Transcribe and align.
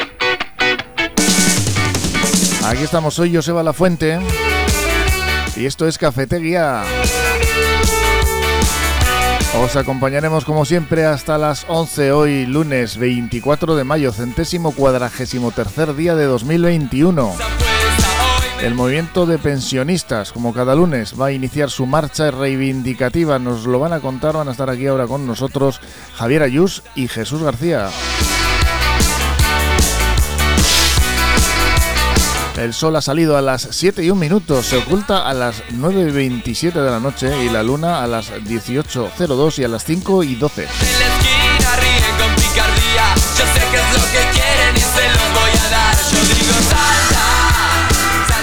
Aquí 2.71 2.83
estamos, 2.83 3.15
soy 3.15 3.35
Joseba 3.35 3.63
La 3.63 3.73
Fuente 3.73 4.17
y 5.57 5.65
esto 5.65 5.89
es 5.89 5.97
Cafetería. 5.97 6.83
Os 9.61 9.75
acompañaremos 9.75 10.45
como 10.45 10.63
siempre 10.63 11.03
hasta 11.03 11.37
las 11.37 11.65
11 11.67 12.13
hoy, 12.13 12.45
lunes 12.45 12.95
24 12.95 13.75
de 13.75 13.83
mayo, 13.83 14.13
centésimo 14.13 14.71
cuadragésimo 14.71 15.51
tercer 15.51 15.97
día 15.97 16.15
de 16.15 16.23
2021. 16.23 17.35
El 18.61 18.73
movimiento 18.73 19.25
de 19.25 19.37
pensionistas, 19.37 20.31
como 20.31 20.53
cada 20.53 20.73
lunes, 20.73 21.19
va 21.19 21.25
a 21.25 21.31
iniciar 21.33 21.69
su 21.69 21.85
marcha 21.85 22.31
reivindicativa. 22.31 23.37
Nos 23.37 23.65
lo 23.65 23.79
van 23.79 23.91
a 23.91 23.99
contar, 23.99 24.37
van 24.37 24.47
a 24.47 24.51
estar 24.51 24.69
aquí 24.69 24.87
ahora 24.87 25.07
con 25.07 25.27
nosotros 25.27 25.81
Javier 26.15 26.43
Ayús 26.43 26.83
y 26.95 27.09
Jesús 27.09 27.43
García. 27.43 27.89
El 32.61 32.75
sol 32.75 32.95
ha 32.95 33.01
salido 33.01 33.37
a 33.37 33.41
las 33.41 33.69
7 33.71 34.03
y 34.03 34.11
1 34.11 34.19
minutos, 34.19 34.67
se 34.67 34.77
oculta 34.77 35.27
a 35.27 35.33
las 35.33 35.63
9 35.71 36.01
y 36.09 36.11
27 36.11 36.79
de 36.79 36.91
la 36.91 36.99
noche 36.99 37.43
y 37.43 37.49
la 37.49 37.63
luna 37.63 38.03
a 38.03 38.07
las 38.07 38.31
18.02 38.31 39.57
y 39.57 39.63
a 39.63 39.67
las 39.67 39.83
5 39.83 40.21
y 40.21 40.35
12. 40.35 40.67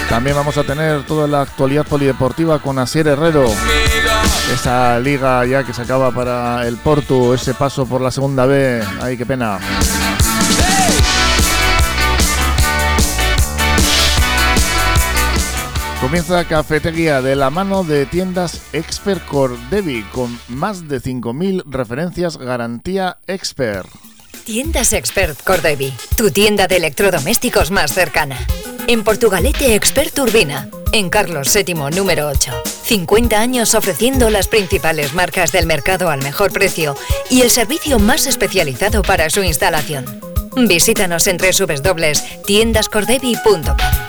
También 0.09 0.35
vamos 0.35 0.57
a 0.57 0.63
tener 0.65 1.05
toda 1.05 1.25
la 1.25 1.43
actualidad 1.43 1.85
polideportiva 1.85 2.59
con 2.59 2.77
Asier 2.77 3.07
Herrero. 3.07 3.45
Esa 4.53 4.99
liga 4.99 5.45
ya 5.45 5.63
que 5.63 5.73
se 5.73 5.83
acaba 5.83 6.11
para 6.11 6.67
el 6.67 6.75
Porto, 6.75 7.33
ese 7.33 7.53
paso 7.53 7.85
por 7.85 8.01
la 8.01 8.11
segunda 8.11 8.45
B. 8.45 8.83
Ay, 9.01 9.15
qué 9.15 9.25
pena. 9.25 9.59
Comienza 16.01 16.43
Cafetería 16.45 17.21
de 17.21 17.35
la 17.35 17.49
mano 17.49 17.83
de 17.83 18.05
tiendas 18.05 18.61
Expert 18.71 19.25
Cordevi 19.25 20.03
con 20.13 20.39
más 20.47 20.87
de 20.87 21.01
5.000 21.01 21.63
referencias 21.65 22.37
garantía 22.37 23.17
Expert. 23.27 23.89
Tiendas 24.45 24.93
Expert 24.93 25.43
Cordevi, 25.43 25.93
tu 26.15 26.31
tienda 26.31 26.67
de 26.67 26.77
electrodomésticos 26.77 27.71
más 27.71 27.93
cercana. 27.93 28.37
En 28.87 29.03
Portugalete 29.03 29.75
Expert 29.75 30.17
Urbina, 30.17 30.69
en 30.93 31.09
Carlos 31.09 31.53
VII 31.53 31.73
número 31.93 32.29
8. 32.29 32.53
50 32.85 33.37
años 33.37 33.75
ofreciendo 33.75 34.29
las 34.29 34.47
principales 34.47 35.13
marcas 35.13 35.51
del 35.51 35.65
mercado 35.65 36.09
al 36.09 36.23
mejor 36.23 36.53
precio 36.53 36.95
y 37.29 37.41
el 37.41 37.51
servicio 37.51 37.99
más 37.99 38.25
especializado 38.25 39.01
para 39.01 39.29
su 39.29 39.43
instalación. 39.43 40.05
Visítanos 40.55 41.27
en 41.27 41.37
www.tiendascordevi.com. 41.37 44.08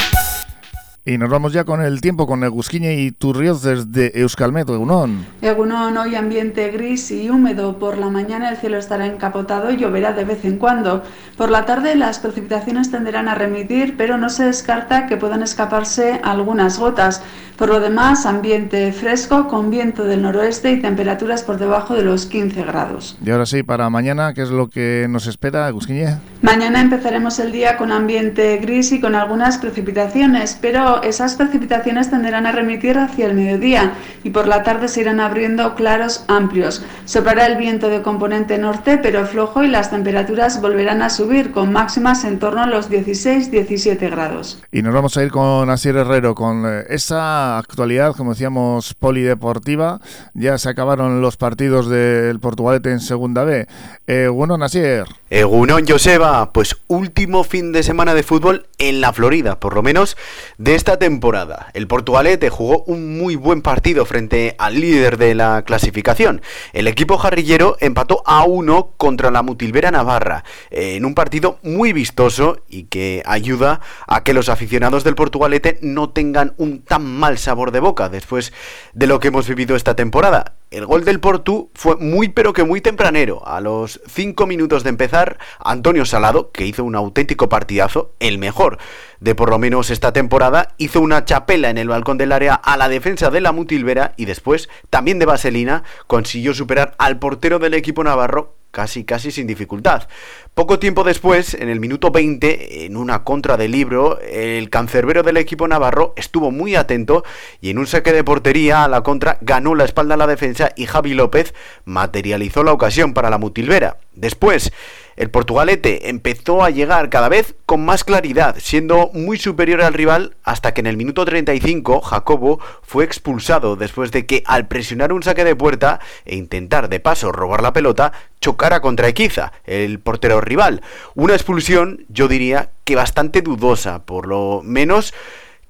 Y 1.10 1.18
nos 1.18 1.28
vamos 1.28 1.52
ya 1.52 1.64
con 1.64 1.82
el 1.82 2.00
tiempo 2.00 2.24
con 2.24 2.44
Egusquiñe 2.44 2.94
y 2.94 3.10
Turrioz 3.10 3.64
desde 3.64 4.16
Euskalmet, 4.20 4.68
Egunon. 4.68 5.26
Egunon, 5.42 5.98
hoy 5.98 6.14
ambiente 6.14 6.70
gris 6.70 7.10
y 7.10 7.28
húmedo. 7.28 7.80
Por 7.80 7.98
la 7.98 8.10
mañana 8.10 8.48
el 8.48 8.56
cielo 8.58 8.78
estará 8.78 9.06
encapotado 9.06 9.72
y 9.72 9.76
lloverá 9.76 10.12
de 10.12 10.24
vez 10.24 10.44
en 10.44 10.56
cuando. 10.56 11.02
Por 11.36 11.50
la 11.50 11.64
tarde 11.66 11.96
las 11.96 12.20
precipitaciones 12.20 12.92
tenderán 12.92 13.26
a 13.26 13.34
remitir, 13.34 13.96
pero 13.96 14.18
no 14.18 14.28
se 14.28 14.44
descarta 14.44 15.08
que 15.08 15.16
puedan 15.16 15.42
escaparse 15.42 16.20
algunas 16.22 16.78
gotas. 16.78 17.24
Por 17.60 17.68
lo 17.68 17.78
demás, 17.78 18.24
ambiente 18.24 18.90
fresco 18.90 19.46
con 19.46 19.68
viento 19.68 20.04
del 20.04 20.22
noroeste 20.22 20.72
y 20.72 20.80
temperaturas 20.80 21.42
por 21.42 21.58
debajo 21.58 21.94
de 21.94 22.02
los 22.02 22.24
15 22.24 22.62
grados. 22.62 23.18
Y 23.22 23.30
ahora 23.30 23.44
sí, 23.44 23.62
para 23.62 23.90
mañana, 23.90 24.32
¿qué 24.32 24.40
es 24.40 24.48
lo 24.48 24.70
que 24.70 25.06
nos 25.10 25.26
espera, 25.26 25.68
Egusquiñe? 25.68 26.20
Mañana 26.40 26.80
empezaremos 26.80 27.38
el 27.38 27.52
día 27.52 27.76
con 27.76 27.92
ambiente 27.92 28.56
gris 28.62 28.92
y 28.92 29.00
con 29.00 29.14
algunas 29.14 29.58
precipitaciones, 29.58 30.56
pero 30.58 30.99
esas 31.02 31.34
precipitaciones 31.36 32.10
tenderán 32.10 32.46
a 32.46 32.52
remitir 32.52 32.98
hacia 32.98 33.26
el 33.26 33.34
mediodía 33.34 33.94
y 34.24 34.30
por 34.30 34.46
la 34.46 34.62
tarde 34.62 34.88
se 34.88 35.00
irán 35.00 35.20
abriendo 35.20 35.74
claros 35.74 36.24
amplios. 36.28 36.84
Soplará 37.04 37.46
el 37.46 37.56
viento 37.56 37.88
de 37.88 38.02
componente 38.02 38.58
norte, 38.58 38.98
pero 38.98 39.26
flojo 39.26 39.62
y 39.62 39.68
las 39.68 39.90
temperaturas 39.90 40.60
volverán 40.60 41.02
a 41.02 41.10
subir 41.10 41.52
con 41.52 41.72
máximas 41.72 42.24
en 42.24 42.38
torno 42.38 42.62
a 42.62 42.66
los 42.66 42.90
16-17 42.90 44.10
grados. 44.10 44.62
Y 44.72 44.82
nos 44.82 44.94
vamos 44.94 45.16
a 45.16 45.24
ir 45.24 45.30
con 45.30 45.68
Asier 45.70 45.96
Herrero, 45.96 46.34
con 46.34 46.64
eh, 46.66 46.84
esa 46.88 47.58
actualidad, 47.58 48.14
como 48.16 48.32
decíamos, 48.32 48.94
polideportiva. 48.94 50.00
Ya 50.34 50.58
se 50.58 50.68
acabaron 50.68 51.20
los 51.20 51.36
partidos 51.36 51.88
del 51.88 52.40
Portugalete 52.40 52.90
en 52.90 53.00
Segunda 53.00 53.44
B. 53.44 53.66
Eh, 54.06 54.28
bueno, 54.28 54.56
Nasier. 54.56 55.19
Egunon 55.32 55.86
Joseba, 55.86 56.52
pues 56.52 56.76
último 56.88 57.44
fin 57.44 57.70
de 57.70 57.84
semana 57.84 58.14
de 58.14 58.24
fútbol 58.24 58.66
en 58.78 59.00
la 59.00 59.12
Florida, 59.12 59.60
por 59.60 59.76
lo 59.76 59.82
menos 59.82 60.16
de 60.58 60.74
esta 60.74 60.98
temporada. 60.98 61.70
El 61.72 61.86
Portugalete 61.86 62.50
jugó 62.50 62.82
un 62.88 63.16
muy 63.16 63.36
buen 63.36 63.62
partido 63.62 64.04
frente 64.06 64.56
al 64.58 64.80
líder 64.80 65.18
de 65.18 65.36
la 65.36 65.62
clasificación. 65.62 66.42
El 66.72 66.88
equipo 66.88 67.16
jarrillero 67.16 67.76
empató 67.78 68.24
a 68.26 68.42
uno 68.42 68.94
contra 68.96 69.30
la 69.30 69.42
Mutilvera 69.42 69.92
Navarra, 69.92 70.42
en 70.70 71.04
un 71.04 71.14
partido 71.14 71.60
muy 71.62 71.92
vistoso 71.92 72.64
y 72.68 72.84
que 72.84 73.22
ayuda 73.24 73.82
a 74.08 74.24
que 74.24 74.34
los 74.34 74.48
aficionados 74.48 75.04
del 75.04 75.14
Portugalete 75.14 75.78
no 75.80 76.10
tengan 76.10 76.54
un 76.56 76.82
tan 76.82 77.04
mal 77.04 77.38
sabor 77.38 77.70
de 77.70 77.78
boca 77.78 78.08
después 78.08 78.52
de 78.94 79.06
lo 79.06 79.20
que 79.20 79.28
hemos 79.28 79.46
vivido 79.46 79.76
esta 79.76 79.94
temporada. 79.94 80.56
El 80.70 80.86
gol 80.86 81.04
del 81.04 81.18
Portu 81.18 81.68
fue 81.74 81.96
muy 81.96 82.28
pero 82.28 82.52
que 82.52 82.62
muy 82.62 82.80
tempranero. 82.80 83.44
A 83.44 83.60
los 83.60 84.00
5 84.06 84.46
minutos 84.46 84.84
de 84.84 84.90
empezar, 84.90 85.19
Antonio 85.58 86.04
Salado, 86.04 86.50
que 86.50 86.66
hizo 86.66 86.84
un 86.84 86.96
auténtico 86.96 87.48
partidazo, 87.48 88.12
el 88.20 88.38
mejor 88.38 88.78
de 89.20 89.34
por 89.34 89.50
lo 89.50 89.58
menos 89.58 89.90
esta 89.90 90.12
temporada, 90.12 90.74
hizo 90.78 91.00
una 91.00 91.24
chapela 91.24 91.70
en 91.70 91.78
el 91.78 91.88
balcón 91.88 92.18
del 92.18 92.32
área 92.32 92.54
a 92.54 92.76
la 92.76 92.88
defensa 92.88 93.30
de 93.30 93.40
la 93.40 93.52
Mutilvera 93.52 94.14
y 94.16 94.24
después, 94.24 94.68
también 94.88 95.18
de 95.18 95.26
Vaselina, 95.26 95.84
consiguió 96.06 96.54
superar 96.54 96.94
al 96.98 97.18
portero 97.18 97.58
del 97.58 97.74
equipo 97.74 98.02
navarro 98.02 98.54
casi 98.70 99.04
casi 99.04 99.30
sin 99.30 99.46
dificultad. 99.46 100.08
Poco 100.54 100.78
tiempo 100.78 101.04
después, 101.04 101.54
en 101.54 101.68
el 101.68 101.80
minuto 101.80 102.10
20, 102.10 102.84
en 102.84 102.96
una 102.96 103.24
contra 103.24 103.56
de 103.56 103.68
libro, 103.68 104.20
el 104.20 104.68
cancerbero 104.68 105.22
del 105.22 105.36
equipo 105.36 105.66
navarro 105.68 106.12
estuvo 106.16 106.50
muy 106.50 106.74
atento 106.74 107.24
y 107.60 107.70
en 107.70 107.78
un 107.78 107.86
saque 107.86 108.12
de 108.12 108.24
portería 108.24 108.84
a 108.84 108.88
la 108.88 109.02
contra 109.02 109.38
ganó 109.40 109.74
la 109.74 109.84
espalda 109.84 110.14
a 110.14 110.18
la 110.18 110.26
defensa 110.26 110.70
y 110.76 110.86
Javi 110.86 111.14
López 111.14 111.54
materializó 111.84 112.62
la 112.62 112.72
ocasión 112.72 113.14
para 113.14 113.30
la 113.30 113.38
Mutilvera. 113.38 113.98
Después, 114.12 114.72
el 115.16 115.30
portugalete 115.30 116.08
empezó 116.08 116.64
a 116.64 116.70
llegar 116.70 117.10
cada 117.10 117.28
vez 117.28 117.54
con 117.66 117.84
más 117.84 118.04
claridad, 118.04 118.56
siendo 118.58 119.10
muy 119.12 119.38
superior 119.38 119.82
al 119.82 119.94
rival 119.94 120.36
hasta 120.44 120.72
que 120.72 120.80
en 120.80 120.86
el 120.86 120.96
minuto 120.96 121.24
35 121.24 122.00
Jacobo 122.00 122.58
fue 122.82 123.04
expulsado 123.04 123.76
después 123.76 124.12
de 124.12 124.26
que 124.26 124.42
al 124.46 124.66
presionar 124.66 125.12
un 125.12 125.22
saque 125.22 125.44
de 125.44 125.54
puerta 125.54 126.00
e 126.24 126.36
intentar 126.36 126.88
de 126.88 127.00
paso 127.00 127.32
robar 127.32 127.62
la 127.62 127.72
pelota, 127.72 128.12
chocara 128.60 128.80
contra 128.80 129.08
Equiza, 129.08 129.52
el 129.64 130.00
portero 130.00 130.42
rival. 130.42 130.82
Una 131.14 131.32
expulsión, 131.32 132.04
yo 132.10 132.28
diría 132.28 132.68
que 132.84 132.94
bastante 132.94 133.40
dudosa, 133.40 134.04
por 134.04 134.26
lo 134.26 134.60
menos 134.62 135.14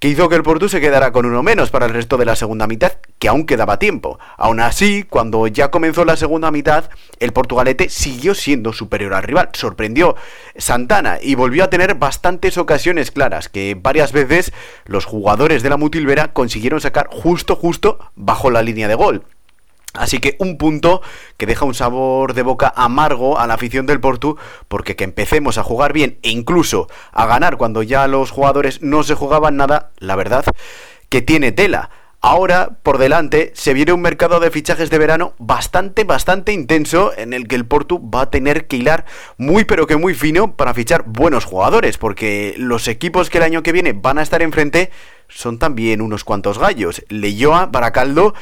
que 0.00 0.08
hizo 0.08 0.28
que 0.28 0.34
el 0.34 0.42
Porto 0.42 0.68
se 0.68 0.80
quedara 0.80 1.12
con 1.12 1.24
uno 1.24 1.40
menos 1.44 1.70
para 1.70 1.86
el 1.86 1.92
resto 1.92 2.16
de 2.16 2.24
la 2.24 2.34
segunda 2.34 2.66
mitad, 2.66 2.94
que 3.20 3.28
aún 3.28 3.46
quedaba 3.46 3.78
tiempo. 3.78 4.18
Aún 4.36 4.58
así, 4.58 5.04
cuando 5.04 5.46
ya 5.46 5.70
comenzó 5.70 6.04
la 6.04 6.16
segunda 6.16 6.50
mitad, 6.50 6.90
el 7.20 7.32
portugalete 7.32 7.88
siguió 7.90 8.34
siendo 8.34 8.72
superior 8.72 9.14
al 9.14 9.22
rival. 9.22 9.50
Sorprendió 9.52 10.16
Santana 10.56 11.18
y 11.22 11.36
volvió 11.36 11.62
a 11.62 11.70
tener 11.70 11.94
bastantes 11.94 12.58
ocasiones 12.58 13.12
claras, 13.12 13.48
que 13.48 13.76
varias 13.80 14.10
veces 14.10 14.52
los 14.86 15.04
jugadores 15.04 15.62
de 15.62 15.68
la 15.68 15.76
Mutilvera 15.76 16.32
consiguieron 16.32 16.80
sacar 16.80 17.06
justo, 17.08 17.54
justo 17.54 18.00
bajo 18.16 18.50
la 18.50 18.62
línea 18.62 18.88
de 18.88 18.96
gol. 18.96 19.22
Así 19.94 20.18
que 20.18 20.36
un 20.38 20.56
punto 20.56 21.02
que 21.36 21.46
deja 21.46 21.64
un 21.64 21.74
sabor 21.74 22.34
de 22.34 22.42
boca 22.42 22.72
amargo 22.76 23.38
a 23.38 23.46
la 23.46 23.54
afición 23.54 23.86
del 23.86 24.00
Portu, 24.00 24.36
porque 24.68 24.94
que 24.94 25.04
empecemos 25.04 25.58
a 25.58 25.64
jugar 25.64 25.92
bien 25.92 26.18
e 26.22 26.30
incluso 26.30 26.88
a 27.12 27.26
ganar 27.26 27.56
cuando 27.56 27.82
ya 27.82 28.06
los 28.06 28.30
jugadores 28.30 28.82
no 28.82 29.02
se 29.02 29.14
jugaban 29.14 29.56
nada, 29.56 29.90
la 29.98 30.16
verdad 30.16 30.44
que 31.08 31.22
tiene 31.22 31.52
tela. 31.52 31.90
Ahora, 32.22 32.76
por 32.82 32.98
delante, 32.98 33.50
se 33.54 33.72
viene 33.72 33.94
un 33.94 34.02
mercado 34.02 34.40
de 34.40 34.50
fichajes 34.50 34.90
de 34.90 34.98
verano 34.98 35.32
bastante, 35.38 36.04
bastante 36.04 36.52
intenso 36.52 37.12
en 37.16 37.32
el 37.32 37.48
que 37.48 37.56
el 37.56 37.64
Portu 37.64 38.10
va 38.10 38.22
a 38.22 38.30
tener 38.30 38.66
que 38.66 38.76
hilar 38.76 39.06
muy, 39.38 39.64
pero 39.64 39.86
que 39.86 39.96
muy 39.96 40.12
fino 40.12 40.54
para 40.54 40.74
fichar 40.74 41.04
buenos 41.06 41.46
jugadores, 41.46 41.96
porque 41.96 42.54
los 42.58 42.88
equipos 42.88 43.30
que 43.30 43.38
el 43.38 43.44
año 43.44 43.62
que 43.62 43.72
viene 43.72 43.94
van 43.94 44.18
a 44.18 44.22
estar 44.22 44.42
enfrente 44.42 44.90
son 45.28 45.58
también 45.58 46.02
unos 46.02 46.24
cuantos 46.24 46.58
gallos. 46.58 47.02
Leyoa, 47.08 47.66
Baracaldo 47.66 48.34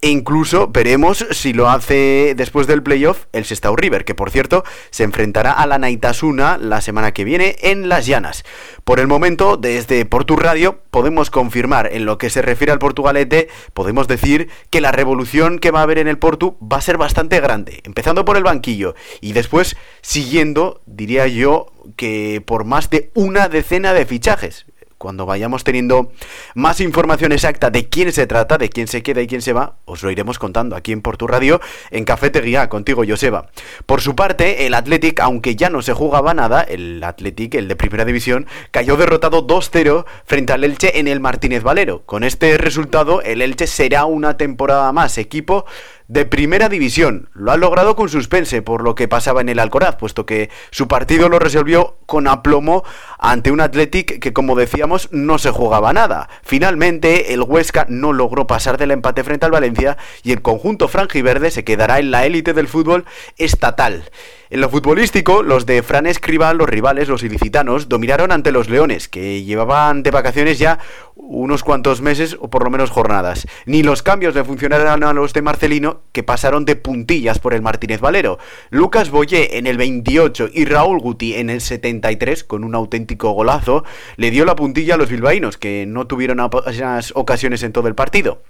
e 0.00 0.10
incluso 0.10 0.68
veremos 0.68 1.26
si 1.32 1.52
lo 1.52 1.68
hace 1.68 2.34
después 2.36 2.66
del 2.66 2.82
playoff 2.82 3.24
el 3.32 3.44
Sestao 3.44 3.74
River, 3.74 4.04
que 4.04 4.14
por 4.14 4.30
cierto 4.30 4.64
se 4.90 5.02
enfrentará 5.02 5.52
a 5.52 5.66
la 5.66 5.78
Naitasuna 5.78 6.56
la 6.56 6.80
semana 6.80 7.12
que 7.12 7.24
viene 7.24 7.56
en 7.62 7.88
Las 7.88 8.06
Llanas. 8.06 8.44
Por 8.84 9.00
el 9.00 9.08
momento, 9.08 9.56
desde 9.56 10.04
Portu 10.04 10.36
Radio, 10.36 10.80
podemos 10.90 11.30
confirmar 11.30 11.90
en 11.92 12.04
lo 12.04 12.16
que 12.16 12.30
se 12.30 12.42
refiere 12.42 12.72
al 12.72 12.78
Portugalete, 12.78 13.48
podemos 13.74 14.06
decir 14.06 14.48
que 14.70 14.80
la 14.80 14.92
revolución 14.92 15.58
que 15.58 15.72
va 15.72 15.80
a 15.80 15.82
haber 15.82 15.98
en 15.98 16.08
el 16.08 16.18
Portu 16.18 16.56
va 16.60 16.76
a 16.76 16.82
ser 16.82 16.96
bastante 16.96 17.40
grande, 17.40 17.80
empezando 17.84 18.24
por 18.24 18.36
el 18.36 18.44
banquillo 18.44 18.94
y 19.20 19.32
después 19.32 19.76
siguiendo, 20.00 20.80
diría 20.86 21.26
yo, 21.26 21.72
que 21.96 22.42
por 22.46 22.64
más 22.64 22.90
de 22.90 23.10
una 23.14 23.48
decena 23.48 23.94
de 23.94 24.06
fichajes 24.06 24.66
cuando 24.98 25.26
vayamos 25.26 25.64
teniendo 25.64 26.12
más 26.54 26.80
información 26.80 27.32
exacta 27.32 27.70
de 27.70 27.88
quién 27.88 28.12
se 28.12 28.26
trata, 28.26 28.58
de 28.58 28.68
quién 28.68 28.88
se 28.88 29.02
queda 29.02 29.22
y 29.22 29.26
quién 29.26 29.42
se 29.42 29.52
va, 29.52 29.76
os 29.84 30.02
lo 30.02 30.10
iremos 30.10 30.38
contando 30.38 30.76
aquí 30.76 30.92
en 30.92 31.02
Portu 31.02 31.26
Radio, 31.26 31.60
en 31.90 32.04
Cafetería, 32.04 32.68
contigo, 32.68 33.04
Joseba. 33.08 33.46
Por 33.86 34.00
su 34.00 34.14
parte, 34.16 34.66
el 34.66 34.74
Athletic, 34.74 35.20
aunque 35.20 35.56
ya 35.56 35.70
no 35.70 35.82
se 35.82 35.92
jugaba 35.92 36.34
nada, 36.34 36.62
el 36.62 37.02
Athletic, 37.02 37.54
el 37.54 37.68
de 37.68 37.76
primera 37.76 38.04
división, 38.04 38.46
cayó 38.70 38.96
derrotado 38.96 39.46
2-0 39.46 40.04
frente 40.24 40.52
al 40.52 40.64
Elche 40.64 40.98
en 40.98 41.08
el 41.08 41.20
Martínez 41.20 41.62
Valero. 41.62 42.02
Con 42.04 42.24
este 42.24 42.58
resultado, 42.58 43.22
el 43.22 43.40
Elche 43.40 43.66
será 43.66 44.04
una 44.04 44.36
temporada 44.36 44.92
más 44.92 45.16
equipo 45.16 45.64
de 46.08 46.24
primera 46.24 46.68
división. 46.68 47.28
Lo 47.34 47.52
ha 47.52 47.56
logrado 47.56 47.94
con 47.94 48.08
suspense 48.08 48.62
por 48.62 48.82
lo 48.82 48.94
que 48.94 49.08
pasaba 49.08 49.42
en 49.42 49.50
el 49.50 49.58
Alcoraz, 49.58 49.96
puesto 49.96 50.26
que 50.26 50.50
su 50.70 50.88
partido 50.88 51.28
lo 51.28 51.38
resolvió 51.38 51.98
con 52.06 52.26
aplomo 52.26 52.82
ante 53.18 53.52
un 53.52 53.60
Athletic 53.60 54.18
que, 54.18 54.32
como 54.32 54.56
decíamos, 54.56 55.08
no 55.12 55.38
se 55.38 55.50
jugaba 55.50 55.92
nada. 55.92 56.28
Finalmente, 56.42 57.34
el 57.34 57.42
Huesca 57.42 57.86
no 57.88 58.12
logró 58.12 58.46
pasar 58.46 58.78
del 58.78 58.90
empate 58.90 59.22
frente 59.22 59.44
al 59.46 59.52
Valencia 59.52 59.98
y 60.22 60.32
el 60.32 60.42
conjunto 60.42 60.88
franjiverde 60.88 61.50
se 61.50 61.64
quedará 61.64 61.98
en 61.98 62.10
la 62.10 62.24
élite 62.24 62.54
del 62.54 62.68
fútbol 62.68 63.04
estatal. 63.36 64.04
En 64.50 64.62
lo 64.62 64.70
futbolístico, 64.70 65.42
los 65.42 65.66
de 65.66 65.82
Fran 65.82 66.06
Escribal, 66.06 66.56
los 66.56 66.70
rivales, 66.70 67.08
los 67.08 67.22
ilicitanos, 67.22 67.90
dominaron 67.90 68.32
ante 68.32 68.50
los 68.50 68.70
Leones, 68.70 69.06
que 69.06 69.42
llevaban 69.42 70.02
de 70.02 70.10
vacaciones 70.10 70.58
ya 70.58 70.78
unos 71.16 71.62
cuantos 71.62 72.00
meses 72.00 72.34
o 72.40 72.48
por 72.48 72.64
lo 72.64 72.70
menos 72.70 72.88
jornadas. 72.88 73.46
Ni 73.66 73.82
los 73.82 74.02
cambios 74.02 74.34
le 74.34 74.44
funcionaron 74.44 75.04
a 75.04 75.12
los 75.12 75.34
de 75.34 75.42
Marcelino, 75.42 76.00
que 76.12 76.22
pasaron 76.22 76.64
de 76.64 76.76
puntillas 76.76 77.38
por 77.38 77.52
el 77.52 77.60
Martínez 77.60 78.00
Valero. 78.00 78.38
Lucas 78.70 79.10
Boyé 79.10 79.58
en 79.58 79.66
el 79.66 79.76
28 79.76 80.48
y 80.54 80.64
Raúl 80.64 80.98
Guti 80.98 81.34
en 81.34 81.50
el 81.50 81.60
73, 81.60 82.42
con 82.42 82.64
un 82.64 82.74
auténtico 82.74 83.32
golazo, 83.32 83.84
le 84.16 84.30
dio 84.30 84.46
la 84.46 84.56
puntilla 84.56 84.94
a 84.94 84.96
los 84.96 85.10
bilbaínos, 85.10 85.58
que 85.58 85.84
no 85.86 86.06
tuvieron 86.06 86.40
ocasiones 86.40 87.62
en 87.62 87.72
todo 87.72 87.86
el 87.86 87.94
partido. 87.94 88.40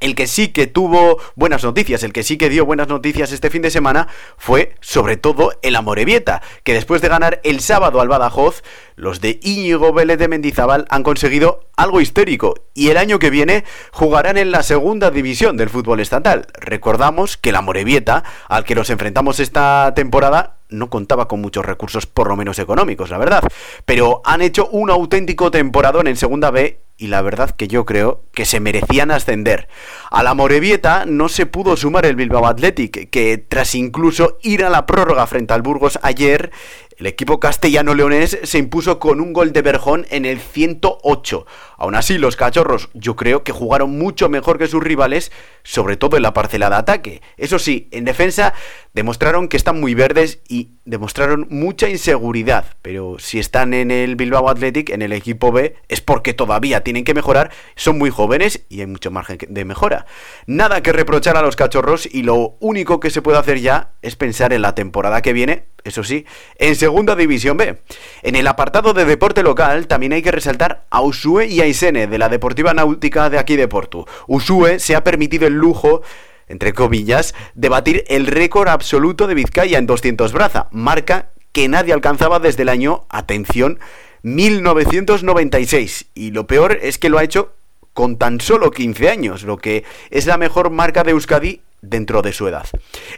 El 0.00 0.14
que 0.14 0.26
sí 0.26 0.48
que 0.48 0.66
tuvo 0.66 1.18
buenas 1.34 1.64
noticias, 1.64 2.02
el 2.02 2.12
que 2.12 2.22
sí 2.22 2.36
que 2.36 2.48
dio 2.48 2.66
buenas 2.66 2.88
noticias 2.88 3.32
este 3.32 3.50
fin 3.50 3.62
de 3.62 3.70
semana 3.70 4.08
fue 4.36 4.74
sobre 4.80 5.16
todo 5.16 5.52
el 5.62 5.76
Amorebieta, 5.76 6.42
que 6.64 6.74
después 6.74 7.00
de 7.00 7.08
ganar 7.08 7.40
el 7.44 7.60
sábado 7.60 8.00
al 8.00 8.08
Badajoz, 8.08 8.62
los 8.96 9.20
de 9.20 9.40
Íñigo 9.42 9.92
Vélez 9.92 10.18
de 10.18 10.28
Mendizábal 10.28 10.86
han 10.90 11.02
conseguido 11.02 11.60
algo 11.76 12.00
histórico 12.00 12.54
y 12.74 12.88
el 12.88 12.96
año 12.96 13.18
que 13.18 13.30
viene 13.30 13.64
jugarán 13.92 14.36
en 14.36 14.50
la 14.50 14.62
segunda 14.62 15.10
división 15.10 15.56
del 15.56 15.70
fútbol 15.70 16.00
estatal. 16.00 16.46
Recordamos 16.54 17.36
que 17.36 17.50
el 17.50 17.56
Amorebieta, 17.56 18.24
al 18.48 18.64
que 18.64 18.74
nos 18.74 18.90
enfrentamos 18.90 19.40
esta 19.40 19.92
temporada, 19.94 20.56
no 20.68 20.90
contaba 20.90 21.28
con 21.28 21.40
muchos 21.40 21.64
recursos, 21.64 22.06
por 22.06 22.28
lo 22.28 22.36
menos 22.36 22.58
económicos, 22.58 23.10
la 23.10 23.18
verdad. 23.18 23.44
Pero 23.84 24.20
han 24.24 24.42
hecho 24.42 24.68
un 24.68 24.90
auténtico 24.90 25.50
temporadón 25.50 26.08
en 26.08 26.16
Segunda 26.16 26.50
B 26.50 26.85
y 26.98 27.08
la 27.08 27.20
verdad 27.22 27.50
que 27.50 27.68
yo 27.68 27.84
creo 27.84 28.22
que 28.32 28.44
se 28.44 28.60
merecían 28.60 29.10
ascender. 29.10 29.68
A 30.10 30.22
la 30.22 30.34
Morevieta 30.34 31.04
no 31.06 31.28
se 31.28 31.46
pudo 31.46 31.76
sumar 31.76 32.06
el 32.06 32.16
Bilbao 32.16 32.46
Athletic, 32.46 33.10
que 33.10 33.38
tras 33.38 33.74
incluso 33.74 34.38
ir 34.42 34.64
a 34.64 34.70
la 34.70 34.86
prórroga 34.86 35.26
frente 35.26 35.52
al 35.52 35.62
Burgos 35.62 35.98
ayer, 36.02 36.50
el 36.98 37.06
equipo 37.06 37.40
castellano-leonés 37.40 38.38
se 38.42 38.58
impuso 38.58 38.98
con 38.98 39.20
un 39.20 39.34
gol 39.34 39.52
de 39.52 39.60
Berjón 39.60 40.06
en 40.10 40.24
el 40.24 40.40
108. 40.40 41.46
Aún 41.76 41.94
así, 41.94 42.16
los 42.16 42.36
cachorros 42.36 42.88
yo 42.94 43.16
creo 43.16 43.44
que 43.44 43.52
jugaron 43.52 43.98
mucho 43.98 44.30
mejor 44.30 44.56
que 44.56 44.66
sus 44.66 44.82
rivales, 44.82 45.30
sobre 45.62 45.98
todo 45.98 46.16
en 46.16 46.22
la 46.22 46.32
parcela 46.32 46.70
de 46.70 46.76
ataque. 46.76 47.22
Eso 47.36 47.58
sí, 47.58 47.88
en 47.90 48.06
defensa 48.06 48.54
demostraron 48.94 49.48
que 49.48 49.58
están 49.58 49.78
muy 49.78 49.94
verdes 49.94 50.40
y 50.48 50.70
demostraron 50.86 51.46
mucha 51.50 51.90
inseguridad. 51.90 52.64
Pero 52.80 53.18
si 53.18 53.38
están 53.38 53.74
en 53.74 53.90
el 53.90 54.16
Bilbao 54.16 54.48
Athletic, 54.48 54.88
en 54.88 55.02
el 55.02 55.12
equipo 55.12 55.52
B, 55.52 55.76
es 55.88 56.00
porque 56.00 56.32
todavía 56.32 56.82
tienen 56.82 57.04
que 57.04 57.12
mejorar. 57.12 57.50
Son 57.74 57.98
muy 57.98 58.08
jóvenes 58.08 58.64
y 58.70 58.80
hay 58.80 58.86
mucho 58.86 59.10
margen 59.10 59.38
de 59.46 59.64
mejora. 59.66 60.06
Nada 60.46 60.82
que 60.82 60.92
reprochar 60.92 61.36
a 61.36 61.42
los 61.42 61.56
cachorros 61.56 62.08
y 62.10 62.22
lo 62.22 62.56
único 62.60 63.00
que 63.00 63.10
se 63.10 63.20
puede 63.20 63.36
hacer 63.36 63.60
ya 63.60 63.90
es 64.00 64.16
pensar 64.16 64.54
en 64.54 64.62
la 64.62 64.74
temporada 64.74 65.20
que 65.20 65.34
viene 65.34 65.64
eso 65.86 66.02
sí, 66.02 66.26
en 66.58 66.74
Segunda 66.86 67.16
División 67.16 67.56
B. 67.56 67.78
En 68.22 68.36
el 68.36 68.46
apartado 68.46 68.94
de 68.94 69.04
deporte 69.04 69.42
local 69.42 69.88
también 69.88 70.12
hay 70.12 70.22
que 70.22 70.30
resaltar 70.30 70.86
a 70.88 71.00
Usue 71.00 71.48
y 71.48 71.60
a 71.60 71.66
de 71.90 72.16
la 72.16 72.28
Deportiva 72.28 72.74
Náutica 72.74 73.28
de 73.28 73.40
aquí 73.40 73.56
de 73.56 73.66
Porto. 73.66 74.06
Usue 74.28 74.78
se 74.78 74.94
ha 74.94 75.02
permitido 75.02 75.48
el 75.48 75.54
lujo 75.54 76.02
entre 76.46 76.74
comillas, 76.74 77.34
de 77.56 77.68
batir 77.68 78.04
el 78.06 78.28
récord 78.28 78.68
absoluto 78.68 79.26
de 79.26 79.34
Vizcaya 79.34 79.78
en 79.78 79.86
200 79.86 80.32
braza, 80.32 80.68
marca 80.70 81.30
que 81.50 81.66
nadie 81.66 81.92
alcanzaba 81.92 82.38
desde 82.38 82.62
el 82.62 82.68
año, 82.68 83.04
atención, 83.08 83.80
1996. 84.22 86.06
Y 86.14 86.30
lo 86.30 86.46
peor 86.46 86.78
es 86.82 86.98
que 86.98 87.08
lo 87.08 87.18
ha 87.18 87.24
hecho 87.24 87.52
con 87.94 88.16
tan 88.16 88.40
solo 88.40 88.70
15 88.70 89.10
años, 89.10 89.42
lo 89.42 89.56
que 89.56 89.82
es 90.10 90.26
la 90.26 90.38
mejor 90.38 90.70
marca 90.70 91.02
de 91.02 91.10
Euskadi 91.10 91.62
dentro 91.88 92.22
de 92.22 92.32
su 92.32 92.48
edad. 92.48 92.66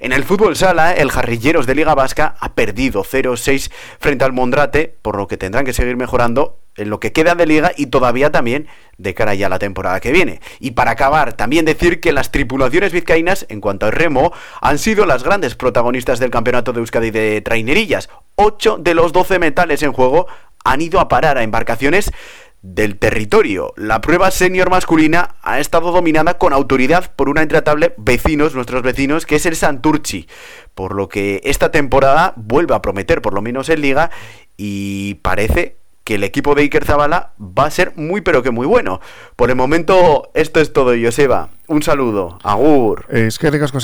En 0.00 0.12
el 0.12 0.24
fútbol 0.24 0.56
sala, 0.56 0.92
el 0.92 1.10
Jarrilleros 1.10 1.66
de 1.66 1.74
Liga 1.74 1.94
Vasca 1.94 2.36
ha 2.40 2.54
perdido 2.54 3.04
0-6 3.04 3.70
frente 3.98 4.24
al 4.24 4.32
Mondrate, 4.32 4.94
por 5.02 5.16
lo 5.16 5.26
que 5.26 5.36
tendrán 5.36 5.64
que 5.64 5.72
seguir 5.72 5.96
mejorando 5.96 6.58
en 6.76 6.90
lo 6.90 7.00
que 7.00 7.12
queda 7.12 7.34
de 7.34 7.46
liga 7.46 7.72
y 7.76 7.86
todavía 7.86 8.30
también 8.30 8.68
de 8.96 9.14
cara 9.14 9.34
ya 9.34 9.46
a 9.46 9.50
la 9.50 9.58
temporada 9.58 10.00
que 10.00 10.12
viene. 10.12 10.40
Y 10.60 10.72
para 10.72 10.92
acabar, 10.92 11.32
también 11.34 11.64
decir 11.64 12.00
que 12.00 12.12
las 12.12 12.30
tripulaciones 12.30 12.92
vizcaínas, 12.92 13.46
en 13.48 13.60
cuanto 13.60 13.86
al 13.86 13.92
remo, 13.92 14.32
han 14.60 14.78
sido 14.78 15.04
las 15.04 15.24
grandes 15.24 15.54
protagonistas 15.54 16.18
del 16.20 16.30
campeonato 16.30 16.72
de 16.72 16.80
Euskadi 16.80 17.10
de 17.10 17.40
trainerillas. 17.40 18.08
8 18.36 18.78
de 18.78 18.94
los 18.94 19.12
12 19.12 19.38
metales 19.38 19.82
en 19.82 19.92
juego 19.92 20.26
han 20.64 20.80
ido 20.80 21.00
a 21.00 21.08
parar 21.08 21.38
a 21.38 21.42
embarcaciones 21.42 22.12
del 22.62 22.98
territorio. 22.98 23.72
La 23.76 24.00
prueba 24.00 24.30
senior 24.30 24.70
masculina 24.70 25.36
ha 25.42 25.60
estado 25.60 25.92
dominada 25.92 26.38
con 26.38 26.52
autoridad 26.52 27.12
por 27.14 27.28
una 27.28 27.42
intratable 27.42 27.94
vecinos, 27.96 28.54
nuestros 28.54 28.82
vecinos, 28.82 29.26
que 29.26 29.36
es 29.36 29.46
el 29.46 29.56
Santurchi. 29.56 30.28
Por 30.74 30.94
lo 30.94 31.08
que 31.08 31.40
esta 31.44 31.70
temporada 31.70 32.32
vuelve 32.36 32.74
a 32.74 32.82
prometer, 32.82 33.22
por 33.22 33.34
lo 33.34 33.42
menos 33.42 33.68
en 33.68 33.80
liga, 33.80 34.10
y 34.56 35.14
parece 35.22 35.78
que 36.08 36.14
el 36.14 36.24
equipo 36.24 36.54
de 36.54 36.62
Iker 36.62 36.86
Zabala 36.86 37.32
va 37.38 37.66
a 37.66 37.70
ser 37.70 37.92
muy 37.96 38.22
pero 38.22 38.42
que 38.42 38.50
muy 38.50 38.66
bueno. 38.66 38.98
Por 39.36 39.50
el 39.50 39.56
momento, 39.56 40.30
esto 40.32 40.58
es 40.58 40.72
todo, 40.72 40.94
Joseba. 40.98 41.50
Un 41.66 41.82
saludo. 41.82 42.38
Agur. 42.42 43.04
Es 43.10 43.38
que 43.38 43.50
ricas 43.50 43.74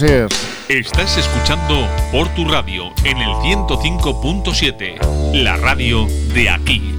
Estás 0.68 1.18
escuchando 1.18 1.86
por 2.10 2.34
tu 2.34 2.48
radio 2.48 2.84
en 3.04 3.18
el 3.18 3.28
105.7, 3.28 5.34
la 5.34 5.58
radio 5.58 6.06
de 6.32 6.48
aquí. 6.48 6.98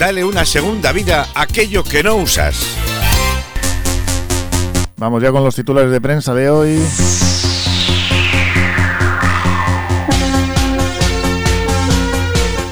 Dale 0.00 0.24
una 0.24 0.46
segunda 0.46 0.92
vida 0.92 1.26
a 1.34 1.42
aquello 1.42 1.84
que 1.84 2.02
no 2.02 2.14
usas. 2.14 2.58
Vamos 4.96 5.22
ya 5.22 5.30
con 5.30 5.44
los 5.44 5.54
titulares 5.54 5.90
de 5.90 6.00
prensa 6.00 6.32
de 6.32 6.48
hoy. 6.48 6.82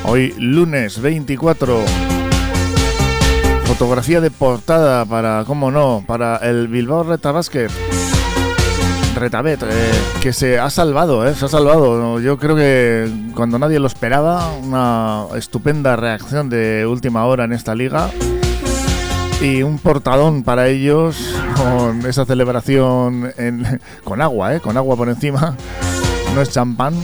Hoy 0.04 0.34
lunes 0.38 1.02
24. 1.02 1.84
Fotografía 3.66 4.22
de 4.22 4.30
portada 4.30 5.04
para, 5.04 5.44
cómo 5.46 5.70
no, 5.70 6.02
para 6.06 6.38
el 6.38 6.66
Bilbao 6.68 7.02
Reta 7.02 7.30
Basket. 7.30 7.68
Retabet, 9.18 9.62
eh, 9.62 9.92
que 10.20 10.32
se 10.32 10.58
ha 10.58 10.70
salvado, 10.70 11.26
eh, 11.26 11.34
se 11.34 11.44
ha 11.46 11.48
salvado. 11.48 12.20
Yo 12.20 12.38
creo 12.38 12.56
que 12.56 13.10
cuando 13.34 13.58
nadie 13.58 13.78
lo 13.78 13.86
esperaba, 13.86 14.52
una 14.52 15.24
estupenda 15.36 15.96
reacción 15.96 16.48
de 16.48 16.86
última 16.86 17.24
hora 17.26 17.44
en 17.44 17.52
esta 17.52 17.74
liga. 17.74 18.10
Y 19.40 19.62
un 19.62 19.78
portadón 19.78 20.42
para 20.42 20.68
ellos 20.68 21.34
con 21.56 22.04
esa 22.06 22.24
celebración 22.24 23.32
con 24.04 24.20
agua, 24.20 24.56
eh, 24.56 24.60
con 24.60 24.76
agua 24.76 24.96
por 24.96 25.08
encima. 25.08 25.56
No 26.34 26.42
es 26.42 26.50
champán, 26.50 26.94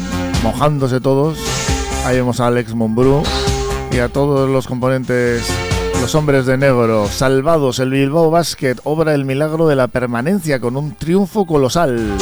mojándose 0.42 1.00
todos. 1.00 1.38
Ahí 2.04 2.16
vemos 2.16 2.40
a 2.40 2.49
Alex 2.49 2.75
Monbrú 2.75 3.23
y 3.92 3.99
a 3.99 4.09
todos 4.09 4.50
los 4.50 4.66
componentes 4.66 5.49
los 6.01 6.15
hombres 6.15 6.47
de 6.47 6.57
negro, 6.57 7.07
salvados, 7.09 7.79
el 7.79 7.91
Bilbao 7.91 8.31
Basket 8.31 8.77
obra 8.85 9.15
el 9.15 9.25
milagro 9.25 9.67
de 9.69 9.77
la 9.77 9.89
permanencia 9.89 10.61
con 10.61 10.77
un 10.77 10.95
triunfo 10.95 11.47
colosal. 11.47 12.17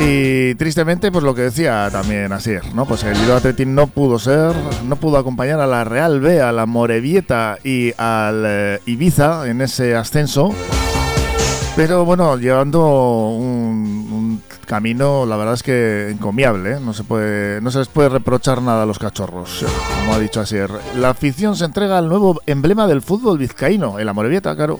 Y 0.00 0.54
tristemente, 0.56 1.12
pues 1.12 1.22
lo 1.22 1.34
que 1.34 1.42
decía 1.42 1.88
también 1.92 2.32
Asier, 2.32 2.74
¿no? 2.74 2.86
Pues 2.86 3.04
el 3.04 3.14
Bilbao 3.14 3.40
no 3.66 3.86
pudo 3.86 4.18
ser, 4.18 4.52
no 4.84 4.96
pudo 4.96 5.18
acompañar 5.18 5.60
a 5.60 5.66
la 5.66 5.84
Real 5.84 6.20
B, 6.20 6.40
a 6.40 6.50
la 6.50 6.66
Morevieta 6.66 7.58
y 7.62 7.92
al 7.96 8.42
eh, 8.46 8.80
Ibiza 8.86 9.48
en 9.48 9.60
ese 9.60 9.94
ascenso. 9.94 10.52
Pero 11.76 12.04
bueno, 12.04 12.36
llevando 12.36 13.30
un, 13.30 13.61
camino, 14.66 15.26
la 15.26 15.36
verdad 15.36 15.54
es 15.54 15.62
que 15.62 16.10
encomiable, 16.10 16.72
¿eh? 16.72 16.80
no, 16.80 16.94
se 16.94 17.04
puede, 17.04 17.60
no 17.60 17.70
se 17.70 17.80
les 17.80 17.88
puede 17.88 18.08
reprochar 18.08 18.62
nada 18.62 18.82
a 18.82 18.86
los 18.86 18.98
cachorros, 18.98 19.64
como 20.00 20.14
ha 20.14 20.18
dicho 20.18 20.40
Asier. 20.40 20.70
La 20.96 21.10
afición 21.10 21.56
se 21.56 21.64
entrega 21.64 21.98
al 21.98 22.08
nuevo 22.08 22.40
emblema 22.46 22.86
del 22.86 23.02
fútbol 23.02 23.38
vizcaíno, 23.38 23.98
el 23.98 24.08
Amorebieta, 24.08 24.54
claro. 24.56 24.78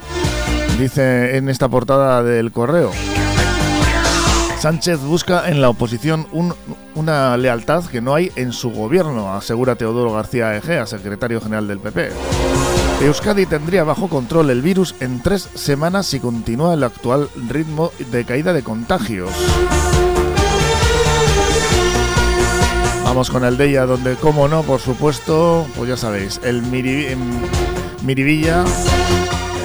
Dice 0.78 1.36
en 1.36 1.48
esta 1.48 1.68
portada 1.68 2.22
del 2.22 2.52
correo. 2.52 2.90
Sánchez 4.58 5.00
busca 5.00 5.48
en 5.48 5.60
la 5.60 5.68
oposición 5.68 6.26
una 6.94 7.36
lealtad 7.36 7.84
que 7.86 8.00
no 8.00 8.14
hay 8.14 8.30
en 8.36 8.52
su 8.52 8.70
gobierno, 8.70 9.34
asegura 9.34 9.74
Teodoro 9.74 10.12
García 10.12 10.56
Egea, 10.56 10.86
secretario 10.86 11.40
general 11.40 11.66
del 11.66 11.80
PP. 11.80 12.10
Euskadi 13.02 13.46
tendría 13.46 13.82
bajo 13.82 14.08
control 14.08 14.50
el 14.50 14.62
virus 14.62 14.94
en 15.00 15.20
tres 15.20 15.48
semanas 15.54 16.06
si 16.06 16.20
continúa 16.20 16.74
el 16.74 16.84
actual 16.84 17.28
ritmo 17.48 17.90
de 18.12 18.24
caída 18.24 18.52
de 18.52 18.62
contagios. 18.62 19.30
Vamos 23.04 23.28
con 23.28 23.44
el 23.44 23.56
de 23.56 23.72
donde, 23.72 24.14
como 24.14 24.46
no, 24.46 24.62
por 24.62 24.78
supuesto, 24.78 25.66
pues 25.76 25.88
ya 25.88 25.96
sabéis, 25.96 26.40
el 26.44 26.62
Miribilla 26.62 28.64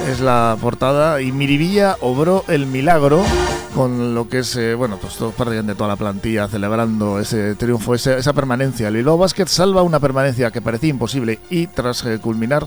es 0.08 0.20
la 0.20 0.56
portada 0.60 1.20
y 1.20 1.32
Miribilla 1.32 1.96
obró 2.00 2.42
el 2.48 2.66
milagro 2.66 3.22
con 3.74 4.14
lo 4.14 4.28
que 4.28 4.38
es, 4.38 4.56
eh, 4.56 4.74
bueno, 4.74 4.96
pues 4.98 5.16
todos 5.16 5.34
de 5.36 5.74
toda 5.74 5.88
la 5.88 5.96
plantilla 5.96 6.48
celebrando 6.48 7.20
ese 7.20 7.54
triunfo, 7.54 7.94
esa 7.94 8.32
permanencia. 8.32 8.88
El 8.88 8.96
Bilbao 8.96 9.18
Basket 9.18 9.46
salva 9.46 9.82
una 9.82 10.00
permanencia 10.00 10.50
que 10.50 10.62
parecía 10.62 10.88
imposible 10.88 11.38
y 11.50 11.66
tras 11.66 12.04
eh, 12.06 12.18
culminar 12.18 12.66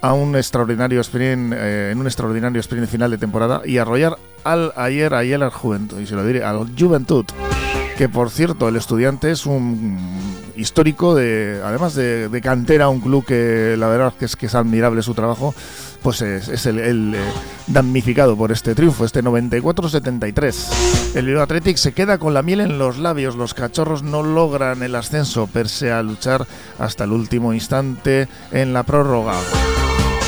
a 0.00 0.14
un 0.14 0.34
extraordinario 0.34 1.00
sprint, 1.02 1.52
eh, 1.54 1.90
en 1.92 1.98
un 1.98 2.06
extraordinario 2.06 2.60
sprint 2.60 2.88
final 2.88 3.10
de 3.10 3.18
temporada 3.18 3.60
y 3.66 3.76
arrollar 3.76 4.16
al 4.44 4.72
ayer, 4.74 5.12
ayer 5.12 5.42
al 5.42 5.50
Juventud, 5.50 6.00
y 6.00 6.06
se 6.06 6.14
lo 6.14 6.24
diré, 6.24 6.42
al 6.42 6.66
Juventud, 6.78 7.26
que 7.98 8.08
por 8.08 8.30
cierto 8.30 8.68
el 8.68 8.76
estudiante 8.76 9.30
es 9.30 9.44
un 9.44 9.98
histórico 10.58 11.14
de, 11.14 11.60
además 11.64 11.94
de, 11.94 12.40
cantera, 12.42 12.88
un 12.88 13.00
club 13.00 13.24
que 13.24 13.76
la 13.78 13.88
verdad 13.88 14.12
es 14.20 14.36
que 14.36 14.46
es 14.46 14.54
admirable 14.54 15.02
su 15.02 15.14
trabajo 15.14 15.54
pues 16.02 16.22
es, 16.22 16.66
el, 16.66 17.14
eh, 17.14 17.18
damnificado 17.66 18.36
por 18.36 18.52
este 18.52 18.74
triunfo, 18.74 19.04
este 19.04 19.22
94-73. 19.22 21.14
El 21.16 21.26
Bilbao 21.26 21.42
Athletic 21.42 21.76
se 21.76 21.92
queda 21.92 22.18
con 22.18 22.34
la 22.34 22.42
miel 22.42 22.60
en 22.60 22.78
los 22.78 22.98
labios, 22.98 23.34
los 23.34 23.54
cachorros 23.54 24.02
no 24.02 24.22
logran 24.22 24.82
el 24.82 24.94
ascenso, 24.94 25.48
pese 25.48 25.90
a 25.90 26.02
luchar 26.02 26.46
hasta 26.78 27.04
el 27.04 27.12
último 27.12 27.52
instante 27.52 28.28
en 28.52 28.72
la 28.72 28.84
prórroga. 28.84 29.34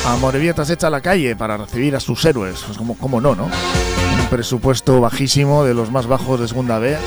A 0.05 0.65
se 0.65 0.73
echa 0.73 0.87
a 0.87 0.89
la 0.89 1.01
calle 1.01 1.35
para 1.35 1.57
recibir 1.57 1.95
a 1.95 1.99
sus 1.99 2.25
héroes, 2.25 2.63
pues 2.65 2.77
como, 2.77 2.97
como 2.97 3.21
no, 3.21 3.35
¿no? 3.35 3.45
Un 3.45 4.27
presupuesto 4.29 4.99
bajísimo 4.99 5.63
de 5.63 5.75
los 5.75 5.91
más 5.91 6.07
bajos 6.07 6.39
de 6.39 6.47
segunda 6.47 6.79
B. 6.79 6.97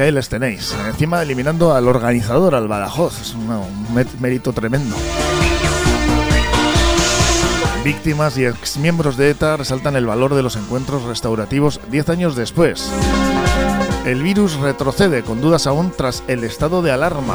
Ahí 0.00 0.12
les 0.12 0.28
tenéis, 0.28 0.76
encima 0.86 1.22
eliminando 1.22 1.74
al 1.74 1.88
organizador, 1.88 2.54
al 2.54 2.68
Badajoz, 2.68 3.20
es 3.20 3.34
un 3.34 3.48
mérito 4.20 4.52
tremendo. 4.52 4.94
Víctimas 7.82 8.38
y 8.38 8.44
exmiembros 8.44 9.16
de 9.16 9.30
ETA 9.30 9.56
resaltan 9.56 9.96
el 9.96 10.06
valor 10.06 10.34
de 10.34 10.42
los 10.44 10.54
encuentros 10.54 11.02
restaurativos 11.02 11.80
10 11.90 12.08
años 12.10 12.36
después. 12.36 12.92
El 14.06 14.22
virus 14.22 14.54
retrocede 14.54 15.22
con 15.22 15.40
dudas 15.40 15.66
aún 15.66 15.92
tras 15.96 16.22
el 16.28 16.44
estado 16.44 16.80
de 16.80 16.92
alarma. 16.92 17.34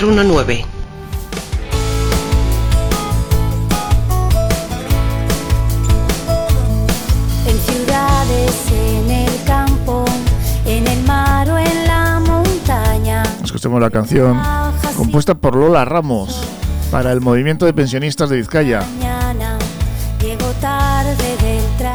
419. 0.00 0.64
En 7.46 7.58
ciudades, 7.58 8.72
en 8.72 9.10
el 9.10 9.44
campo, 9.44 10.06
en 10.64 10.86
el 10.86 11.02
mar 11.04 11.50
o 11.50 11.58
en 11.58 11.86
la 11.86 12.18
montaña. 12.18 13.24
Escuchemos 13.44 13.78
la 13.78 13.90
canción 13.90 14.40
compuesta 14.96 15.34
por 15.34 15.54
Lola 15.54 15.84
Ramos 15.84 16.48
para 16.90 17.12
el 17.12 17.20
movimiento 17.20 17.66
de 17.66 17.74
pensionistas 17.74 18.30
de 18.30 18.38
Vizcaya. 18.38 18.82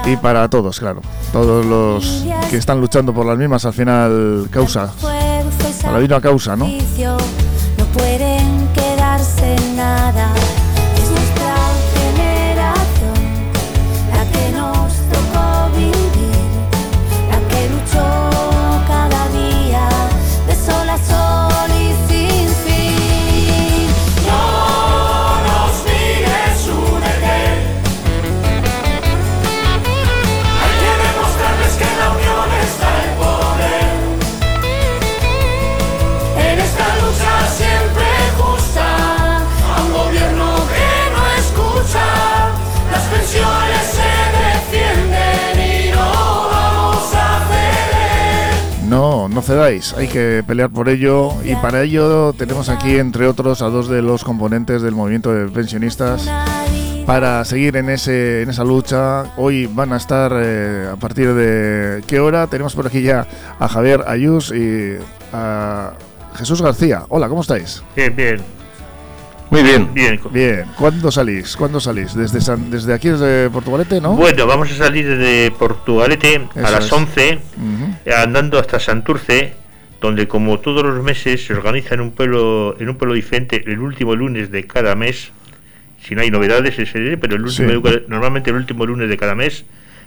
Y 0.05 0.15
para 0.17 0.47
todos, 0.47 0.79
claro. 0.79 1.01
Todos 1.31 1.65
los 1.65 2.23
que 2.51 2.57
están 2.57 2.79
luchando 2.79 3.15
por 3.15 3.25
las 3.25 3.39
mismas 3.39 3.65
al 3.65 3.73
final 3.73 4.47
causa. 4.51 4.93
A 5.83 5.91
la 5.91 5.97
misma 5.97 6.21
causa, 6.21 6.55
¿no? 6.55 6.67
No 7.95 8.34
cedáis, 49.45 49.93
hay 49.93 50.07
que 50.07 50.43
pelear 50.45 50.71
por 50.71 50.89
ello 50.89 51.31
y 51.43 51.55
para 51.55 51.83
ello 51.83 52.33
tenemos 52.33 52.67
aquí 52.69 52.97
entre 52.97 53.27
otros 53.27 53.61
a 53.61 53.69
dos 53.69 53.87
de 53.87 54.01
los 54.01 54.23
componentes 54.23 54.81
del 54.81 54.95
movimiento 54.95 55.31
de 55.31 55.47
pensionistas 55.49 56.27
para 57.05 57.45
seguir 57.45 57.77
en 57.77 57.89
ese 57.89 58.41
en 58.41 58.49
esa 58.49 58.63
lucha. 58.63 59.25
Hoy 59.37 59.67
van 59.67 59.93
a 59.93 59.97
estar 59.97 60.31
eh, 60.35 60.89
a 60.91 60.95
partir 60.95 61.33
de 61.33 62.03
qué 62.07 62.19
hora 62.19 62.47
tenemos 62.47 62.73
por 62.75 62.87
aquí 62.87 63.03
ya 63.03 63.27
a 63.59 63.67
Javier 63.67 64.03
Ayus 64.07 64.51
y 64.51 64.97
a 65.31 65.93
Jesús 66.35 66.61
García. 66.63 67.03
Hola, 67.09 67.29
¿cómo 67.29 67.41
estáis? 67.41 67.83
Bien, 67.95 68.15
bien. 68.15 68.54
Muy 69.51 69.63
bien. 69.63 69.93
Bien. 69.93 70.19
Bien. 70.31 70.65
¿Cuándo 70.77 71.11
salís? 71.11 71.55
¿Cuándo 71.55 71.79
salís? 71.79 72.13
Desde 72.15 72.41
San- 72.41 72.69
desde 72.69 72.93
aquí 72.93 73.09
desde 73.09 73.49
Portugalete, 73.49 74.01
¿no? 74.01 74.13
Bueno, 74.13 74.47
vamos 74.47 74.71
a 74.71 74.75
salir 74.75 75.07
desde 75.07 75.51
Portugalete 75.51 76.41
Eso 76.55 76.67
a 76.67 76.71
las 76.71 76.85
es. 76.85 76.91
11, 76.91 77.39
Ujú. 77.57 78.11
andando 78.17 78.59
hasta 78.59 78.79
Santurce, 78.79 79.53
donde 80.01 80.27
como 80.27 80.59
todos 80.59 80.83
los 80.83 81.01
meses 81.03 81.45
se 81.45 81.53
organiza 81.53 81.93
en 81.95 82.01
un 82.01 82.11
pueblo, 82.11 82.75
en 82.79 82.89
un 82.89 82.95
pueblo 82.97 83.13
diferente 83.13 83.63
el 83.65 83.79
último 83.79 84.15
lunes 84.15 84.51
de 84.51 84.65
cada 84.65 84.95
mes. 84.95 85.31
Si 86.03 86.15
no 86.15 86.21
hay 86.21 86.29
novedades, 86.31 86.77
ese 86.77 86.99
día, 86.99 87.17
pero 87.19 87.35
el 87.35 87.43
último, 87.43 87.69
Sí. 87.69 87.99
normalmente 88.07 88.49
el 88.49 88.55
último 88.57 88.85
lunes 88.85 89.09
de 89.09 89.17
cada 89.17 89.35
mes 89.35 89.63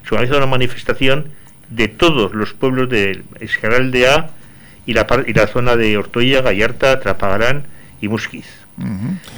se 0.07 0.15
organiza 0.15 0.37
una 0.37 0.45
manifestación 0.45 1.25
de 1.69 1.87
todos 1.87 2.33
los 2.33 2.53
pueblos 2.53 2.89
de 2.89 3.23
Escaral 3.39 3.91
de 3.91 4.07
A 4.09 4.29
y 4.85 4.93
la, 4.93 5.07
par- 5.07 5.25
y 5.27 5.33
la 5.33 5.47
zona 5.47 5.75
de 5.75 5.97
Ortoya, 5.97 6.41
Gallarta, 6.41 6.99
Trapagarán 6.99 7.63
y 8.01 8.07
Musquiz. 8.07 8.45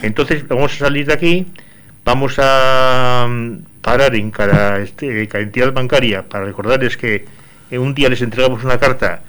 Entonces 0.02 0.48
vamos 0.48 0.74
a 0.74 0.78
salir 0.78 1.06
de 1.06 1.14
aquí, 1.14 1.48
vamos 2.06 2.36
a 2.38 3.26
mm, 3.30 3.58
parar 3.82 4.16
en 4.16 4.32
cada, 4.32 4.80
este, 4.80 5.28
bancaria 5.74 6.24
para 6.24 6.46
recordarles 6.46 6.98
que 6.98 7.26
en 7.70 7.82
un 7.82 7.94
día 7.94 8.10
les 8.10 8.22
entregamos 8.22 8.64
una 8.64 8.78
carta 8.78 9.22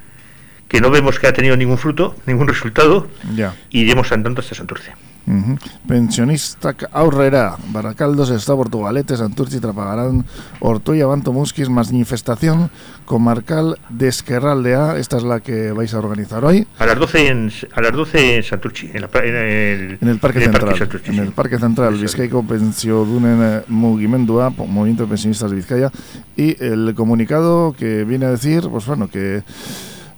que 0.73 0.81
no 0.81 0.91
vemos 0.91 1.19
que 1.21 1.27
ha 1.29 1.33
tenido 1.33 1.57
ningún 1.57 1.77
fruto, 1.79 2.17
ningún 2.27 2.49
resultado, 2.49 3.07
Ya. 3.37 3.55
y 3.71 3.83
iremos 3.83 4.11
andando 4.11 4.41
hasta 4.41 4.55
Santurce. 4.57 4.93
Ujú. 5.25 5.57
Pensionistak 5.87 6.89
aurrera, 6.93 7.57
Baracaldos, 7.69 8.31
Está 8.31 8.57
Portugalete, 8.57 9.17
Santurci, 9.17 9.61
Trapagarán, 9.61 10.25
Ortoya, 10.59 11.07
Banto, 11.07 11.33
Musquis, 11.33 11.69
manifestación 11.69 12.71
comarcal 13.05 13.79
de 13.89 14.09
Esquerraldea. 14.09 14.97
Esta 14.97 15.19
es 15.19 15.23
la 15.23 15.39
que 15.39 15.71
vais 15.71 15.95
a 15.95 15.99
organizar 15.99 16.45
hoy 16.45 16.67
A 16.79 16.87
las 16.87 16.99
12 16.99 17.29
en, 17.29 17.53
a 17.73 17.81
las 17.81 17.93
12 17.93 18.37
en 18.39 18.43
Santurci, 18.43 18.91
en, 18.93 19.03
la 19.03 19.11
en 19.23 19.37
el, 19.37 19.99
en 20.01 20.09
el 20.09 20.19
Parque 20.19 20.39
en 20.39 20.45
el 20.47 20.51
Central. 20.57 20.79
Santurci, 20.79 21.11
en 21.11 21.15
sí. 21.17 21.21
el 21.21 21.33
Parque 21.33 21.59
Central. 21.59 21.95
Vizcaico 21.95 22.43
Pensiodunen 22.43 23.63
Mugimendua, 23.69 24.51
po- 24.51 24.67
Movimiento 24.67 25.05
de 25.05 25.09
Pensionistas 25.11 25.51
de 25.51 25.57
Vizcaya. 25.57 25.91
Y 26.37 26.61
el 26.65 26.95
comunicado 26.97 27.75
que 27.79 28.03
viene 28.05 28.27
a 28.27 28.31
decir, 28.31 28.67
pues 28.69 28.87
bueno, 28.87 29.09
que 29.09 29.43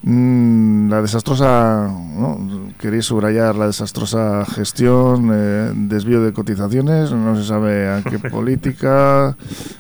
la 0.07 1.01
desastrosa, 1.01 1.89
¿no? 1.89 2.39
queréis 2.79 3.07
subrayar 3.07 3.55
la 3.57 3.67
desastrosa 3.67 4.45
gestión, 4.45 5.31
eh, 5.33 5.73
desvío 5.75 6.21
de 6.21 6.35
cotizaciones, 6.35 7.11
no 7.11 7.35
se 7.37 7.45
sabe 7.45 7.89
a 7.89 8.03
qué 8.03 8.19
política 8.31 9.35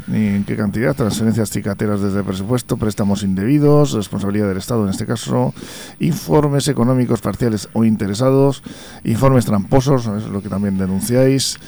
ni 0.06 0.28
en 0.28 0.44
qué 0.44 0.56
cantidad, 0.56 0.96
transferencias 0.96 1.50
cicateras 1.50 2.00
desde 2.00 2.20
el 2.20 2.24
presupuesto, 2.24 2.78
préstamos 2.78 3.22
indebidos, 3.22 3.92
responsabilidad 3.92 4.48
del 4.48 4.56
Estado 4.56 4.84
en 4.84 4.90
este 4.90 5.04
caso, 5.04 5.52
informes 6.00 6.68
económicos 6.68 7.20
parciales 7.20 7.68
o 7.74 7.84
interesados, 7.84 8.62
informes 9.04 9.44
tramposos, 9.44 10.06
es 10.06 10.24
lo 10.28 10.40
que 10.40 10.48
también 10.48 10.78
denunciáis 10.78 11.58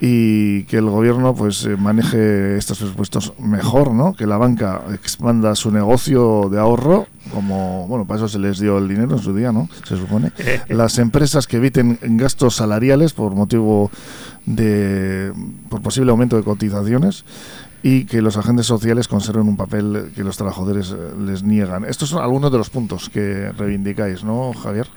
y 0.00 0.64
que 0.64 0.78
el 0.78 0.88
gobierno 0.88 1.34
pues 1.34 1.64
eh, 1.66 1.76
maneje 1.76 2.56
estos 2.56 2.78
presupuestos 2.78 3.34
mejor, 3.38 3.92
¿no? 3.92 4.14
Que 4.14 4.26
la 4.26 4.38
banca 4.38 4.82
expanda 4.94 5.54
su 5.54 5.70
negocio 5.70 6.48
de 6.50 6.58
ahorro, 6.58 7.06
como 7.34 7.86
bueno, 7.86 8.06
para 8.06 8.16
eso 8.16 8.28
se 8.28 8.38
les 8.38 8.58
dio 8.58 8.78
el 8.78 8.88
dinero 8.88 9.16
en 9.16 9.22
su 9.22 9.34
día, 9.34 9.52
¿no? 9.52 9.68
Se 9.86 9.96
supone. 9.96 10.32
Las 10.68 10.98
empresas 10.98 11.46
que 11.46 11.58
eviten 11.58 11.98
gastos 12.02 12.56
salariales 12.56 13.12
por 13.12 13.34
motivo 13.34 13.90
de 14.46 15.32
por 15.68 15.82
posible 15.82 16.10
aumento 16.10 16.36
de 16.36 16.44
cotizaciones 16.44 17.24
y 17.82 18.04
que 18.04 18.22
los 18.22 18.38
agentes 18.38 18.66
sociales 18.66 19.06
conserven 19.06 19.48
un 19.48 19.56
papel 19.56 20.12
que 20.14 20.24
los 20.24 20.36
trabajadores 20.36 20.92
eh, 20.92 20.96
les 21.18 21.42
niegan. 21.42 21.84
Estos 21.84 22.08
son 22.08 22.22
algunos 22.22 22.50
de 22.50 22.58
los 22.58 22.70
puntos 22.70 23.10
que 23.10 23.52
reivindicáis, 23.52 24.24
¿no, 24.24 24.52
Javier? 24.54 24.88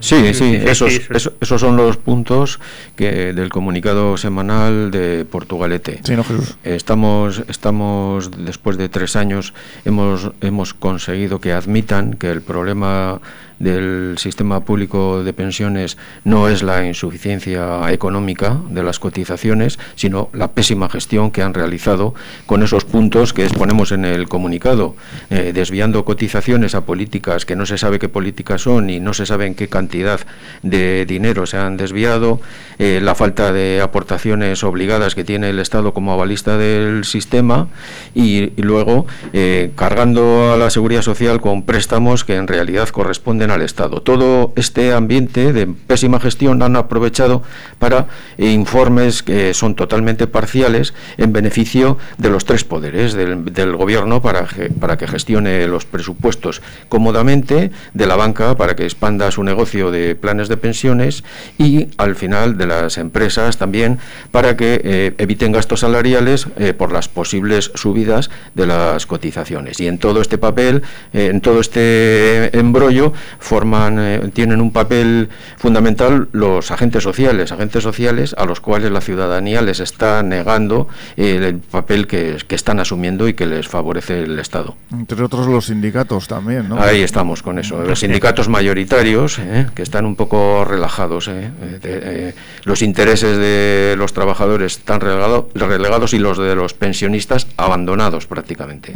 Sí, 0.00 0.32
sí, 0.34 0.54
esos, 0.56 0.92
eso- 0.92 1.12
eso- 1.14 1.32
esos 1.40 1.60
son 1.60 1.76
los 1.76 1.96
puntos 1.96 2.58
que 2.96 3.32
del 3.32 3.50
comunicado 3.50 4.16
semanal 4.16 4.90
de 4.90 5.24
Portugalete. 5.30 6.00
Sí, 6.04 6.16
no, 6.16 6.24
Jesús. 6.24 6.56
Estamos, 6.64 7.42
estamos 7.48 8.30
después 8.44 8.78
de 8.78 8.88
tres 8.88 9.16
años, 9.16 9.52
hemos, 9.84 10.30
hemos 10.40 10.74
conseguido 10.74 11.40
que 11.40 11.52
admitan 11.52 12.14
que 12.14 12.30
el 12.30 12.40
problema 12.42 13.20
del 13.58 14.14
sistema 14.18 14.58
público 14.64 15.22
de 15.22 15.32
pensiones 15.32 15.96
no 16.24 16.48
es 16.48 16.64
la 16.64 16.84
insuficiencia 16.84 17.92
económica 17.92 18.56
de 18.70 18.82
las 18.82 18.98
cotizaciones, 18.98 19.78
sino 19.94 20.30
la 20.32 20.48
pésima 20.50 20.88
gestión 20.88 21.30
que 21.30 21.42
han 21.42 21.54
realizado 21.54 22.12
con 22.46 22.64
esos 22.64 22.84
puntos 22.84 23.32
que 23.32 23.44
exponemos 23.44 23.92
en 23.92 24.04
el 24.04 24.28
comunicado, 24.28 24.96
eh, 25.30 25.52
desviando 25.54 26.04
cotizaciones 26.04 26.74
a 26.74 26.80
políticas 26.80 27.44
que 27.46 27.54
no 27.54 27.64
se 27.64 27.78
sabe 27.78 28.00
qué 28.00 28.08
políticas 28.08 28.62
son 28.62 28.90
y 28.90 28.98
no 28.98 29.14
se 29.14 29.26
sabe 29.26 29.41
en 29.46 29.54
qué 29.54 29.68
cantidad 29.68 30.20
de 30.62 31.06
dinero 31.06 31.46
se 31.46 31.56
han 31.56 31.76
desviado, 31.76 32.40
eh, 32.78 33.00
la 33.02 33.14
falta 33.14 33.52
de 33.52 33.80
aportaciones 33.80 34.64
obligadas 34.64 35.14
que 35.14 35.24
tiene 35.24 35.50
el 35.50 35.58
Estado 35.58 35.92
como 35.92 36.12
avalista 36.12 36.56
del 36.56 37.04
sistema 37.04 37.68
y, 38.14 38.52
luego 38.60 39.06
eh, 39.32 39.72
cargando 39.76 40.52
a 40.52 40.56
la 40.56 40.70
seguridad 40.70 41.02
social 41.02 41.40
con 41.40 41.64
préstamos 41.64 42.24
que 42.24 42.36
en 42.36 42.46
realidad 42.46 42.88
corresponden 42.88 43.50
al 43.50 43.62
Estado. 43.62 44.00
Todo 44.00 44.52
este 44.56 44.92
ambiente 44.92 45.52
de 45.52 45.66
pésima 45.66 46.20
gestión 46.20 46.62
han 46.62 46.76
aprovechado 46.76 47.42
para 47.78 48.06
eh, 48.38 48.50
informes 48.50 49.22
que 49.22 49.54
son 49.54 49.74
totalmente 49.74 50.26
parciales 50.26 50.94
en 51.18 51.32
beneficio 51.32 51.98
de 52.18 52.30
los 52.30 52.44
tres 52.44 52.64
poderes 52.64 53.12
del, 53.14 53.76
gobierno 53.76 54.22
para, 54.22 54.46
para 54.80 54.96
que 54.96 55.06
gestione 55.06 55.66
los 55.66 55.84
presupuestos 55.84 56.62
cómodamente, 56.88 57.70
de 57.94 58.06
la 58.06 58.16
banca 58.16 58.56
para 58.56 58.76
que 58.76 58.84
expanda 58.84 59.30
su 59.32 59.42
negocio 59.42 59.90
de 59.90 60.14
planes 60.14 60.48
de 60.48 60.56
pensiones 60.56 61.24
y 61.58 61.88
al 61.96 62.14
final 62.14 62.56
de 62.56 62.66
las 62.66 62.98
empresas 62.98 63.56
también 63.56 63.98
para 64.30 64.56
que 64.56 64.80
eh, 64.84 65.14
eviten 65.18 65.52
gastos 65.52 65.80
salariales 65.80 66.46
eh, 66.56 66.72
por 66.72 66.92
las 66.92 67.08
posibles 67.08 67.72
subidas 67.74 68.30
de 68.54 68.66
las 68.66 69.06
cotizaciones. 69.06 69.80
Y 69.80 69.88
en 69.88 69.98
todo 69.98 70.20
este 70.20 70.38
papel, 70.38 70.82
eh, 71.12 71.26
en 71.26 71.40
todo 71.40 71.60
este 71.60 72.56
embrollo, 72.56 73.12
forman, 73.38 74.30
tienen 74.32 74.60
un 74.60 74.72
papel 74.72 75.28
fundamental 75.56 76.28
los 76.32 76.70
agentes 76.70 77.02
sociales, 77.02 77.52
agentes 77.52 77.82
sociales 77.82 78.34
a 78.38 78.44
los 78.44 78.60
cuales 78.60 78.92
la 78.92 79.00
ciudadanía 79.00 79.62
les 79.62 79.80
está 79.80 80.22
negando 80.22 80.88
el 81.16 81.58
papel 81.58 82.06
que, 82.06 82.36
que 82.46 82.54
están 82.54 82.80
asumiendo 82.80 83.28
y 83.28 83.34
que 83.34 83.46
les 83.46 83.68
favorece 83.68 84.22
el 84.24 84.38
Estado. 84.38 84.76
Entre 84.92 85.22
otros 85.22 85.46
los 85.46 85.66
sindicatos 85.66 86.28
también, 86.28 86.68
¿no? 86.68 86.80
Ahí 86.80 87.02
estamos 87.02 87.42
con 87.42 87.58
eso. 87.58 87.82
Los 87.82 88.00
sindicatos 88.00 88.48
mayoritarios, 88.48 89.21
¿eh? 89.38 89.66
que 89.74 89.82
están 89.82 90.04
un 90.04 90.16
poco 90.16 90.64
relajados. 90.64 91.28
¿eh? 91.28 91.50
Eh, 91.62 92.34
los 92.64 92.82
intereses 92.82 93.36
de 93.36 93.94
los 93.96 94.12
trabajadores 94.12 94.78
están 94.78 95.00
relegados 95.00 96.12
y 96.12 96.18
los 96.18 96.38
de 96.38 96.54
los 96.54 96.74
pensionistas 96.74 97.46
abandonados 97.56 98.26
prácticamente. 98.26 98.94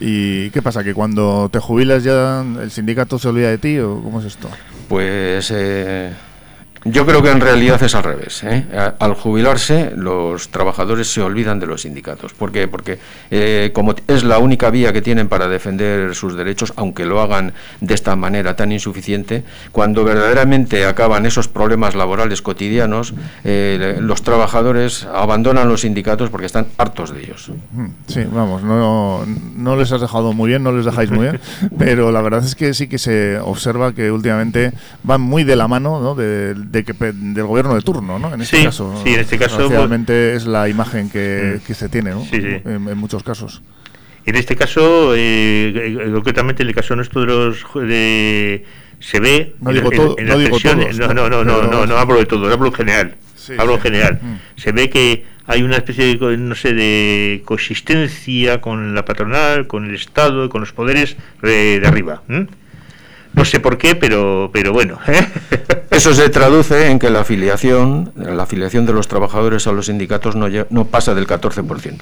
¿Y 0.00 0.50
qué 0.50 0.62
pasa? 0.62 0.82
¿Que 0.82 0.94
cuando 0.94 1.48
te 1.52 1.58
jubilas 1.58 2.04
ya 2.04 2.44
el 2.60 2.70
sindicato 2.70 3.18
se 3.18 3.28
olvida 3.28 3.50
de 3.50 3.58
ti 3.58 3.78
o 3.78 4.00
cómo 4.02 4.20
es 4.20 4.26
esto? 4.26 4.48
Pues... 4.88 5.52
Yo 6.84 7.04
creo 7.04 7.22
que 7.22 7.30
en 7.30 7.40
realidad 7.40 7.82
es 7.82 7.94
al 7.94 8.04
revés. 8.04 8.42
¿eh? 8.42 8.64
Al 8.98 9.14
jubilarse, 9.14 9.92
los 9.94 10.48
trabajadores 10.48 11.12
se 11.12 11.20
olvidan 11.20 11.60
de 11.60 11.66
los 11.66 11.82
sindicatos. 11.82 12.32
¿Por 12.32 12.52
qué? 12.52 12.68
Porque 12.68 12.98
eh, 13.30 13.70
como 13.74 13.94
es 14.06 14.24
la 14.24 14.38
única 14.38 14.70
vía 14.70 14.92
que 14.92 15.02
tienen 15.02 15.28
para 15.28 15.48
defender 15.48 16.14
sus 16.14 16.36
derechos, 16.36 16.72
aunque 16.76 17.04
lo 17.04 17.20
hagan 17.20 17.52
de 17.80 17.94
esta 17.94 18.16
manera 18.16 18.56
tan 18.56 18.72
insuficiente, 18.72 19.44
cuando 19.72 20.04
verdaderamente 20.04 20.86
acaban 20.86 21.26
esos 21.26 21.48
problemas 21.48 21.94
laborales 21.94 22.40
cotidianos, 22.40 23.14
eh, 23.44 23.98
los 24.00 24.22
trabajadores 24.22 25.06
abandonan 25.12 25.68
los 25.68 25.82
sindicatos 25.82 26.30
porque 26.30 26.46
están 26.46 26.68
hartos 26.78 27.12
de 27.12 27.20
ellos. 27.20 27.50
Sí, 28.06 28.24
vamos, 28.30 28.62
no, 28.62 29.26
no 29.54 29.76
les 29.76 29.92
has 29.92 30.00
dejado 30.00 30.32
muy 30.32 30.48
bien, 30.48 30.62
no 30.62 30.72
les 30.72 30.86
dejáis 30.86 31.10
muy 31.10 31.26
bien, 31.26 31.40
pero 31.78 32.10
la 32.10 32.22
verdad 32.22 32.44
es 32.44 32.54
que 32.54 32.72
sí 32.72 32.88
que 32.88 32.98
se 32.98 33.38
observa 33.38 33.92
que 33.92 34.10
últimamente 34.10 34.72
van 35.02 35.20
muy 35.20 35.44
de 35.44 35.56
la 35.56 35.68
mano 35.68 36.00
¿no? 36.00 36.14
de, 36.14 36.54
de 36.70 36.84
que, 36.84 36.92
del 36.92 37.44
gobierno 37.44 37.74
de 37.74 37.82
turno, 37.82 38.18
¿no? 38.18 38.32
En 38.32 38.40
este 38.42 38.62
caso. 38.64 39.00
Sí, 39.04 39.14
en 39.14 39.20
este 39.20 39.38
caso. 39.38 39.56
Pues, 39.56 39.70
Realmente 39.70 40.34
es 40.34 40.46
la 40.46 40.68
imagen 40.68 41.10
que, 41.10 41.60
mm. 41.68 41.72
se 41.72 41.88
tiene, 41.88 42.10
¿no? 42.10 42.24
Sí, 42.24 42.40
sí. 42.40 42.60
En, 42.64 42.96
muchos 42.96 43.22
casos. 43.22 43.62
En 44.24 44.36
este 44.36 44.54
caso, 44.54 45.14
eh, 45.16 46.10
concretamente 46.12 46.62
en 46.62 46.68
el 46.68 46.74
caso 46.74 46.94
nuestro 46.94 47.22
de 47.22 47.26
los. 47.26 47.66
De, 47.74 48.64
se 49.00 49.18
ve. 49.18 49.54
No 49.60 49.72
digo 49.72 49.90
todo. 49.90 50.16
En, 50.18 50.26
no, 50.26 50.38
digo 50.38 50.58
todos, 50.60 50.96
no, 50.96 51.12
no, 51.12 51.28
no, 51.28 51.44
no, 51.44 51.62
no, 51.62 51.86
no, 51.86 51.96
hablo 51.96 52.18
de 52.18 52.26
todo, 52.26 52.52
hablo 52.52 52.68
en 52.68 52.74
general. 52.74 53.16
hablo 53.58 53.74
en 53.74 53.80
general. 53.80 54.20
Mm. 54.22 54.60
Se 54.60 54.70
ve 54.70 54.90
que 54.90 55.24
hay 55.46 55.62
una 55.62 55.78
especie 55.78 56.16
de, 56.16 56.36
no 56.36 56.54
sé, 56.54 56.72
de 56.72 57.42
consistencia 57.44 58.60
con 58.60 58.94
la 58.94 59.04
patronal, 59.04 59.66
con 59.66 59.86
el 59.86 59.96
Estado, 59.96 60.48
con 60.48 60.60
los 60.60 60.72
poderes 60.72 61.16
de, 61.42 61.82
arriba. 61.84 62.22
No 62.28 63.44
sé 63.44 63.58
por 63.58 63.76
qué, 63.76 63.96
pero, 63.96 64.50
pero 64.52 64.72
bueno. 64.72 65.00
Eso 66.00 66.14
se 66.14 66.30
traduce 66.30 66.90
en 66.90 66.98
que 66.98 67.10
la 67.10 67.20
afiliación, 67.20 68.10
la 68.16 68.44
afiliación 68.44 68.86
de 68.86 68.94
los 68.94 69.06
trabajadores 69.06 69.66
a 69.66 69.72
los 69.72 69.84
sindicatos 69.84 70.34
no, 70.34 70.46
no 70.70 70.84
pasa 70.86 71.14
del 71.14 71.26
14%. 71.26 71.98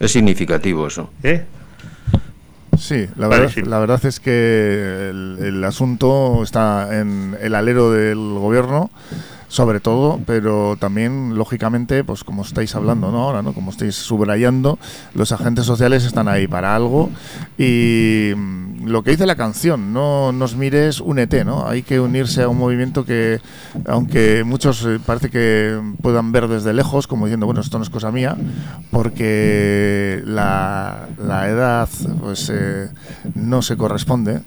Es 0.00 0.10
significativo 0.10 0.88
eso. 0.88 1.10
¿Eh? 1.22 1.44
Sí, 2.76 3.06
la, 3.14 3.28
verdad, 3.28 3.52
la 3.64 3.78
verdad 3.78 4.04
es 4.04 4.18
que 4.18 5.10
el, 5.10 5.38
el 5.40 5.62
asunto 5.62 6.42
está 6.42 6.98
en 6.98 7.36
el 7.40 7.54
alero 7.54 7.92
del 7.92 8.18
gobierno 8.18 8.90
sobre 9.48 9.80
todo, 9.80 10.20
pero 10.26 10.76
también, 10.78 11.36
lógicamente, 11.36 12.04
pues 12.04 12.24
como 12.24 12.42
estáis 12.42 12.74
hablando 12.74 13.10
¿no? 13.10 13.24
ahora, 13.24 13.42
¿no? 13.42 13.52
como 13.52 13.70
estáis 13.70 13.94
subrayando, 13.94 14.78
los 15.14 15.32
agentes 15.32 15.66
sociales 15.66 16.04
están 16.04 16.28
ahí 16.28 16.46
para 16.46 16.74
algo 16.74 17.10
y 17.58 18.32
mm, 18.36 18.86
lo 18.86 19.02
que 19.02 19.12
dice 19.12 19.26
la 19.26 19.36
canción, 19.36 19.92
no 19.92 20.32
nos 20.32 20.56
mires, 20.56 21.00
únete, 21.00 21.44
¿no? 21.44 21.66
Hay 21.66 21.82
que 21.82 22.00
unirse 22.00 22.42
a 22.42 22.48
un 22.48 22.58
movimiento 22.58 23.04
que, 23.04 23.40
aunque 23.86 24.44
muchos 24.44 24.84
eh, 24.84 24.98
parece 25.04 25.30
que 25.30 25.80
puedan 26.02 26.32
ver 26.32 26.48
desde 26.48 26.72
lejos, 26.72 27.06
como 27.06 27.26
diciendo, 27.26 27.46
bueno, 27.46 27.60
esto 27.60 27.78
no 27.78 27.84
es 27.84 27.90
cosa 27.90 28.10
mía, 28.12 28.36
porque 28.90 30.22
la, 30.24 31.08
edad 31.18 31.88
pues 32.20 32.50
eh, 32.52 32.88
no 33.34 33.62
se 33.62 33.76
corresponde 33.76 34.40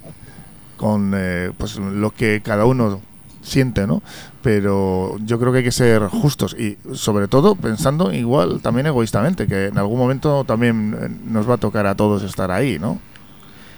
con 0.78 1.14
eh, 1.16 1.52
pues 1.58 1.78
lo 1.78 2.12
que 2.12 2.42
cada 2.42 2.66
uno 2.66 3.02
siente, 3.50 3.86
¿no? 3.86 4.02
Pero 4.42 5.18
yo 5.26 5.40
creo 5.40 5.52
que 5.52 5.60
hay 5.60 5.64
que 5.64 5.72
ser 5.72 6.04
justos 6.04 6.56
y 6.58 6.78
sobre 6.94 7.28
todo 7.28 7.56
pensando 7.56 8.14
igual 8.14 8.62
también 8.62 8.88
egoístamente, 8.88 9.48
que 9.48 9.68
en 9.68 9.78
algún 9.78 10.00
momento 10.00 10.44
también 10.46 10.96
eh, 11.00 11.10
nos 11.26 11.50
va 11.50 11.56
a 11.56 11.58
tocar 11.58 11.86
a 11.88 11.96
todos 11.96 12.24
estar 12.24 12.52
ahí, 12.52 12.80
¿no? 12.80 13.00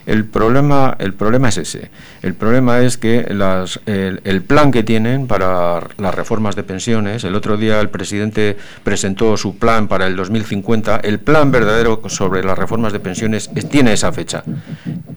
El 0.06 0.26
problema, 0.26 0.96
el 1.00 1.14
problema 1.14 1.50
es 1.50 1.58
ese. 1.58 1.92
El 2.22 2.34
problema 2.34 2.80
es 2.80 2.98
que 2.98 3.28
las, 3.34 3.80
el, 3.86 4.42
plan 4.42 4.72
que 4.72 4.84
tienen 4.84 5.28
para 5.28 5.80
las 5.98 6.16
reformas 6.16 6.56
de 6.56 6.64
pensiones, 6.64 7.24
el 7.24 7.36
otro 7.36 7.58
día 7.58 7.80
el 7.80 7.90
presidente 7.90 8.58
presentó 8.84 9.38
su 9.38 9.58
plan 9.58 9.88
para 9.88 10.08
el 10.08 10.16
2050, 10.16 10.98
el 11.04 11.20
plan 11.20 11.52
verdadero 11.52 12.02
sobre 12.08 12.44
las 12.44 12.58
reformas 12.58 12.94
de 12.94 13.00
pensiones 13.00 13.50
tiene 13.70 13.94
esa 13.94 14.12
fecha, 14.12 14.44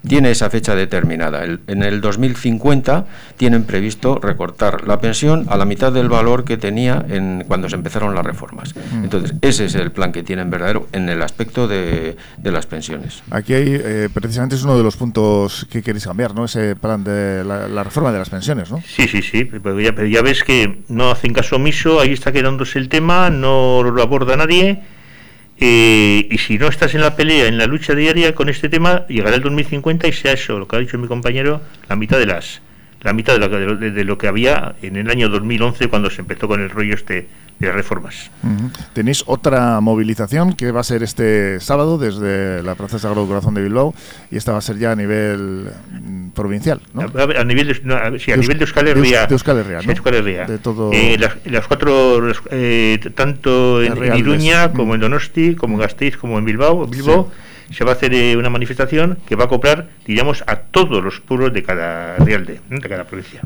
tiene 0.07 0.31
esa 0.31 0.51
fecha 0.51 0.75
determinada. 0.75 1.45
en 1.45 1.83
el 1.83 2.01
2050 2.01 3.07
tienen 3.37 3.65
previsto 3.65 4.19
recortar 4.19 4.87
la 4.87 5.01
pensión 5.01 5.47
a 5.49 5.57
la 5.57 5.65
mitad 5.65 5.93
del 5.93 6.09
valor 6.09 6.45
que 6.45 6.57
tenía 6.57 7.05
en, 7.09 7.45
cuando 7.47 7.69
se 7.69 7.77
empezaron 7.77 8.15
las 8.15 8.25
reformas. 8.25 8.75
Mm. 8.75 9.05
Entonces, 9.05 9.35
ese 9.41 9.67
es 9.67 9.75
el 9.75 9.93
plan 9.93 10.13
que 10.13 10.23
tienen 10.23 10.51
verdadero 10.51 10.89
en 10.93 11.09
el 11.09 11.23
aspecto 11.23 11.67
de, 11.69 12.17
de 12.37 12.53
las 12.53 12.67
pensiones. 12.67 13.23
Aquí 13.31 13.55
hay, 13.55 13.65
eh, 13.69 14.09
precisamente 14.13 14.57
es 14.57 14.65
uno 14.65 14.77
de 14.77 14.83
los 14.83 14.97
puntos 14.97 15.67
que 15.71 15.83
queréis 15.83 16.05
cambiar, 16.05 16.35
¿no? 16.35 16.45
Ese 16.45 16.77
plan 16.77 17.03
de 17.05 17.45
la, 17.45 17.85
reforma 17.85 18.13
de 18.13 18.19
las 18.19 18.31
pensiones, 18.31 18.71
¿no? 18.71 18.83
Sí, 18.87 19.09
sí, 19.09 19.23
sí. 19.23 19.45
Pero 19.45 19.81
ya, 19.81 19.95
ya, 20.05 20.23
ves 20.23 20.45
que 20.45 20.83
no 20.89 21.11
hacen 21.11 21.33
caso 21.33 21.57
omiso, 21.57 22.01
ahí 22.01 22.13
está 22.13 22.33
quedándose 22.33 22.79
el 22.79 22.89
tema, 22.89 23.31
no 23.31 23.83
lo 23.83 24.03
aborda 24.03 24.37
nadie. 24.37 24.83
Eh, 25.59 26.27
y 26.31 26.39
si 26.39 26.59
no 26.59 26.67
estás 26.67 26.95
en 26.95 27.01
la 27.01 27.17
pelea, 27.17 27.47
en 27.47 27.59
la 27.59 27.67
lucha 27.67 27.95
diaria 27.95 28.35
con 28.35 28.49
este 28.49 28.69
tema, 28.69 29.07
llegará 29.07 29.37
el 29.37 29.43
2050 29.43 30.09
y 30.09 30.13
sea 30.13 30.33
eso, 30.33 30.59
lo 30.59 30.67
que 30.67 30.77
ha 30.77 30.79
dicho 30.81 30.99
mi 30.99 31.07
compañero, 31.07 31.61
la 31.89 31.97
mitad 31.97 32.19
de 32.19 32.27
las 32.27 32.61
la 33.05 33.13
mitad 33.13 33.39
de 33.39 33.49
lo, 33.49 33.77
de 33.77 34.05
lo 34.05 34.19
que 34.19 34.27
había 34.27 34.75
en 34.83 34.97
el 34.97 35.11
año 35.11 35.29
2011 35.29 35.89
cuando 35.89 36.11
se 36.11 36.23
empezó 36.23 36.49
con 36.49 36.61
el 36.61 36.71
rollo 36.71 36.95
este 36.95 37.29
y 37.61 37.67
reformas. 37.67 38.31
Tenéis 38.95 39.23
otra 39.27 39.81
movilización 39.81 40.55
que 40.55 40.73
va 40.73 40.81
a 40.81 40.85
ser 40.85 41.03
este 41.03 41.61
sábado 41.61 41.99
desde 41.99 42.63
la 42.63 42.75
Plaza 42.75 42.99
Sagrado 42.99 43.27
Corazón 43.27 43.55
de 43.55 43.63
Bilbao 43.63 43.95
y 44.31 44.37
esta 44.37 44.53
va 44.53 44.59
a 44.59 44.61
ser 44.61 44.79
ya 44.79 44.93
a 44.93 44.97
nivel 44.97 45.71
mm, 45.93 46.31
provincial, 46.31 46.81
¿no? 46.93 47.03
A, 47.03 47.45
nivel 47.45 47.69
de, 47.69 48.19
sí, 48.19 48.33
a 48.33 48.37
nivel 48.37 48.59
de 48.59 48.65
Euskal 48.65 48.89
Herria. 48.89 49.27
De, 49.27 49.35
Euskal 49.35 49.59
Herria, 49.59 49.83
¿no? 50.47 50.53
De 50.53 50.59
todo... 50.59 50.91
Eh, 50.93 51.17
las, 51.19 51.67
cuatro, 51.67 52.21
eh, 52.51 52.99
tanto 53.15 53.83
en, 53.83 54.17
Iruña 54.17 54.73
como 54.73 54.95
en 54.95 55.01
Donosti, 55.01 55.55
como 55.55 55.75
en 55.75 55.81
Gasteiz, 55.81 56.17
como 56.17 56.39
en 56.39 56.45
Bilbao, 56.45 56.87
Bilbao 56.87 57.31
se 57.71 57.85
va 57.85 57.93
a 57.93 57.95
hacer 57.95 58.15
eh, 58.15 58.37
una 58.37 58.51
manifestación 58.51 59.19
que 59.27 59.37
va 59.37 59.45
a 59.45 59.47
acoplar, 59.47 59.89
digamos, 60.07 60.45
a 60.47 60.57
todos 60.57 61.03
los 61.03 61.21
pueblos 61.21 61.53
de 61.53 61.63
cada 61.63 62.17
real 62.17 62.47
de, 62.47 62.61
de 62.69 62.89
cada 62.89 63.05
provincia. 63.05 63.41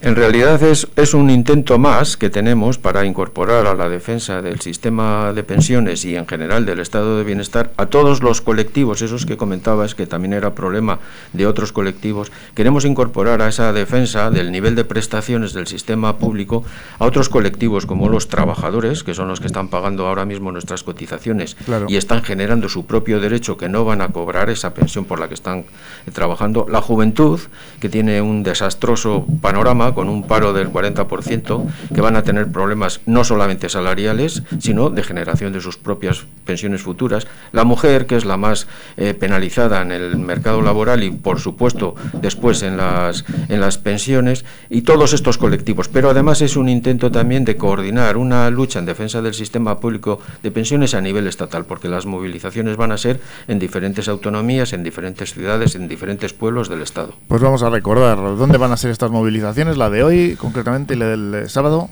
En 0.00 0.14
realidad 0.14 0.62
es, 0.62 0.86
es, 0.94 1.12
un 1.12 1.28
intento 1.28 1.76
más 1.76 2.16
que 2.16 2.30
tenemos 2.30 2.78
para 2.78 3.04
incorporar 3.04 3.66
a 3.66 3.74
la 3.74 3.88
defensa 3.88 4.40
del 4.42 4.60
sistema 4.60 5.32
de 5.32 5.42
pensiones 5.42 6.04
y 6.04 6.14
en 6.14 6.24
general 6.28 6.64
del 6.64 6.78
estado 6.78 7.18
de 7.18 7.24
bienestar 7.24 7.72
a 7.76 7.86
todos 7.86 8.22
los 8.22 8.40
colectivos, 8.40 9.02
esos 9.02 9.26
que 9.26 9.36
comentabas 9.36 9.96
que 9.96 10.06
también 10.06 10.34
era 10.34 10.54
problema 10.54 11.00
de 11.32 11.48
otros 11.48 11.72
colectivos. 11.72 12.30
Queremos 12.54 12.84
incorporar 12.84 13.42
a 13.42 13.48
esa 13.48 13.72
defensa 13.72 14.30
del 14.30 14.52
nivel 14.52 14.76
de 14.76 14.84
prestaciones 14.84 15.52
del 15.52 15.66
sistema 15.66 16.16
público 16.18 16.62
a 17.00 17.04
otros 17.04 17.28
colectivos 17.28 17.84
como 17.84 18.08
los 18.08 18.28
trabajadores, 18.28 19.02
que 19.02 19.14
son 19.14 19.26
los 19.26 19.40
que 19.40 19.48
están 19.48 19.66
pagando 19.66 20.06
ahora 20.06 20.24
mismo 20.24 20.52
nuestras 20.52 20.84
cotizaciones 20.84 21.56
y 21.88 21.96
están 21.96 22.22
generando 22.22 22.68
su 22.68 22.86
propio 22.86 23.18
derecho 23.18 23.56
que 23.56 23.68
no 23.68 23.84
van 23.84 24.00
a 24.02 24.08
cobrar 24.08 24.48
esa 24.48 24.74
pensión 24.74 25.06
por 25.06 25.18
la 25.18 25.26
que 25.26 25.34
están 25.34 25.64
trabajando. 26.12 26.66
La 26.70 26.80
juventud, 26.80 27.40
que 27.80 27.88
tiene 27.88 28.22
un 28.22 28.44
desastroso 28.44 29.26
panorama 29.40 29.87
con 29.94 30.08
un 30.08 30.22
paro 30.22 30.52
del 30.52 30.72
40%, 30.72 31.66
que 31.94 32.00
van 32.00 32.16
a 32.16 32.22
tener 32.22 32.50
problemas 32.50 33.00
no 33.06 33.24
solamente 33.24 33.68
salariales, 33.68 34.42
sino 34.58 34.90
de 34.90 35.02
generación 35.02 35.52
de 35.52 35.60
sus 35.60 35.76
propias 35.76 36.24
pensiones 36.44 36.82
futuras. 36.82 37.26
La 37.52 37.64
mujer, 37.64 38.06
que 38.06 38.16
es 38.16 38.24
la 38.24 38.36
más 38.36 38.66
eh, 38.96 39.14
penalizada 39.14 39.82
en 39.82 39.92
el 39.92 40.16
mercado 40.16 40.62
laboral 40.62 41.02
y, 41.02 41.10
por 41.10 41.40
supuesto, 41.40 41.94
después 42.20 42.62
en 42.62 42.76
las, 42.76 43.24
en 43.48 43.60
las 43.60 43.78
pensiones, 43.78 44.44
y 44.70 44.82
todos 44.82 45.12
estos 45.12 45.38
colectivos. 45.38 45.88
Pero 45.88 46.10
además 46.10 46.42
es 46.42 46.56
un 46.56 46.68
intento 46.68 47.10
también 47.10 47.44
de 47.44 47.56
coordinar 47.56 48.16
una 48.16 48.48
lucha 48.50 48.78
en 48.78 48.86
defensa 48.86 49.22
del 49.22 49.34
sistema 49.34 49.80
público 49.80 50.20
de 50.42 50.50
pensiones 50.50 50.94
a 50.94 51.00
nivel 51.00 51.26
estatal, 51.26 51.64
porque 51.64 51.88
las 51.88 52.06
movilizaciones 52.06 52.76
van 52.76 52.92
a 52.92 52.98
ser 52.98 53.20
en 53.46 53.58
diferentes 53.58 54.08
autonomías, 54.08 54.72
en 54.72 54.82
diferentes 54.82 55.32
ciudades, 55.32 55.74
en 55.74 55.88
diferentes 55.88 56.32
pueblos 56.32 56.68
del 56.68 56.82
Estado. 56.82 57.14
Pues 57.28 57.40
vamos 57.40 57.62
a 57.62 57.70
recordar 57.70 58.18
dónde 58.36 58.58
van 58.58 58.72
a 58.72 58.76
ser 58.76 58.90
estas 58.90 59.10
movilizaciones 59.10 59.76
la 59.78 59.90
de 59.90 60.02
hoy, 60.02 60.36
concretamente 60.36 60.94
y 60.94 60.98
la 60.98 61.06
del 61.06 61.34
eh, 61.34 61.48
sábado. 61.48 61.88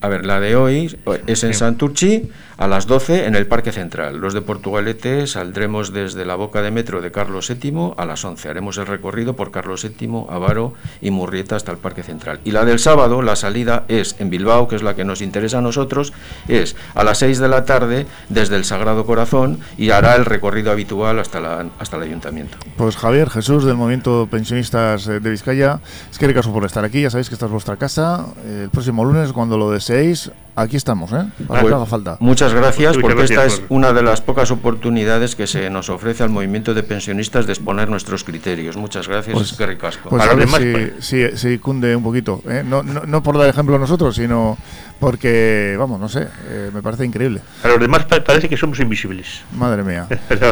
A 0.00 0.08
ver, 0.08 0.26
la 0.26 0.40
de 0.40 0.56
hoy 0.56 0.96
es 1.26 1.44
en 1.44 1.54
Santurchi 1.54 2.28
a 2.62 2.68
las 2.68 2.86
12 2.86 3.26
en 3.26 3.34
el 3.34 3.48
Parque 3.48 3.72
Central. 3.72 4.18
Los 4.18 4.34
de 4.34 4.40
Portugalete 4.40 5.26
saldremos 5.26 5.92
desde 5.92 6.24
la 6.24 6.36
boca 6.36 6.62
de 6.62 6.70
metro 6.70 7.02
de 7.02 7.10
Carlos 7.10 7.52
VII 7.52 7.94
a 7.96 8.06
las 8.06 8.24
11. 8.24 8.48
Haremos 8.48 8.78
el 8.78 8.86
recorrido 8.86 9.34
por 9.34 9.50
Carlos 9.50 9.82
VII, 9.82 10.26
Avaro 10.28 10.74
y 11.00 11.10
Murrieta 11.10 11.56
hasta 11.56 11.72
el 11.72 11.78
Parque 11.78 12.04
Central. 12.04 12.38
Y 12.44 12.52
la 12.52 12.64
del 12.64 12.78
sábado, 12.78 13.20
la 13.20 13.34
salida 13.34 13.82
es 13.88 14.14
en 14.20 14.30
Bilbao, 14.30 14.68
que 14.68 14.76
es 14.76 14.84
la 14.84 14.94
que 14.94 15.04
nos 15.04 15.22
interesa 15.22 15.58
a 15.58 15.60
nosotros, 15.60 16.12
es 16.46 16.76
a 16.94 17.02
las 17.02 17.18
6 17.18 17.40
de 17.40 17.48
la 17.48 17.64
tarde 17.64 18.06
desde 18.28 18.54
el 18.54 18.64
Sagrado 18.64 19.06
Corazón 19.06 19.58
y 19.76 19.90
hará 19.90 20.14
el 20.14 20.24
recorrido 20.24 20.70
habitual 20.70 21.18
hasta, 21.18 21.40
la, 21.40 21.66
hasta 21.80 21.96
el 21.96 22.04
ayuntamiento. 22.04 22.58
Pues 22.76 22.96
Javier 22.96 23.28
Jesús 23.28 23.64
del 23.64 23.74
Movimiento 23.74 24.28
Pensionistas 24.30 25.08
eh, 25.08 25.18
de 25.18 25.30
Vizcaya, 25.30 25.80
es 26.12 26.16
que 26.16 26.32
caso 26.32 26.52
por 26.52 26.64
estar 26.64 26.84
aquí, 26.84 27.02
ya 27.02 27.10
sabéis 27.10 27.28
que 27.28 27.34
esta 27.34 27.46
es 27.46 27.52
vuestra 27.52 27.76
casa. 27.76 28.26
El 28.46 28.70
próximo 28.70 29.04
lunes, 29.04 29.32
cuando 29.32 29.58
lo 29.58 29.68
deseéis, 29.72 30.30
aquí 30.56 30.76
estamos, 30.76 31.12
¿eh? 31.12 31.24
Para 31.46 31.60
Pues, 31.60 31.70
que 31.70 31.74
haga 31.74 31.86
falta. 31.86 32.16
Muchas 32.20 32.51
gracias, 32.54 32.96
Muchas 32.96 33.02
porque 33.02 33.16
gracias 33.18 33.52
esta 33.52 33.62
es 33.62 33.62
una 33.68 33.92
de 33.92 34.02
las 34.02 34.20
pocas 34.20 34.50
oportunidades 34.50 35.34
que 35.36 35.46
se 35.46 35.68
nos 35.70 35.88
ofrece 35.90 36.22
al 36.22 36.30
movimiento 36.30 36.74
de 36.74 36.82
pensionistas 36.82 37.46
de 37.46 37.52
exponer 37.52 37.88
nuestros 37.88 38.24
criterios. 38.24 38.76
Muchas 38.76 39.08
gracias, 39.08 39.34
Pues- 39.34 39.52
qué 39.54 39.66
ricasco. 39.66 40.08
Pues 40.08 40.20
Para 40.20 40.32
a 40.32 40.34
ver 40.36 40.48
los 40.48 40.56
si, 40.56 40.64
demás, 40.64 40.90
si, 41.00 41.36
si 41.36 41.58
cunde 41.58 41.94
un 41.96 42.02
poquito. 42.02 42.42
¿eh? 42.48 42.62
No, 42.66 42.82
no, 42.82 43.02
no 43.06 43.22
por 43.22 43.38
dar 43.38 43.48
ejemplo 43.48 43.76
a 43.76 43.78
nosotros, 43.78 44.14
sino 44.16 44.56
porque, 45.00 45.74
vamos, 45.78 45.98
no 45.98 46.08
sé, 46.08 46.28
eh, 46.48 46.70
me 46.72 46.80
parece 46.82 47.04
increíble. 47.04 47.40
A 47.64 47.68
los 47.68 47.80
demás 47.80 48.04
pa- 48.04 48.22
parece 48.22 48.48
que 48.48 48.56
somos 48.56 48.78
invisibles. 48.80 49.42
Madre 49.56 49.82
mía, 49.82 50.06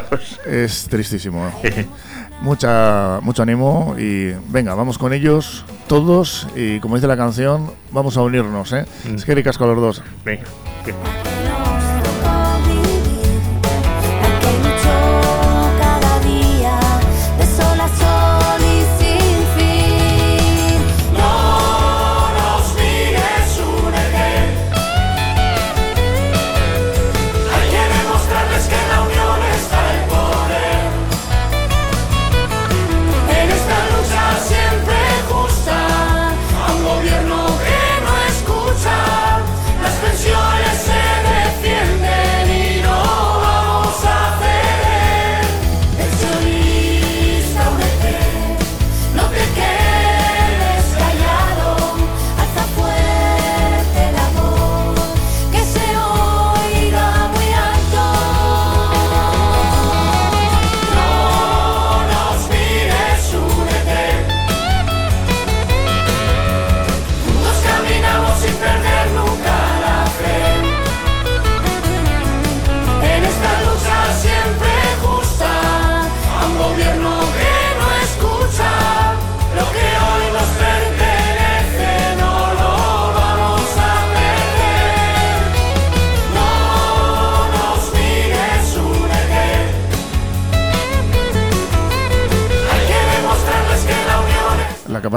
es 0.47 0.85
tristísimo. 0.89 1.53
Mucha, 2.43 3.19
mucho 3.21 3.43
ánimo 3.43 3.97
y 3.99 4.33
venga, 4.49 4.75
vamos 4.75 4.97
con 4.97 5.13
ellos 5.13 5.63
todos 5.89 6.47
y 6.57 6.81
como 6.81 6.95
dice 6.95 7.07
la 7.07 7.17
canción, 7.19 7.71
vamos 7.93 8.17
a 8.17 8.23
unirnos. 8.23 8.73
¿eh? 8.73 8.87
Mm. 9.05 9.17
Es 9.17 9.27
que 9.27 9.35
ricasco 9.35 9.65
a 9.65 9.67
los 9.69 9.77
dos. 9.77 10.03
venga, 10.25 10.45
que- 10.85 10.95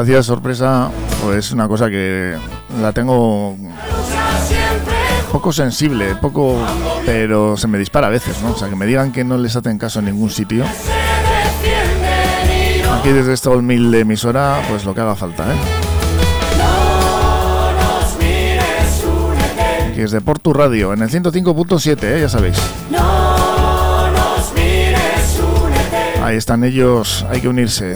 capacidad 0.03 0.19
de 0.19 0.23
sorpresa 0.23 0.91
pues, 1.23 1.45
es 1.45 1.51
una 1.53 1.65
cosa 1.69 1.89
que 1.89 2.35
la 2.81 2.91
tengo 2.91 3.55
poco 5.31 5.53
sensible, 5.53 6.15
poco, 6.15 6.59
pero 7.05 7.55
se 7.55 7.69
me 7.69 7.77
dispara 7.77 8.07
a 8.07 8.09
veces, 8.09 8.41
¿no? 8.41 8.51
O 8.51 8.55
sea, 8.57 8.67
que 8.67 8.75
me 8.75 8.85
digan 8.85 9.13
que 9.13 9.23
no 9.23 9.37
les 9.37 9.55
hacen 9.55 9.77
caso 9.77 9.99
en 9.99 10.05
ningún 10.05 10.29
sitio. 10.29 10.65
Aquí 12.91 13.09
desde 13.13 13.31
esta 13.31 13.51
humilde 13.51 14.01
emisora, 14.01 14.61
pues 14.67 14.83
lo 14.83 14.93
que 14.93 14.99
haga 14.99 15.15
falta, 15.15 15.45
¿eh? 15.53 15.57
Aquí 19.89 20.01
es 20.01 20.11
de 20.11 20.19
Portu 20.19 20.51
Radio, 20.51 20.91
en 20.91 21.01
el 21.01 21.09
105.7, 21.09 22.03
¿eh? 22.03 22.19
Ya 22.19 22.27
sabéis. 22.27 22.57
Ahí 26.21 26.35
están 26.35 26.65
ellos, 26.65 27.25
hay 27.29 27.39
que 27.39 27.47
unirse. 27.47 27.95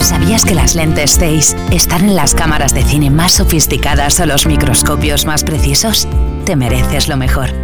¿Sabías 0.00 0.44
que 0.44 0.54
las 0.54 0.74
lentes 0.74 1.18
Zeiss 1.18 1.56
están 1.70 2.04
en 2.04 2.16
las 2.16 2.34
cámaras 2.34 2.74
de 2.74 2.82
cine 2.82 3.10
más 3.10 3.32
sofisticadas 3.32 4.18
o 4.20 4.26
los 4.26 4.46
microscopios 4.46 5.24
más 5.24 5.44
precisos? 5.44 6.08
Te 6.44 6.56
mereces 6.56 7.08
lo 7.08 7.16
mejor. 7.16 7.63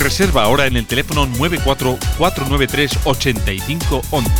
Reserva 0.00 0.44
ahora 0.44 0.66
en 0.66 0.76
el 0.76 0.86
teléfono 0.86 1.26
94 1.26 1.98
493 2.16 2.98
8511. 3.04 4.30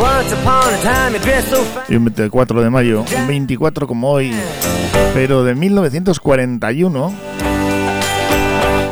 Once 0.00 0.32
upon 0.32 0.72
a 0.72 0.78
time 0.82 1.12
you 1.14 1.18
dressed 1.18 1.58
Y 1.88 1.96
un 1.96 2.04
24 2.04 2.62
de 2.62 2.70
mayo, 2.70 3.04
un 3.18 3.26
24 3.26 3.88
como 3.88 4.12
hoy, 4.12 4.32
pero 5.14 5.42
de 5.42 5.56
1941, 5.56 7.12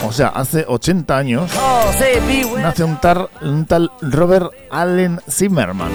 o 0.08 0.12
sea, 0.12 0.28
hace 0.28 0.64
80 0.66 1.16
años, 1.18 1.50
nace 2.62 2.82
un, 2.82 2.98
tal 3.66 3.90
Robert 4.00 4.52
Allen 4.70 5.20
Zimmerman. 5.28 5.90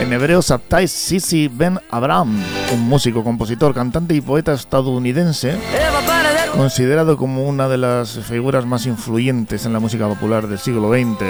En 0.00 0.12
hebreo, 0.12 0.40
Sabtai 0.40 0.88
Sisi 0.88 1.48
Ben 1.52 1.78
Abraham, 1.90 2.42
un 2.72 2.88
músico, 2.88 3.22
compositor, 3.22 3.74
cantante 3.74 4.14
y 4.14 4.22
poeta 4.22 4.54
estadounidense, 4.54 5.58
considerado 6.56 7.18
como 7.18 7.44
una 7.44 7.68
de 7.68 7.76
las 7.76 8.18
figuras 8.20 8.64
más 8.64 8.86
influyentes 8.86 9.66
en 9.66 9.74
la 9.74 9.80
música 9.80 10.08
popular 10.08 10.46
del 10.46 10.58
siglo 10.58 10.90
XX. 10.90 11.22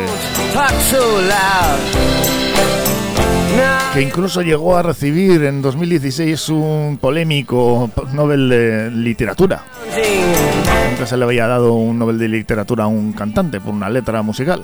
Que 3.97 4.03
incluso 4.03 4.43
llegó 4.43 4.77
a 4.77 4.83
recibir 4.83 5.43
en 5.45 5.63
2016 5.63 6.51
un 6.51 6.99
polémico 7.01 7.91
Nobel 8.13 8.47
de 8.51 8.91
Literatura. 8.91 9.63
Nunca 10.91 11.07
se 11.07 11.17
le 11.17 11.25
había 11.25 11.47
dado 11.47 11.73
un 11.73 11.99
Nobel 11.99 12.19
de 12.19 12.29
Literatura 12.29 12.85
a 12.85 12.89
un 12.89 13.15
cantante 13.15 13.59
por 13.59 13.73
una 13.73 13.89
letra 13.89 14.21
musical. 14.21 14.63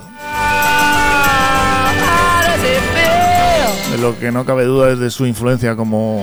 De 3.90 3.98
lo 4.02 4.18
que 4.18 4.30
no 4.30 4.44
cabe 4.44 4.64
duda 4.64 4.92
es 4.92 4.98
de 4.98 5.08
su 5.08 5.24
influencia 5.24 5.76
como 5.76 6.22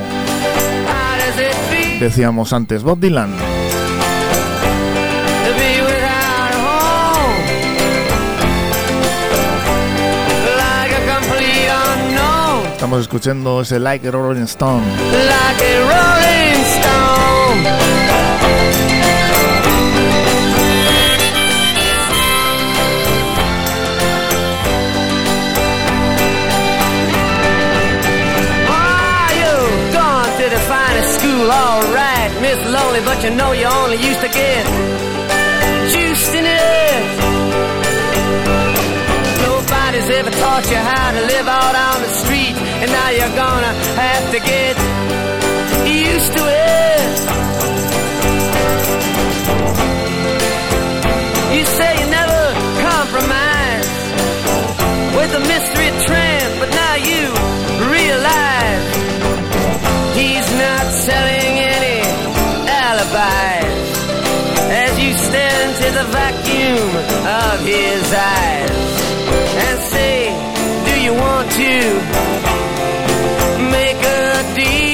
decíamos 2.00 2.54
antes, 2.54 2.84
Bob 2.84 3.00
Dylan. 3.00 3.32
Estamos 12.80 13.02
escuchando 13.02 13.60
ese 13.60 13.78
Like 13.78 14.08
a 14.08 14.12
Rolling 14.12 14.48
Stone. 14.48 14.86
Like 15.12 15.62
a 15.62 15.82
rolling 15.82 16.63
stone. 16.63 17.65
Ah, 28.72 29.30
you've 29.36 29.94
gone 29.94 30.32
to 30.38 30.50
the 30.50 30.62
finest 30.72 31.20
school, 31.20 31.52
all 31.52 31.82
right, 31.92 32.32
Miss 32.42 32.60
Lonely, 32.72 33.02
but 33.02 33.22
you 33.22 33.32
know 33.32 33.52
you 33.52 33.59
you're 43.30 43.38
gonna 43.38 43.74
have 43.96 44.32
to 44.32 44.39
get 44.39 44.76
used 45.86 46.32
to 46.34 46.44
it. 46.46 47.18
You 51.56 51.65
say 51.65 51.92
you 52.00 52.08
never 52.10 52.44
compromise 52.82 53.92
with 55.18 55.32
a 55.36 55.44
mystery 55.52 55.92
tramp, 56.06 56.52
but 56.60 56.70
now 56.74 56.96
you 56.96 57.24
realize 57.94 58.86
he's 60.15 60.50
not 60.58 60.86
selling 61.08 61.54
any 61.78 62.02
alibis 62.82 63.89
as 64.72 64.92
you 65.04 65.13
stare 65.13 65.60
into 65.68 65.88
the 65.98 66.06
vacuum 66.18 66.89
of 67.46 67.60
his 67.65 68.13
eyes 68.13 68.89
and 69.68 69.80
say, 69.94 70.30
Do 70.86 71.02
you 71.02 71.13
want 71.13 71.52
to 71.52 72.68
make 74.01 74.05
a 74.05 74.88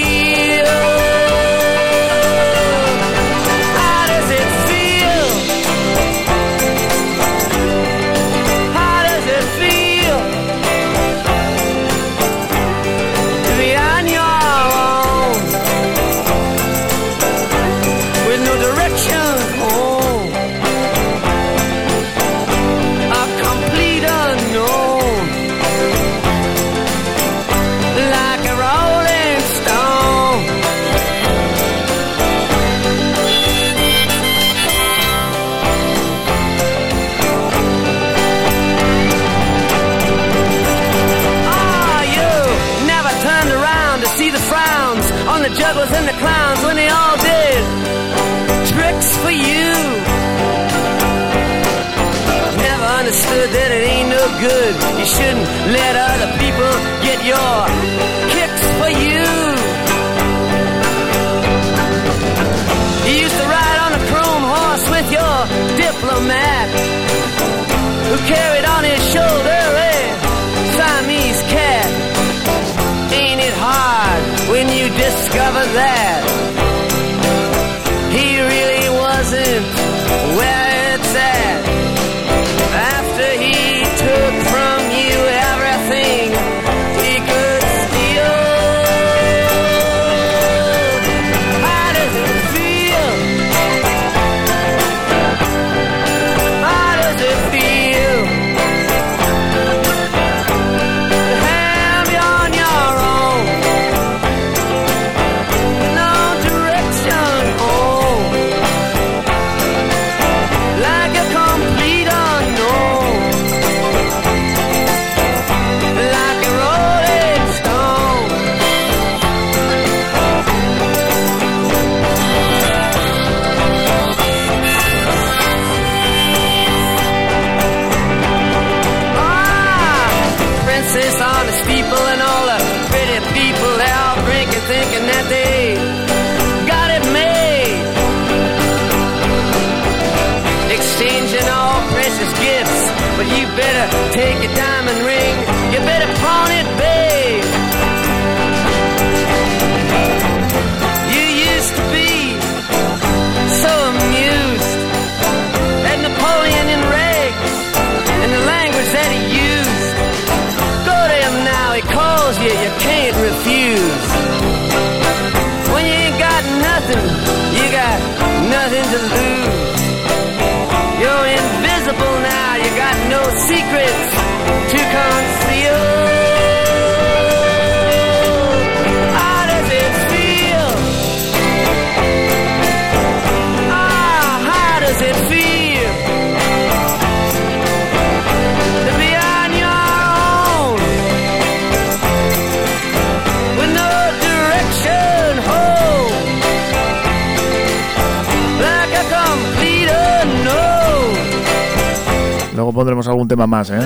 más, 203.56 203.70
¿eh? 203.70 203.80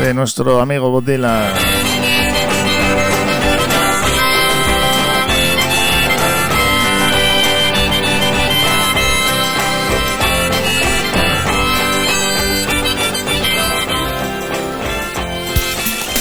De 0.00 0.14
nuestro 0.14 0.60
amigo 0.60 0.90
Botila. 0.90 1.52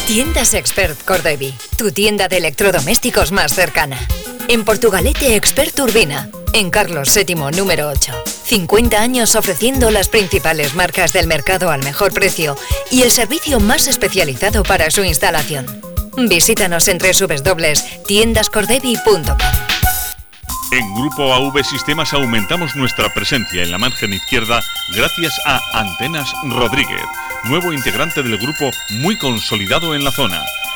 Tiendas 0.05 0.53
Expert 0.53 1.03
Cordevi, 1.03 1.55
tu 1.75 1.91
tienda 1.91 2.27
de 2.27 2.37
electrodomésticos 2.37 3.31
más 3.31 3.53
cercana. 3.55 3.97
En 4.47 4.63
Portugalete 4.63 5.35
Expert 5.35 5.79
Urbina, 5.79 6.29
en 6.53 6.69
Carlos 6.69 7.13
VII 7.13 7.35
número 7.55 7.89
8. 7.89 8.13
50 8.25 9.01
años 9.01 9.35
ofreciendo 9.35 9.91
las 9.91 10.07
principales 10.09 10.75
marcas 10.75 11.13
del 11.13 11.27
mercado 11.27 11.71
al 11.71 11.81
mejor 11.83 12.11
precio 12.13 12.57
y 12.89 13.03
el 13.03 13.11
servicio 13.11 13.59
más 13.59 13.87
especializado 13.87 14.63
para 14.63 14.89
su 14.91 15.03
instalación. 15.03 15.65
Visítanos 16.17 16.87
en 16.87 16.97
www.tiendascordevi.com. 16.97 19.37
En 20.71 20.95
Grupo 20.95 21.31
AV 21.33 21.63
Sistemas 21.65 22.13
aumentamos 22.13 22.77
nuestra 22.77 23.13
presencia 23.13 23.61
en 23.61 23.71
la 23.71 23.77
margen 23.77 24.13
izquierda 24.13 24.63
gracias 24.95 25.37
a 25.45 25.59
Antenas 25.73 26.31
Rodríguez, 26.49 27.03
nuevo 27.43 27.73
integrante 27.73 28.23
del 28.23 28.37
grupo 28.37 28.71
muy 28.89 29.17
consolidado 29.17 29.93
en 29.95 30.05
la 30.05 30.11
zona. 30.11 30.41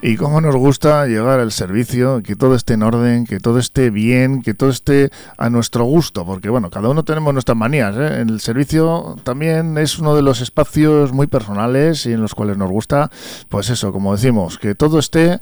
Y 0.00 0.16
cómo 0.16 0.40
nos 0.40 0.54
gusta 0.54 1.06
llegar 1.06 1.40
al 1.40 1.50
servicio, 1.50 2.22
que 2.22 2.36
todo 2.36 2.54
esté 2.54 2.74
en 2.74 2.84
orden, 2.84 3.26
que 3.26 3.40
todo 3.40 3.58
esté 3.58 3.90
bien, 3.90 4.42
que 4.42 4.54
todo 4.54 4.70
esté 4.70 5.10
a 5.36 5.50
nuestro 5.50 5.82
gusto, 5.84 6.24
porque 6.24 6.48
bueno, 6.48 6.70
cada 6.70 6.88
uno 6.88 7.02
tenemos 7.02 7.32
nuestras 7.32 7.56
manías. 7.58 7.96
¿eh? 7.96 8.20
El 8.20 8.40
servicio 8.40 9.16
también 9.24 9.76
es 9.76 9.98
uno 9.98 10.14
de 10.14 10.22
los 10.22 10.40
espacios 10.40 11.12
muy 11.12 11.26
personales 11.26 12.06
y 12.06 12.12
en 12.12 12.20
los 12.20 12.36
cuales 12.36 12.56
nos 12.56 12.70
gusta, 12.70 13.10
pues 13.48 13.70
eso, 13.70 13.92
como 13.92 14.14
decimos, 14.14 14.58
que 14.58 14.76
todo 14.76 15.00
esté 15.00 15.40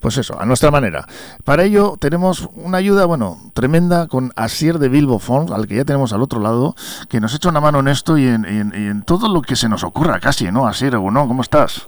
pues 0.00 0.16
eso, 0.18 0.36
a 0.40 0.46
nuestra 0.46 0.72
manera. 0.72 1.06
Para 1.44 1.62
ello 1.62 1.96
tenemos 2.00 2.48
una 2.56 2.78
ayuda, 2.78 3.04
bueno, 3.04 3.38
tremenda 3.54 4.08
con 4.08 4.32
Asier 4.34 4.80
de 4.80 4.88
Bilbo 4.88 5.20
Fons, 5.20 5.52
al 5.52 5.68
que 5.68 5.76
ya 5.76 5.84
tenemos 5.84 6.12
al 6.12 6.22
otro 6.22 6.40
lado, 6.40 6.74
que 7.08 7.20
nos 7.20 7.36
echa 7.36 7.50
una 7.50 7.60
mano 7.60 7.78
en 7.78 7.86
esto 7.86 8.18
y 8.18 8.26
en, 8.26 8.44
en- 8.46 8.74
en 8.74 9.02
todo 9.04 9.28
lo 9.32 9.42
que 9.42 9.54
se 9.54 9.68
nos 9.68 9.84
ocurra 9.84 10.18
casi, 10.18 10.50
¿no? 10.50 10.66
Asier. 10.66 10.96
¿Cómo 10.96 11.40
estás? 11.40 11.86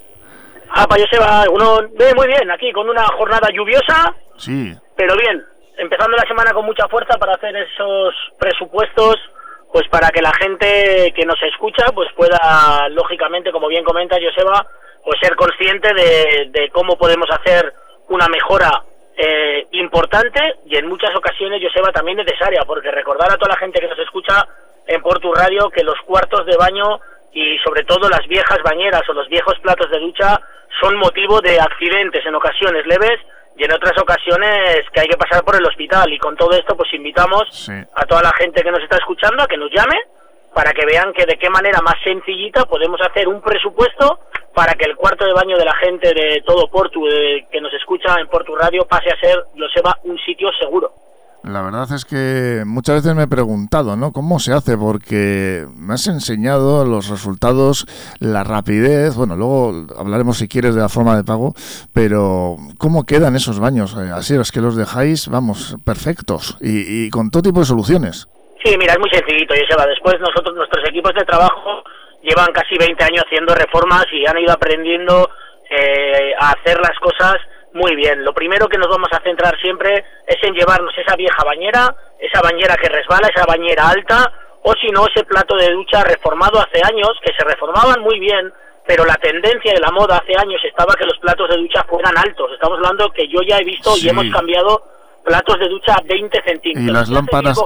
Ah, 0.77 0.87
para 0.89 1.03
Joseba, 1.05 1.45
uno 1.51 1.83
ve 1.99 2.13
muy 2.15 2.27
bien 2.27 2.51
aquí 2.51 2.73
con 2.73 2.89
una 2.89 3.05
jornada 3.17 3.49
lluviosa, 3.53 4.13
Sí. 4.39 4.75
pero 4.97 5.15
bien, 5.17 5.45
empezando 5.79 6.17
la 6.17 6.27
semana 6.27 6.53
con 6.53 6.65
mucha 6.67 6.89
fuerza 6.89 7.17
para 7.19 7.35
hacer 7.35 7.55
esos 7.57 8.15
presupuestos, 8.41 9.17
pues 9.73 9.87
para 9.89 10.09
que 10.11 10.21
la 10.23 10.33
gente 10.33 11.13
que 11.15 11.25
nos 11.27 11.41
escucha, 11.43 11.87
pues 11.95 12.09
pueda, 12.17 12.89
lógicamente, 12.91 13.53
como 13.53 13.69
bien 13.69 13.85
comenta 13.85 14.17
Joseba, 14.21 14.67
pues 15.05 15.19
ser 15.21 15.37
consciente 15.37 15.93
de, 15.95 16.49
de 16.51 16.71
cómo 16.71 16.97
podemos 16.97 17.29
hacer 17.31 17.73
una 18.09 18.27
mejora 18.29 18.71
eh, 19.17 19.67
importante 19.73 20.41
y 20.67 20.77
en 20.77 20.89
muchas 20.89 21.15
ocasiones, 21.15 21.63
Joseba, 21.63 21.93
también 21.93 22.17
necesaria, 22.19 22.63
porque 22.67 22.91
recordar 22.91 23.31
a 23.31 23.37
toda 23.37 23.53
la 23.55 23.59
gente 23.61 23.81
que 23.81 23.89
nos 23.89 23.99
escucha 23.99 24.47
en 24.87 25.01
Portu 25.03 25.33
Radio 25.33 25.71
que 25.71 25.85
los 25.85 26.01
cuartos 26.05 26.45
de 26.47 26.57
baño 26.57 26.99
y 27.33 27.59
sobre 27.59 27.85
todo 27.85 28.09
las 28.09 28.27
viejas 28.27 28.59
bañeras 28.65 29.03
o 29.09 29.13
los 29.13 29.29
viejos 29.29 29.55
platos 29.61 29.91
de 29.91 29.99
ducha 30.01 30.41
son 30.81 30.97
motivo 30.97 31.41
de 31.41 31.61
accidentes 31.61 32.25
en 32.27 32.35
ocasiones 32.35 32.87
leves 32.87 33.21
y 33.57 33.65
en 33.65 33.73
otras 33.73 33.97
ocasiones 34.01 34.85
que 34.93 35.01
hay 35.01 35.09
que 35.09 35.17
pasar 35.17 35.45
por 35.45 35.55
el 35.57 35.65
hospital 35.67 36.13
y 36.13 36.19
con 36.19 36.37
todo 36.37 36.53
esto 36.57 36.77
pues 36.77 36.93
invitamos 36.95 37.69
a 37.95 38.05
toda 38.07 38.23
la 38.23 38.33
gente 38.39 38.63
que 38.63 38.71
nos 38.71 38.83
está 38.83 38.97
escuchando 38.97 39.43
a 39.43 39.47
que 39.47 39.57
nos 39.57 39.71
llame 39.71 39.97
para 40.53 40.73
que 40.73 40.85
vean 40.87 41.13
que 41.13 41.27
de 41.27 41.37
qué 41.37 41.49
manera 41.51 41.81
más 41.81 41.95
sencillita 42.03 42.65
podemos 42.65 43.01
hacer 43.01 43.29
un 43.29 43.41
presupuesto 43.41 44.19
para 44.55 44.75
que 44.75 44.85
el 44.85 44.95
cuarto 44.97 45.25
de 45.25 45.33
baño 45.33 45.57
de 45.57 45.65
la 45.65 45.75
gente 45.77 46.15
de 46.15 46.43
todo 46.47 46.69
Portu 46.69 47.05
de- 47.07 47.47
que 47.51 47.61
nos 47.61 47.73
escucha 47.75 48.19
en 48.21 48.29
Portu 48.29 48.55
Radio 48.55 48.87
pase 48.87 49.11
a 49.11 49.19
ser, 49.19 49.37
lo 49.57 49.69
sepa, 49.69 49.99
un 50.05 50.17
sitio 50.19 50.51
seguro. 50.61 50.93
La 51.45 51.61
verdad 51.61 51.87
es 51.95 52.07
que 52.07 52.63
muchas 52.65 52.97
veces 52.97 53.15
me 53.15 53.25
he 53.25 53.29
preguntado, 53.29 53.97
¿no? 53.97 54.13
¿Cómo 54.13 54.39
se 54.39 54.55
hace? 54.55 54.79
Porque 54.79 55.67
me 55.77 55.93
has 55.93 56.07
enseñado 56.07 56.87
los 56.87 57.11
resultados, 57.11 57.87
la 58.19 58.45
rapidez, 58.45 59.15
bueno, 59.15 59.37
luego 59.37 59.87
hablaremos 59.99 60.39
si 60.39 60.49
quieres 60.49 60.75
de 60.75 60.81
la 60.81 60.89
forma 60.89 61.17
de 61.17 61.23
pago, 61.23 61.53
pero 61.93 62.57
¿cómo 62.79 63.05
quedan 63.05 63.37
esos 63.37 63.61
baños? 63.61 63.95
Eh, 63.95 64.11
así 64.11 64.35
es 64.35 64.53
que 64.53 64.63
los 64.63 64.75
dejáis, 64.75 65.29
vamos, 65.29 65.77
perfectos 65.85 66.57
y, 66.63 67.11
con 67.11 67.31
todo 67.31 67.43
tipo 67.43 67.61
de 67.61 67.67
soluciones. 67.67 68.27
Sí, 68.65 68.75
mira, 68.79 68.95
es 68.95 68.99
muy 68.99 69.11
sencillito, 69.11 69.53
Joseba. 69.55 69.87
Después 69.87 70.19
nosotros, 70.21 70.57
nuestros 70.57 70.89
equipos 70.89 71.13
de 71.13 71.27
trabajo 71.27 71.85
llevan 72.23 72.53
casi 72.55 72.79
20 72.79 73.05
años 73.05 73.23
haciendo 73.27 73.55
reformas 73.55 74.07
y 74.11 74.25
han 74.25 74.39
ido 74.39 74.53
aprendiendo 74.53 75.29
eh, 75.69 76.33
a 76.41 76.53
hacer 76.53 76.81
las 76.81 76.99
cosas 77.01 77.37
muy 77.75 77.95
bien. 77.97 78.25
Lo 78.25 78.33
primero 78.33 78.69
que 78.69 78.79
nos 78.79 78.89
vamos 78.89 79.09
a 79.13 79.21
centrar 79.21 79.59
siempre 79.61 80.05
es 80.27 80.37
en 80.43 80.55
llevarnos 80.55 80.97
esa 80.97 81.17
vieja 81.17 81.43
bañera, 81.45 81.95
esa 82.19 82.41
bañera 82.41 82.77
que 82.77 82.89
resbala, 82.89 83.29
esa 83.29 83.45
bañera 83.47 83.89
alta, 83.89 84.33
o 84.63 84.73
si 84.81 84.89
no, 84.89 85.07
ese 85.07 85.25
plato 85.25 85.57
de 85.57 85.71
ducha 85.73 86.03
reformado 86.05 86.59
hace 86.61 86.81
años, 86.85 87.11
que 87.23 87.33
se 87.37 87.45
reformaban 87.45 88.01
muy 88.01 88.19
bien, 88.19 88.51
pero 88.87 89.05
la 89.05 89.17
tendencia 89.17 89.73
de 89.75 89.81
la 89.81 89.91
moda 89.91 90.19
hace 90.19 90.35
años 90.39 90.61
estaba 90.65 90.95
que 90.95 91.05
los 91.05 91.19
platos 91.19 91.49
de 91.51 91.57
ducha 91.59 91.85
fueran 91.89 92.17
altos. 92.17 92.51
Estamos 92.53 92.79
hablando 92.79 93.11
que 93.11 93.27
yo 93.29 93.41
ya 93.47 93.59
he 93.59 93.65
visto 93.65 93.91
Sí. 93.95 94.07
y 94.07 94.11
hemos 94.11 94.27
cambiado 94.31 94.83
platos 95.25 95.59
de 95.59 95.69
ducha 95.69 95.95
a 95.95 96.03
20 96.07 96.43
centímetros. 96.47 96.87
Y 96.87 96.93
las 96.93 97.09
lámparas, 97.09 97.59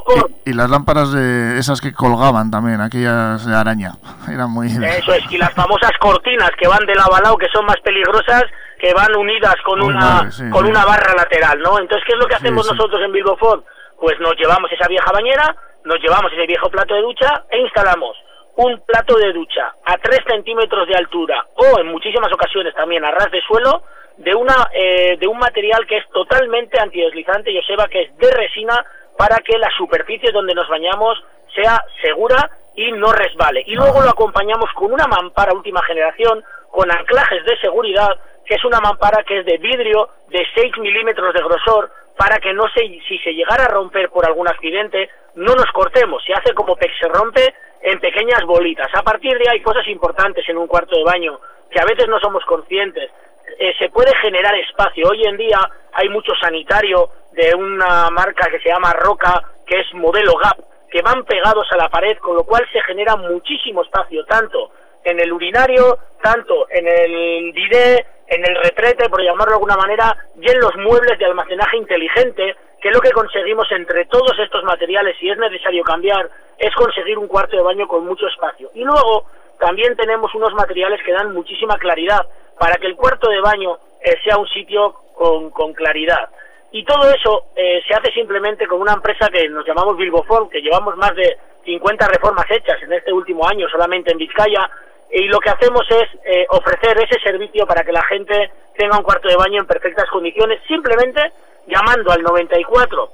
y, 0.46 0.50
y 0.50 0.52
las 0.54 0.70
lámparas 0.70 1.12
de 1.12 1.59
esas 1.59 1.80
que 1.80 1.92
colgaban 1.92 2.50
también, 2.52 2.80
aquellas 2.80 3.44
de 3.44 3.54
araña, 3.54 3.92
eran 4.32 4.50
muy... 4.50 4.68
Eso 4.68 5.12
es, 5.12 5.24
y 5.30 5.36
las 5.38 5.52
famosas 5.54 5.90
cortinas 6.00 6.50
que 6.59 6.66
van 6.68 6.86
de 6.86 6.94
lado 6.94 7.14
a 7.14 7.20
lado, 7.20 7.36
que 7.36 7.48
son 7.52 7.66
más 7.66 7.76
peligrosas, 7.82 8.44
que 8.79 8.95
van 8.95 9.14
unidas 9.16 9.57
con 9.64 9.81
Muy 9.81 9.89
una 9.89 9.99
mal, 9.99 10.33
sí, 10.33 10.49
con 10.51 10.64
sí. 10.64 10.70
una 10.70 10.85
barra 10.85 11.14
lateral, 11.14 11.59
¿no? 11.61 11.79
Entonces, 11.79 12.05
¿qué 12.07 12.12
es 12.12 12.18
lo 12.18 12.26
que 12.26 12.37
hacemos 12.37 12.66
sí. 12.66 12.74
nosotros 12.74 13.01
en 13.03 13.12
Bilbo 13.12 13.37
Ford? 13.37 13.62
Pues 13.99 14.18
nos 14.20 14.37
llevamos 14.37 14.70
esa 14.72 14.87
vieja 14.87 15.11
bañera, 15.12 15.55
nos 15.85 16.01
llevamos 16.01 16.33
ese 16.33 16.47
viejo 16.47 16.70
plato 16.70 16.95
de 16.95 17.03
ducha 17.03 17.45
e 17.51 17.59
instalamos 17.59 18.16
un 18.57 18.81
plato 18.81 19.16
de 19.16 19.33
ducha 19.33 19.72
a 19.85 19.97
3 19.97 20.20
centímetros 20.26 20.89
de 20.89 20.97
altura 20.97 21.45
o 21.55 21.79
en 21.79 21.87
muchísimas 21.87 22.33
ocasiones 22.33 22.74
también 22.74 23.05
a 23.05 23.11
ras 23.12 23.31
de 23.31 23.41
suelo 23.43 23.83
de 24.16 24.35
una 24.35 24.68
eh, 24.72 25.16
de 25.16 25.29
un 25.29 25.39
material 25.39 25.87
que 25.87 25.99
es 25.99 26.09
totalmente 26.11 26.79
antideslizante, 26.81 27.55
Joseba, 27.55 27.87
que 27.87 28.03
es 28.03 28.16
de 28.18 28.31
resina 28.33 28.85
para 29.16 29.37
que 29.39 29.57
la 29.59 29.70
superficie 29.76 30.33
donde 30.33 30.55
nos 30.55 30.68
bañamos 30.68 31.22
sea 31.55 31.85
segura 32.03 32.51
y 32.74 32.91
no 32.93 33.12
resbale. 33.12 33.62
Y 33.66 33.74
luego 33.74 34.01
lo 34.03 34.11
acompañamos 34.11 34.70
con 34.74 34.93
una 34.93 35.07
mampara 35.07 35.53
última 35.53 35.83
generación 35.83 36.43
con 36.70 36.91
anclajes 36.91 37.45
de 37.45 37.57
seguridad, 37.59 38.11
que 38.49 38.55
es 38.55 38.64
una 38.64 38.80
mampara 38.80 39.22
que 39.24 39.40
es 39.40 39.44
de 39.44 39.59
vidrio 39.59 40.09
de 40.28 40.42
6 40.55 40.78
milímetros 40.78 41.34
de 41.34 41.42
grosor 41.42 41.90
para 42.16 42.38
que 42.38 42.55
no 42.55 42.64
se, 42.70 42.80
si 43.07 43.18
se 43.18 43.34
llegara 43.34 43.66
a 43.66 43.68
romper 43.68 44.09
por 44.09 44.24
algún 44.24 44.49
accidente, 44.49 45.11
no 45.34 45.55
nos 45.55 45.70
cortemos. 45.70 46.24
Se 46.24 46.32
hace 46.32 46.55
como 46.55 46.74
que 46.74 46.88
se 46.99 47.07
rompe 47.09 47.55
en 47.82 48.01
pequeñas 48.01 48.42
bolitas. 48.44 48.88
A 48.94 49.03
partir 49.03 49.36
de 49.36 49.51
ahí 49.51 49.59
hay 49.59 49.61
cosas 49.61 49.86
importantes 49.88 50.49
en 50.49 50.57
un 50.57 50.66
cuarto 50.66 50.96
de 50.96 51.05
baño 51.05 51.38
que 51.70 51.78
a 51.78 51.84
veces 51.84 52.09
no 52.09 52.18
somos 52.20 52.42
conscientes. 52.46 53.11
Eh, 53.59 53.74
se 53.78 53.90
puede 53.90 54.16
generar 54.16 54.55
espacio. 54.57 55.09
Hoy 55.11 55.24
en 55.24 55.36
día 55.36 55.59
hay 55.92 56.09
mucho 56.09 56.32
sanitario 56.40 57.11
de 57.32 57.55
una 57.55 58.09
marca 58.11 58.49
que 58.51 58.61
se 58.61 58.70
llama 58.70 58.94
Roca, 58.94 59.42
que 59.66 59.80
es 59.80 59.92
modelo 59.92 60.34
GAP, 60.36 60.59
que 60.90 61.03
van 61.03 61.22
pegados 61.24 61.70
a 61.70 61.76
la 61.76 61.90
pared, 61.90 62.16
con 62.16 62.34
lo 62.34 62.44
cual 62.44 62.66
se 62.72 62.80
genera 62.80 63.14
muchísimo 63.16 63.82
espacio, 63.82 64.24
tanto 64.24 64.70
en 65.09 65.20
el 65.20 65.32
urinario, 65.32 65.98
tanto 66.22 66.66
en 66.70 66.86
el 66.86 67.52
bidet, 67.52 68.06
en 68.26 68.44
el 68.46 68.56
retrete, 68.62 69.09
por 69.09 69.22
llamarlo 69.22 69.52
de 69.52 69.56
alguna 69.56 69.76
manera, 69.76 70.16
y 70.40 70.50
en 70.50 70.61
los 70.61 70.76
muebles 70.76 71.18
de 71.18 71.24
almacenaje 71.24 71.76
inteligente, 71.76 72.56
que 72.80 72.90
lo 72.90 73.00
que 73.00 73.11
conseguimos 73.11 73.70
entre 73.72 74.04
todos 74.06 74.38
estos 74.38 74.62
materiales, 74.64 75.16
si 75.18 75.28
es 75.28 75.38
necesario 75.38 75.82
cambiar, 75.82 76.28
es 76.59 76.74
conseguir 76.74 77.18
un 77.18 77.26
cuarto 77.26 77.56
de 77.56 77.62
baño 77.62 77.88
con 77.88 78.04
mucho 78.04 78.26
espacio. 78.26 78.70
Y 78.74 78.84
luego 78.84 79.24
también 79.59 79.96
tenemos 79.96 80.34
unos 80.34 80.52
materiales 80.54 81.00
que 81.04 81.12
dan 81.12 81.32
muchísima 81.32 81.76
claridad 81.78 82.26
para 82.59 82.76
que 82.76 82.86
el 82.86 82.96
cuarto 82.96 83.28
de 83.28 83.40
baño 83.40 83.78
eh, 84.02 84.16
sea 84.24 84.36
un 84.36 84.46
sitio 84.48 84.94
con, 85.14 85.50
con 85.50 85.72
claridad. 85.72 86.28
Y 86.70 86.84
todo 86.84 87.11
eso 87.11 87.46
eh, 87.56 87.80
se 87.88 87.94
hace 87.94 88.12
simplemente 88.12 88.66
con 88.66 88.80
una 88.80 88.92
empresa 88.92 89.28
que 89.30 89.48
nos 89.48 89.66
llamamos 89.66 89.96
Bilboform, 89.96 90.50
que 90.50 90.61
llevamos 90.61 90.96
más 90.96 91.14
de 91.14 91.38
50 91.64 92.09
reformas 92.09 92.46
hechas 92.50 92.82
en 92.82 92.92
este 92.92 93.12
último 93.12 93.46
año 93.46 93.68
solamente 93.68 94.12
en 94.12 94.18
Vizcaya, 94.18 94.70
y 95.11 95.28
lo 95.28 95.38
que 95.40 95.50
hacemos 95.50 95.86
es 95.90 96.09
eh, 96.24 96.46
ofrecer 96.50 96.98
ese 96.98 97.18
servicio 97.20 97.66
para 97.66 97.82
que 97.82 97.92
la 97.92 98.02
gente 98.04 98.50
tenga 98.76 98.98
un 98.98 99.04
cuarto 99.04 99.28
de 99.28 99.36
baño 99.36 99.61
en 99.61 99.66
perfectas 99.66 100.09
condiciones, 100.11 100.61
simplemente 100.66 101.32
llamando 101.66 102.12
al 102.12 102.22
94 102.22 103.11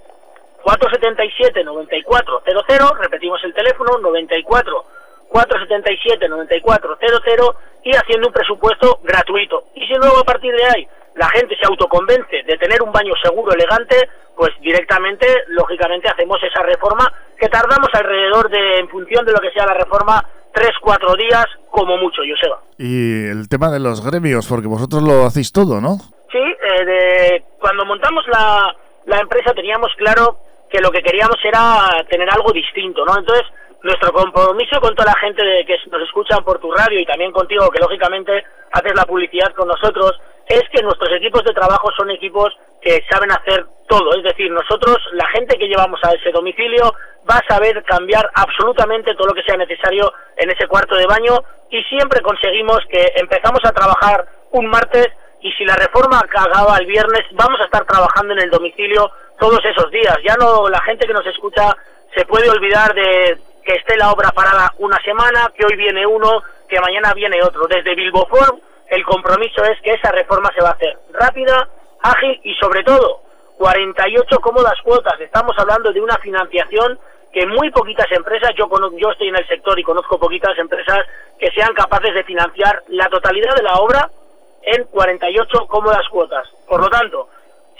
477 0.62 1.62
9400, 1.62 2.98
repetimos 2.98 3.42
el 3.44 3.54
teléfono 3.54 3.98
94 3.98 4.84
477 5.28 6.28
9400 6.28 7.56
y 7.84 7.94
haciendo 7.94 8.28
un 8.28 8.32
presupuesto 8.32 8.98
gratuito. 9.02 9.64
Y 9.74 9.86
si 9.86 9.94
luego 9.94 10.18
a 10.18 10.24
partir 10.24 10.54
de 10.54 10.64
ahí 10.64 10.88
la 11.14 11.28
gente 11.28 11.56
se 11.56 11.66
autoconvence 11.66 12.42
de 12.42 12.56
tener 12.56 12.82
un 12.82 12.92
baño 12.92 13.14
seguro, 13.22 13.52
elegante, 13.52 14.08
pues 14.34 14.52
directamente, 14.60 15.26
lógicamente, 15.48 16.08
hacemos 16.08 16.42
esa 16.42 16.62
reforma 16.62 17.12
que 17.38 17.48
tardamos 17.48 17.88
alrededor 17.92 18.48
de, 18.48 18.78
en 18.78 18.88
función 18.88 19.24
de 19.24 19.32
lo 19.32 19.38
que 19.38 19.52
sea 19.52 19.66
la 19.66 19.74
reforma, 19.74 20.24
tres, 20.54 20.70
cuatro 20.80 21.14
días 21.16 21.44
como 21.70 21.98
mucho, 21.98 22.22
Joseba. 22.22 22.60
Y 22.78 23.26
el 23.26 23.48
tema 23.48 23.70
de 23.70 23.80
los 23.80 24.04
gremios, 24.04 24.46
porque 24.46 24.68
vosotros 24.68 25.02
lo 25.02 25.26
hacéis 25.26 25.52
todo, 25.52 25.80
¿no? 25.80 25.98
Sí, 26.30 26.38
eh, 26.38 26.84
de, 26.84 27.44
cuando 27.60 27.84
montamos 27.84 28.24
la, 28.28 28.74
la 29.06 29.20
empresa 29.20 29.52
teníamos 29.52 29.92
claro 29.96 30.36
que 30.70 30.80
lo 30.80 30.90
que 30.90 31.02
queríamos 31.02 31.36
era 31.44 32.04
tener 32.08 32.28
algo 32.30 32.52
distinto, 32.52 33.04
¿no? 33.04 33.18
Entonces, 33.18 33.46
nuestro 33.82 34.12
compromiso 34.12 34.80
con 34.80 34.94
toda 34.94 35.12
la 35.12 35.20
gente 35.20 35.44
de 35.44 35.64
que 35.66 35.76
nos 35.90 36.02
escuchan 36.02 36.42
por 36.42 36.58
tu 36.58 36.72
radio 36.72 36.98
y 36.98 37.06
también 37.06 37.32
contigo, 37.32 37.70
que 37.70 37.80
lógicamente 37.80 38.44
haces 38.72 38.94
la 38.94 39.04
publicidad 39.04 39.52
con 39.54 39.68
nosotros, 39.68 40.18
es 40.48 40.62
que 40.72 40.82
nuestros 40.82 41.12
equipos 41.12 41.44
de 41.44 41.52
trabajo 41.52 41.90
son 41.96 42.10
equipos 42.10 42.52
que 42.84 43.02
saben 43.10 43.32
hacer 43.32 43.64
todo. 43.88 44.14
Es 44.14 44.22
decir, 44.22 44.50
nosotros, 44.50 44.98
la 45.12 45.26
gente 45.28 45.56
que 45.56 45.66
llevamos 45.66 45.98
a 46.04 46.12
ese 46.12 46.30
domicilio, 46.30 46.92
va 47.28 47.36
a 47.36 47.46
saber 47.48 47.82
cambiar 47.84 48.30
absolutamente 48.34 49.14
todo 49.14 49.28
lo 49.28 49.34
que 49.34 49.42
sea 49.42 49.56
necesario 49.56 50.12
en 50.36 50.50
ese 50.50 50.68
cuarto 50.68 50.94
de 50.94 51.06
baño 51.06 51.42
y 51.70 51.82
siempre 51.84 52.20
conseguimos 52.20 52.80
que 52.90 53.12
empezamos 53.16 53.64
a 53.64 53.72
trabajar 53.72 54.26
un 54.52 54.66
martes 54.66 55.08
y 55.40 55.50
si 55.52 55.64
la 55.64 55.76
reforma 55.76 56.20
acaba 56.20 56.76
el 56.76 56.86
viernes, 56.86 57.22
vamos 57.32 57.58
a 57.60 57.64
estar 57.64 57.84
trabajando 57.86 58.34
en 58.34 58.40
el 58.40 58.50
domicilio 58.50 59.10
todos 59.38 59.64
esos 59.64 59.90
días. 59.90 60.16
Ya 60.22 60.36
no, 60.36 60.68
la 60.68 60.80
gente 60.82 61.06
que 61.06 61.12
nos 61.14 61.26
escucha 61.26 61.74
se 62.14 62.26
puede 62.26 62.48
olvidar 62.50 62.94
de 62.94 63.38
que 63.64 63.76
esté 63.76 63.96
la 63.96 64.12
obra 64.12 64.30
parada 64.30 64.72
una 64.78 64.98
semana, 65.02 65.50
que 65.56 65.64
hoy 65.64 65.76
viene 65.76 66.06
uno, 66.06 66.42
que 66.68 66.80
mañana 66.80 67.14
viene 67.14 67.42
otro. 67.42 67.66
Desde 67.66 67.94
Bilboform 67.94 68.60
el 68.88 69.04
compromiso 69.04 69.64
es 69.64 69.80
que 69.80 69.94
esa 69.94 70.12
reforma 70.12 70.52
se 70.54 70.62
va 70.62 70.68
a 70.68 70.72
hacer 70.72 70.96
rápida, 71.12 71.68
ágil 72.04 72.40
y 72.44 72.54
sobre 72.54 72.84
todo 72.84 73.20
48 73.56 74.40
cómodas 74.40 74.80
cuotas. 74.82 75.18
Estamos 75.20 75.56
hablando 75.58 75.92
de 75.92 76.00
una 76.00 76.16
financiación 76.18 76.98
que 77.32 77.46
muy 77.46 77.70
poquitas 77.70 78.10
empresas, 78.12 78.52
yo, 78.56 78.68
yo 78.96 79.10
estoy 79.10 79.28
en 79.28 79.36
el 79.36 79.46
sector 79.48 79.76
y 79.78 79.82
conozco 79.82 80.18
poquitas 80.18 80.56
empresas 80.56 81.00
que 81.38 81.50
sean 81.50 81.74
capaces 81.74 82.14
de 82.14 82.22
financiar 82.22 82.82
la 82.88 83.08
totalidad 83.08 83.56
de 83.56 83.62
la 83.62 83.74
obra 83.74 84.08
en 84.62 84.84
48 84.84 85.66
cómodas 85.66 86.08
cuotas. 86.08 86.48
Por 86.68 86.80
lo 86.80 86.88
tanto, 86.88 87.28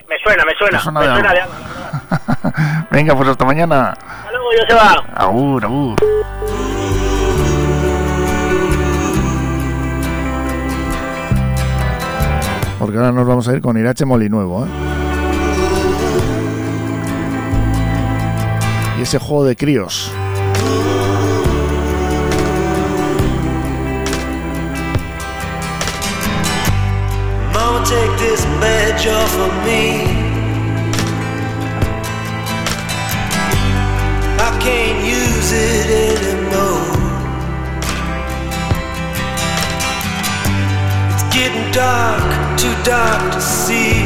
Me 0.08 0.18
suena, 0.18 0.44
me 0.44 0.54
suena. 0.56 0.80
suena 0.80 1.00
me 1.00 1.06
de 1.06 1.12
suena 1.12 1.30
algo. 1.30 1.42
de 1.42 1.42
algo. 1.42 2.86
Venga, 2.90 3.14
pues 3.14 3.28
hasta 3.28 3.44
mañana. 3.44 3.90
Hasta 3.90 4.30
luego, 4.32 4.46
Joseba. 4.60 5.04
Agur, 5.14 5.64
agur. 5.64 5.96
Porque 12.78 12.98
ahora 12.98 13.12
nos 13.12 13.26
vamos 13.26 13.48
a 13.48 13.52
ir 13.54 13.62
con 13.62 13.76
Irache 13.78 14.04
Molinuevo, 14.04 14.66
¿eh? 14.66 14.85
Ese 19.06 19.20
juego 19.20 19.44
de 19.44 19.54
críos. 19.54 20.10
Take 27.88 28.18
this 28.18 28.44
off 29.06 29.38
of 29.46 29.52
me. 29.64 30.02
I 34.38 34.50
can't 34.60 35.00
use 35.06 35.52
it 35.52 35.86
anymore. 36.10 36.96
It's 41.12 41.22
getting 41.32 41.70
dark, 41.70 42.58
too 42.58 42.74
dark 42.82 43.34
to 43.34 43.40
see. 43.40 44.05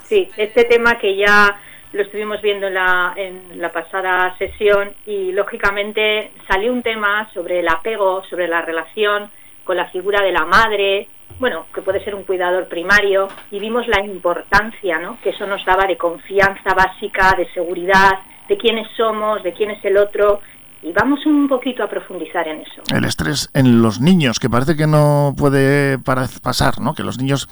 sí, 0.07 0.30
este 0.36 0.64
tema 0.64 0.99
que 0.99 1.16
ya 1.16 1.57
lo 1.93 2.03
estuvimos 2.03 2.40
viendo 2.40 2.68
en 2.68 2.74
la, 2.74 3.12
en 3.16 3.61
la 3.61 3.70
pasada 3.70 4.34
sesión 4.38 4.90
y 5.07 5.32
lógicamente 5.32 6.30
salió 6.49 6.72
un 6.72 6.82
tema 6.82 7.28
sobre 7.32 7.61
el 7.61 7.68
apego, 7.68 8.22
sobre 8.24 8.49
la 8.49 8.62
relación 8.62 9.30
con 9.64 9.76
la 9.76 9.88
figura 9.90 10.22
de 10.22 10.32
la 10.32 10.45
madre, 10.45 11.09
bueno, 11.38 11.66
que 11.74 11.82
puede 11.82 12.03
ser 12.03 12.14
un 12.14 12.24
cuidador 12.24 12.68
primario, 12.68 13.28
y 13.51 13.59
vimos 13.59 13.86
la 13.88 14.05
importancia 14.05 14.99
¿no? 14.99 15.18
que 15.22 15.30
eso 15.30 15.47
nos 15.47 15.64
daba 15.64 15.86
de 15.86 15.97
confianza 15.97 16.74
básica, 16.74 17.34
de 17.36 17.49
seguridad, 17.53 18.18
de 18.49 18.57
quiénes 18.57 18.88
somos, 18.97 19.43
de 19.43 19.53
quién 19.53 19.70
es 19.70 19.84
el 19.84 19.97
otro, 19.97 20.40
y 20.82 20.93
vamos 20.93 21.24
un 21.26 21.47
poquito 21.49 21.84
a 21.84 21.88
profundizar 21.88 22.49
en 22.49 22.61
eso. 22.61 22.82
El 22.93 23.05
estrés 23.05 23.49
en 23.55 23.82
los 23.82 24.01
niños, 24.01 24.40
que 24.40 24.51
parece 24.51 24.76
que 24.76 24.88
no 24.88 25.32
puede 25.36 25.99
pasar, 25.99 26.80
¿no? 26.80 26.93
Que 26.95 27.05
los 27.05 27.18
niños 27.18 27.49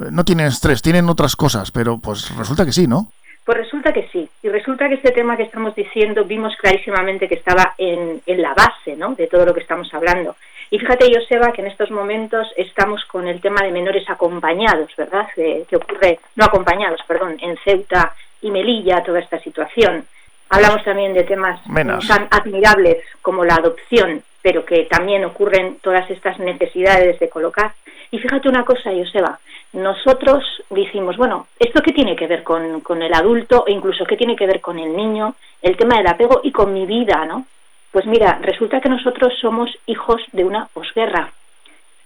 eh, 0.00 0.06
no 0.10 0.24
tienen 0.24 0.46
estrés, 0.46 0.80
tienen 0.80 1.10
otras 1.10 1.36
cosas, 1.36 1.70
pero 1.70 1.98
pues 1.98 2.34
resulta 2.36 2.64
que 2.64 2.72
sí, 2.72 2.86
¿no? 2.86 3.08
Pues 3.50 3.64
resulta 3.64 3.92
que 3.92 4.06
sí, 4.12 4.28
y 4.44 4.48
resulta 4.48 4.88
que 4.88 4.94
este 4.94 5.10
tema 5.10 5.36
que 5.36 5.42
estamos 5.42 5.74
diciendo 5.74 6.24
vimos 6.24 6.54
clarísimamente 6.56 7.26
que 7.26 7.34
estaba 7.34 7.74
en, 7.78 8.22
en 8.24 8.40
la 8.42 8.54
base 8.54 8.94
¿no? 8.94 9.16
de 9.16 9.26
todo 9.26 9.44
lo 9.44 9.52
que 9.52 9.58
estamos 9.58 9.92
hablando. 9.92 10.36
Y 10.70 10.78
fíjate, 10.78 11.12
Joseba, 11.12 11.50
que 11.50 11.62
en 11.62 11.66
estos 11.66 11.90
momentos 11.90 12.46
estamos 12.56 13.04
con 13.06 13.26
el 13.26 13.40
tema 13.40 13.64
de 13.64 13.72
menores 13.72 14.08
acompañados, 14.08 14.94
¿verdad? 14.96 15.26
Que, 15.34 15.64
que 15.68 15.74
ocurre, 15.74 16.20
no 16.36 16.44
acompañados, 16.44 17.00
perdón, 17.08 17.38
en 17.42 17.56
Ceuta 17.64 18.14
y 18.40 18.52
Melilla, 18.52 19.02
toda 19.02 19.18
esta 19.18 19.40
situación. 19.40 20.06
Hablamos 20.48 20.84
también 20.84 21.12
de 21.12 21.24
temas 21.24 21.60
tan 22.06 22.28
admirables 22.30 22.98
como 23.20 23.44
la 23.44 23.56
adopción, 23.56 24.22
pero 24.42 24.64
que 24.64 24.84
también 24.84 25.24
ocurren 25.24 25.76
todas 25.82 26.10
estas 26.10 26.38
necesidades 26.38 27.18
de 27.18 27.28
colocar. 27.28 27.72
Y 28.10 28.18
fíjate 28.18 28.48
una 28.48 28.64
cosa, 28.64 28.90
Joseba, 28.90 29.38
nosotros 29.72 30.44
decimos, 30.70 31.16
bueno, 31.16 31.46
¿esto 31.58 31.82
qué 31.82 31.92
tiene 31.92 32.16
que 32.16 32.26
ver 32.26 32.42
con, 32.42 32.80
con 32.80 33.02
el 33.02 33.14
adulto 33.14 33.64
e 33.66 33.72
incluso 33.72 34.04
qué 34.04 34.16
tiene 34.16 34.36
que 34.36 34.46
ver 34.46 34.60
con 34.60 34.78
el 34.78 34.96
niño? 34.96 35.34
El 35.62 35.76
tema 35.76 35.96
del 35.96 36.08
apego 36.08 36.40
y 36.42 36.50
con 36.50 36.72
mi 36.72 36.86
vida, 36.86 37.24
¿no? 37.24 37.46
Pues 37.92 38.06
mira, 38.06 38.38
resulta 38.40 38.80
que 38.80 38.88
nosotros 38.88 39.32
somos 39.40 39.70
hijos 39.86 40.22
de 40.32 40.44
una 40.44 40.68
posguerra 40.72 41.32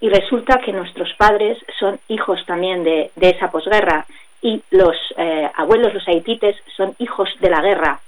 y 0.01 0.09
resulta 0.09 0.59
que 0.59 0.73
nuestros 0.73 1.13
padres 1.15 1.59
son 1.79 1.99
hijos 2.09 2.45
también 2.47 2.85
de, 2.85 3.11
de 3.17 3.31
esa 3.31 3.51
posguerra 3.51 4.07
y 4.45 4.63
los 4.71 4.97
eh, 5.17 5.51
abuelos, 5.57 5.95
los 5.95 6.07
haitites, 6.07 6.57
son 6.77 6.95
hijos 6.99 7.31
de 7.41 7.49
la 7.49 7.63
guerra. 7.63 8.01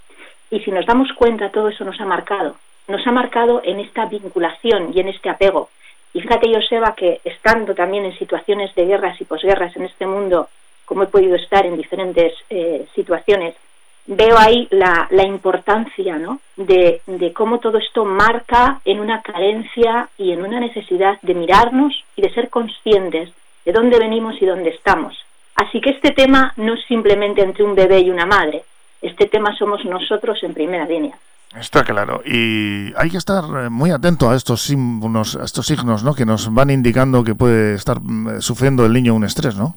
Y 0.51 0.59
si 0.59 0.71
nos 0.71 0.85
damos 0.85 1.11
cuenta, 1.13 1.49
todo 1.49 1.69
eso 1.69 1.83
nos 1.83 1.99
ha 1.99 2.05
marcado. 2.05 2.55
Nos 2.87 3.05
ha 3.05 3.11
marcado 3.11 3.61
en 3.63 3.79
esta 3.79 4.05
vinculación 4.05 4.91
y 4.93 4.99
en 4.99 5.09
este 5.09 5.29
apego. 5.29 5.69
Y 6.13 6.21
fíjate, 6.21 6.53
Joseba, 6.53 6.95
que 6.95 7.21
estando 7.23 7.75
también 7.75 8.05
en 8.05 8.17
situaciones 8.17 8.73
de 8.75 8.85
guerras 8.85 9.19
y 9.19 9.25
posguerras 9.25 9.75
en 9.75 9.85
este 9.85 10.05
mundo, 10.05 10.49
como 10.85 11.03
he 11.03 11.07
podido 11.07 11.35
estar 11.35 11.65
en 11.65 11.75
diferentes 11.75 12.33
eh, 12.49 12.87
situaciones, 12.95 13.55
veo 14.05 14.37
ahí 14.37 14.67
la, 14.71 15.07
importancia 15.23 16.17
¿no? 16.17 16.39
de, 16.55 17.01
de 17.05 17.33
cómo 17.33 17.59
todo 17.59 17.77
esto 17.77 18.05
marca 18.05 18.79
en 18.85 19.01
una 19.01 19.21
carencia 19.21 20.09
y 20.17 20.31
en 20.31 20.43
una 20.43 20.61
necesidad 20.61 21.19
de 21.21 21.33
mirarnos 21.33 21.93
y 22.15 22.21
de 22.21 22.33
ser 22.33 22.49
conscientes 22.49 23.29
de 23.65 23.73
dónde 23.73 23.99
venimos 23.99 24.41
y 24.41 24.45
dónde 24.45 24.69
estamos. 24.69 25.13
Así 25.55 25.81
que 25.81 25.89
este 25.89 26.11
tema 26.11 26.53
no 26.55 26.75
es 26.75 26.85
simplemente 26.85 27.41
entre 27.41 27.65
un 27.65 27.75
bebé 27.75 27.99
y 27.99 28.09
una 28.09 28.25
madre, 28.25 28.63
este 29.01 29.27
tema 29.27 29.55
somos 29.57 29.83
nosotros 29.83 30.41
en 30.43 30.53
primera 30.53 30.85
línea. 30.85 31.17
Está 31.55 31.83
claro. 31.83 32.21
Y 32.25 32.93
hay 32.97 33.09
que 33.09 33.17
estar 33.17 33.43
eh, 33.43 33.69
muy 33.69 33.91
atento 33.91 34.29
a 34.29 34.35
estos 34.35 34.61
símbolos, 34.61 35.35
a 35.35 35.45
estos 35.45 35.65
signos, 35.65 36.03
¿no? 36.03 36.13
Que 36.13 36.25
nos 36.25 36.53
van 36.53 36.69
indicando 36.69 37.23
que 37.23 37.35
puede 37.35 37.75
estar 37.75 37.99
mm, 38.01 38.41
sufriendo 38.41 38.85
el 38.85 38.93
niño 38.93 39.15
un 39.15 39.23
estrés, 39.23 39.55
¿no? 39.55 39.75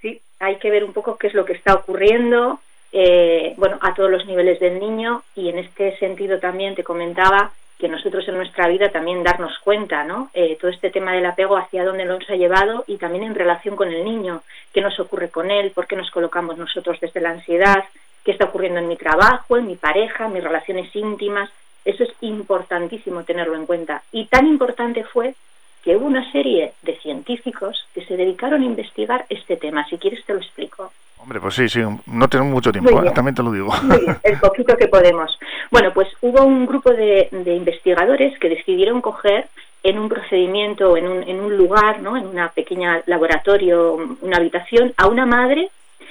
Sí, 0.00 0.20
hay 0.40 0.56
que 0.56 0.70
ver 0.70 0.84
un 0.84 0.92
poco 0.92 1.16
qué 1.16 1.26
es 1.26 1.34
lo 1.34 1.44
que 1.44 1.52
está 1.52 1.74
ocurriendo, 1.74 2.60
eh, 2.92 3.54
bueno, 3.58 3.78
a 3.82 3.94
todos 3.94 4.10
los 4.10 4.24
niveles 4.26 4.60
del 4.60 4.80
niño 4.80 5.22
y 5.34 5.50
en 5.50 5.58
este 5.58 5.98
sentido 5.98 6.38
también 6.38 6.74
te 6.74 6.84
comentaba 6.84 7.52
que 7.78 7.88
nosotros 7.88 8.26
en 8.26 8.36
nuestra 8.36 8.66
vida 8.66 8.88
también 8.88 9.22
darnos 9.22 9.56
cuenta, 9.60 10.02
¿no? 10.04 10.30
Eh, 10.34 10.56
todo 10.60 10.70
este 10.70 10.90
tema 10.90 11.12
del 11.12 11.26
apego 11.26 11.56
hacia 11.56 11.84
dónde 11.84 12.06
nos 12.06 12.28
ha 12.28 12.34
llevado 12.34 12.84
y 12.88 12.96
también 12.96 13.24
en 13.24 13.34
relación 13.34 13.76
con 13.76 13.88
el 13.88 14.04
niño, 14.04 14.42
qué 14.72 14.80
nos 14.80 14.98
ocurre 14.98 15.28
con 15.28 15.50
él, 15.50 15.70
por 15.70 15.86
qué 15.86 15.94
nos 15.94 16.10
colocamos 16.10 16.58
nosotros 16.58 16.98
desde 17.00 17.20
la 17.20 17.30
ansiedad, 17.30 17.84
qué 18.28 18.32
está 18.32 18.44
ocurriendo 18.44 18.78
en 18.78 18.88
mi 18.88 18.96
trabajo, 18.96 19.56
en 19.56 19.66
mi 19.66 19.76
pareja, 19.76 20.26
en 20.26 20.34
mis 20.34 20.44
relaciones 20.44 20.94
íntimas. 20.94 21.48
Eso 21.82 22.04
es 22.04 22.10
importantísimo 22.20 23.22
tenerlo 23.22 23.56
en 23.56 23.64
cuenta. 23.64 24.02
Y 24.12 24.26
tan 24.26 24.46
importante 24.46 25.02
fue 25.02 25.34
que 25.82 25.96
hubo 25.96 26.04
una 26.04 26.30
serie 26.30 26.74
de 26.82 26.98
científicos 26.98 27.86
que 27.94 28.04
se 28.04 28.18
dedicaron 28.18 28.60
a 28.60 28.66
investigar 28.66 29.24
este 29.30 29.56
tema. 29.56 29.86
Si 29.88 29.96
quieres 29.96 30.22
te 30.26 30.34
lo 30.34 30.40
explico. 30.40 30.92
Hombre, 31.16 31.40
pues 31.40 31.54
sí, 31.54 31.70
sí, 31.70 31.80
no 31.80 32.28
tenemos 32.28 32.52
mucho 32.52 32.70
tiempo, 32.70 33.02
¿eh? 33.02 33.12
también 33.14 33.34
te 33.34 33.42
lo 33.42 33.50
digo. 33.50 33.72
Muy 33.82 33.98
bien, 33.98 34.18
el 34.22 34.38
poquito 34.38 34.76
que 34.76 34.88
podemos. 34.88 35.38
Bueno, 35.70 35.94
pues 35.94 36.08
hubo 36.20 36.44
un 36.44 36.66
grupo 36.66 36.90
de, 36.90 37.30
de 37.32 37.54
investigadores 37.54 38.38
que 38.38 38.50
decidieron 38.50 39.00
coger 39.00 39.48
en 39.84 39.98
un 39.98 40.10
procedimiento, 40.10 40.98
en 40.98 41.08
un, 41.08 41.22
en 41.22 41.40
un 41.40 41.56
lugar, 41.56 42.02
¿no? 42.02 42.18
en 42.18 42.26
una 42.26 42.50
pequeña 42.50 43.00
laboratorio, 43.06 43.94
una 44.20 44.36
habitación, 44.36 44.92
a 44.98 45.06
una 45.06 45.24
madre, 45.24 45.70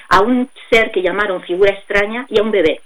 a 0.09 0.21
un 0.21 0.49
ser 0.69 0.91
que 0.91 1.01
llamaron 1.01 1.41
figura 1.41 1.71
extraña 1.71 2.25
y 2.29 2.39
a 2.39 2.43
un 2.43 2.51
bebé. 2.51 2.81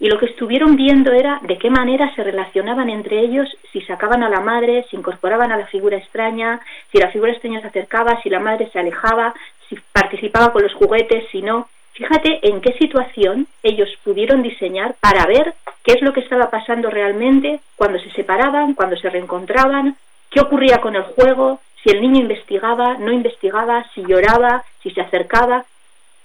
Y 0.00 0.08
lo 0.08 0.18
que 0.18 0.26
estuvieron 0.26 0.76
viendo 0.76 1.12
era 1.12 1.38
de 1.42 1.56
qué 1.56 1.70
manera 1.70 2.12
se 2.14 2.24
relacionaban 2.24 2.90
entre 2.90 3.20
ellos, 3.20 3.48
si 3.72 3.80
sacaban 3.82 4.22
a 4.22 4.28
la 4.28 4.40
madre, 4.40 4.84
si 4.90 4.96
incorporaban 4.96 5.52
a 5.52 5.56
la 5.56 5.66
figura 5.66 5.96
extraña, 5.96 6.60
si 6.90 6.98
la 6.98 7.10
figura 7.10 7.32
extraña 7.32 7.60
se 7.60 7.68
acercaba, 7.68 8.20
si 8.22 8.28
la 8.28 8.40
madre 8.40 8.68
se 8.72 8.78
alejaba, 8.78 9.34
si 9.68 9.78
participaba 9.92 10.52
con 10.52 10.62
los 10.62 10.74
juguetes, 10.74 11.24
si 11.30 11.42
no. 11.42 11.68
Fíjate 11.92 12.40
en 12.48 12.60
qué 12.60 12.72
situación 12.72 13.46
ellos 13.62 13.88
pudieron 14.02 14.42
diseñar 14.42 14.96
para 14.98 15.26
ver 15.26 15.54
qué 15.84 15.92
es 15.92 16.02
lo 16.02 16.12
que 16.12 16.20
estaba 16.20 16.50
pasando 16.50 16.90
realmente 16.90 17.60
cuando 17.76 18.00
se 18.00 18.10
separaban, 18.10 18.74
cuando 18.74 18.96
se 18.96 19.08
reencontraban, 19.10 19.96
qué 20.28 20.40
ocurría 20.40 20.78
con 20.78 20.96
el 20.96 21.02
juego, 21.02 21.60
si 21.84 21.90
el 21.90 22.00
niño 22.00 22.20
investigaba, 22.20 22.96
no 22.98 23.12
investigaba, 23.12 23.84
si 23.94 24.02
lloraba, 24.02 24.64
si 24.82 24.90
se 24.90 25.02
acercaba. 25.02 25.64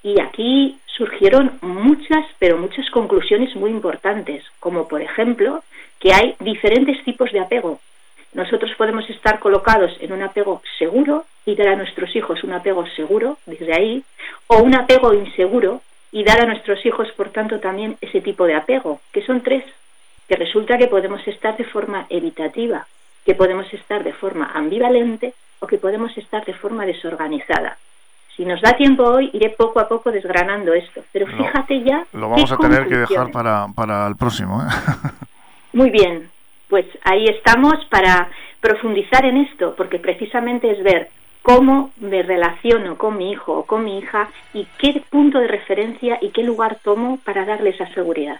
Y 0.04 0.20
aquí 0.22 0.80
surgieron 0.86 1.60
muchas, 1.62 2.26
pero 2.40 2.58
muchas 2.58 2.90
conclusiones 2.90 3.56
muy 3.56 3.72
importantes, 3.72 4.44
como 4.60 4.88
por 4.88 5.02
ejemplo 5.02 5.64
que 6.00 6.14
hay 6.14 6.36
diferentes 6.40 7.04
tipos 7.04 7.32
de 7.32 7.40
apego. 7.40 7.80
Nosotros 8.34 8.72
podemos 8.78 9.10
estar 9.10 9.40
colocados 9.40 9.92
en 10.00 10.14
un 10.14 10.22
apego 10.22 10.62
seguro 10.78 11.26
y 11.46 11.56
dar 11.56 11.70
a 11.70 11.76
nuestros 11.76 12.16
hijos 12.16 12.44
un 12.44 12.54
apego 12.54 12.86
seguro 12.96 13.38
desde 13.46 13.74
ahí, 13.74 14.04
o 14.48 14.60
un 14.60 14.76
apego 14.76 15.14
inseguro 15.14 15.82
y 16.12 16.24
dar 16.24 16.42
a 16.42 16.46
nuestros 16.46 16.86
hijos, 16.86 17.12
por 17.14 17.30
tanto, 17.30 17.60
también 17.60 17.98
ese 18.02 18.22
tipo 18.22 18.46
de 18.46 18.56
apego, 18.56 19.02
que 19.12 19.24
son 19.24 19.42
tres, 19.42 19.64
que 20.28 20.36
resulta 20.36 20.78
que 20.78 20.88
podemos 20.88 21.28
estar 21.28 21.58
de 21.58 21.64
forma 21.64 22.06
evitativa, 22.10 22.88
que 23.26 23.36
podemos 23.36 23.72
estar 23.74 24.04
de 24.04 24.14
forma 24.14 24.52
ambivalente 24.54 25.34
o 25.60 25.68
que 25.68 25.78
podemos 25.78 26.16
estar 26.18 26.46
de 26.46 26.54
forma 26.54 26.86
desorganizada. 26.86 27.78
Si 28.40 28.46
nos 28.46 28.62
da 28.62 28.72
tiempo 28.72 29.04
hoy, 29.04 29.30
iré 29.34 29.50
poco 29.50 29.82
a 29.82 29.90
poco 29.90 30.14
desgranando 30.14 30.74
esto, 30.74 31.04
pero 31.12 31.28
fíjate 31.28 31.84
ya. 31.84 32.06
Lo 32.14 32.30
vamos 32.30 32.50
a 32.50 32.56
tener 32.56 32.88
que 32.88 33.00
dejar 33.00 33.32
para, 33.32 33.68
para 33.76 34.08
el 34.08 34.16
próximo, 34.16 34.64
¿eh? 34.64 34.68
Muy 35.74 35.90
bien. 35.90 36.30
pues 36.70 36.86
ahí 37.04 37.26
estamos 37.26 37.84
para 37.90 38.30
profundizar 38.62 39.26
en 39.26 39.36
esto, 39.36 39.76
porque 39.76 40.00
precisamente 40.00 40.72
es 40.72 40.82
ver 40.82 41.10
cómo 41.42 41.92
me 41.98 42.24
relaciono 42.24 42.98
con 42.98 43.18
mi 43.18 43.30
hijo 43.30 43.58
o 43.58 43.66
con 43.66 43.84
mi 43.84 43.98
hija 44.00 44.30
y 44.54 44.66
qué 44.78 45.04
punto 45.10 45.40
de 45.40 45.50
referencia 45.50 46.18
y 46.22 46.30
qué 46.30 46.44
lugar 46.44 46.78
tomo 46.82 47.20
para 47.26 47.44
darle 47.44 47.72
esa 47.72 47.94
seguridad. 47.94 48.40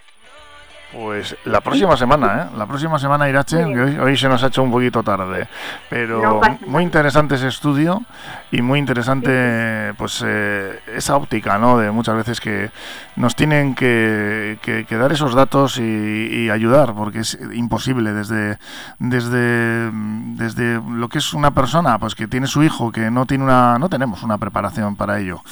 Pues 0.92 1.36
la 1.44 1.60
próxima 1.60 1.96
semana, 1.96 2.42
¿eh? 2.42 2.56
La 2.56 2.66
próxima 2.66 2.98
semana, 2.98 3.28
Irache, 3.28 3.58
que 3.58 4.00
hoy, 4.00 4.16
se 4.16 4.28
nos 4.28 4.42
ha 4.42 4.48
hecho 4.48 4.62
un 4.62 4.72
poquito 4.72 5.04
tarde. 5.04 5.46
Pero 5.88 6.40
muy 6.66 6.82
interesante 6.82 7.36
ese 7.36 7.46
estudio 7.46 8.02
y 8.50 8.60
muy 8.60 8.80
interesante 8.80 9.94
pues 9.96 10.24
eh, 10.26 10.80
esa 10.96 11.16
óptica, 11.16 11.58
¿no? 11.58 11.78
De 11.78 11.92
muchas 11.92 12.16
veces 12.16 12.40
que 12.40 12.70
nos 13.14 13.36
tienen 13.36 13.76
que, 13.76 14.58
que, 14.62 14.96
dar 14.96 15.12
esos 15.12 15.34
datos 15.34 15.78
y, 15.78 16.50
ayudar, 16.50 16.94
porque 16.94 17.20
es 17.20 17.38
imposible 17.54 18.12
desde, 18.12 18.58
desde, 18.98 19.90
desde 19.92 20.80
lo 20.90 21.08
que 21.08 21.18
es 21.18 21.32
una 21.32 21.52
persona 21.52 21.98
pues 21.98 22.16
que 22.16 22.26
tiene 22.26 22.48
su 22.48 22.64
hijo, 22.64 22.90
que 22.90 23.10
no 23.10 23.26
tiene 23.26 23.44
una, 23.44 23.78
no 23.78 23.88
tenemos 23.88 24.24
una 24.24 24.38
preparación 24.38 24.96
para 24.96 25.20
ello, 25.20 25.42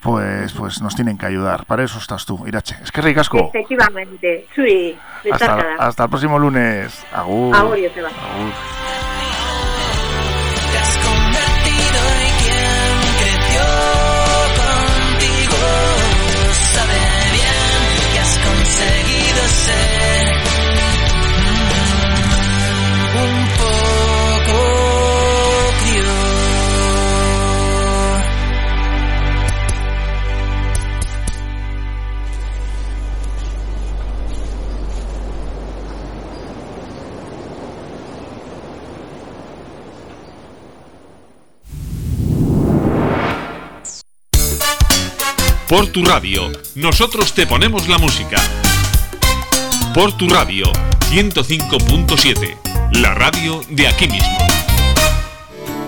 pues, 0.00 0.52
pues 0.52 0.80
nos 0.80 0.94
tienen 0.94 1.18
que 1.18 1.26
ayudar. 1.26 1.66
Para 1.66 1.84
eso 1.84 1.98
estás 1.98 2.24
tú, 2.24 2.46
Irache. 2.46 2.76
Es 2.82 2.90
que 2.90 3.02
ricasco. 3.02 3.50
Efectivamente, 3.52 4.46
sí. 4.54 4.77
Hasta, 5.30 5.74
hasta, 5.78 6.04
el 6.04 6.10
próximo 6.10 6.38
lunes. 6.38 7.04
Agur. 7.12 7.54
Agur, 7.54 7.78
Por 45.68 45.86
tu 45.88 46.02
radio, 46.02 46.50
nosotros 46.76 47.34
te 47.34 47.46
ponemos 47.46 47.88
la 47.88 47.98
música. 47.98 48.40
Por 49.92 50.16
tu 50.16 50.26
radio, 50.26 50.64
105.7, 51.10 52.56
la 52.92 53.12
radio 53.12 53.60
de 53.68 53.86
aquí 53.86 54.08
mismo. 54.08 54.57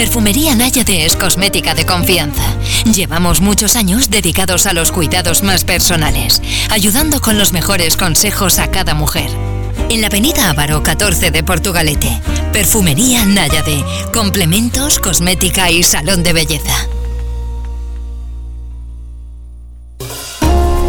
Perfumería 0.00 0.54
Náyade 0.54 1.04
es 1.04 1.14
cosmética 1.14 1.74
de 1.74 1.84
confianza. 1.84 2.42
Llevamos 2.90 3.42
muchos 3.42 3.76
años 3.76 4.08
dedicados 4.08 4.64
a 4.64 4.72
los 4.72 4.92
cuidados 4.92 5.42
más 5.42 5.64
personales, 5.64 6.40
ayudando 6.70 7.20
con 7.20 7.36
los 7.36 7.52
mejores 7.52 7.98
consejos 7.98 8.58
a 8.60 8.70
cada 8.70 8.94
mujer. 8.94 9.28
En 9.90 10.00
la 10.00 10.06
avenida 10.06 10.48
Ávaro 10.48 10.82
14 10.82 11.30
de 11.30 11.44
Portugalete, 11.44 12.18
Perfumería 12.50 13.26
Náyade, 13.26 13.84
complementos, 14.10 15.00
cosmética 15.00 15.70
y 15.70 15.82
salón 15.82 16.22
de 16.22 16.32
belleza. 16.32 16.88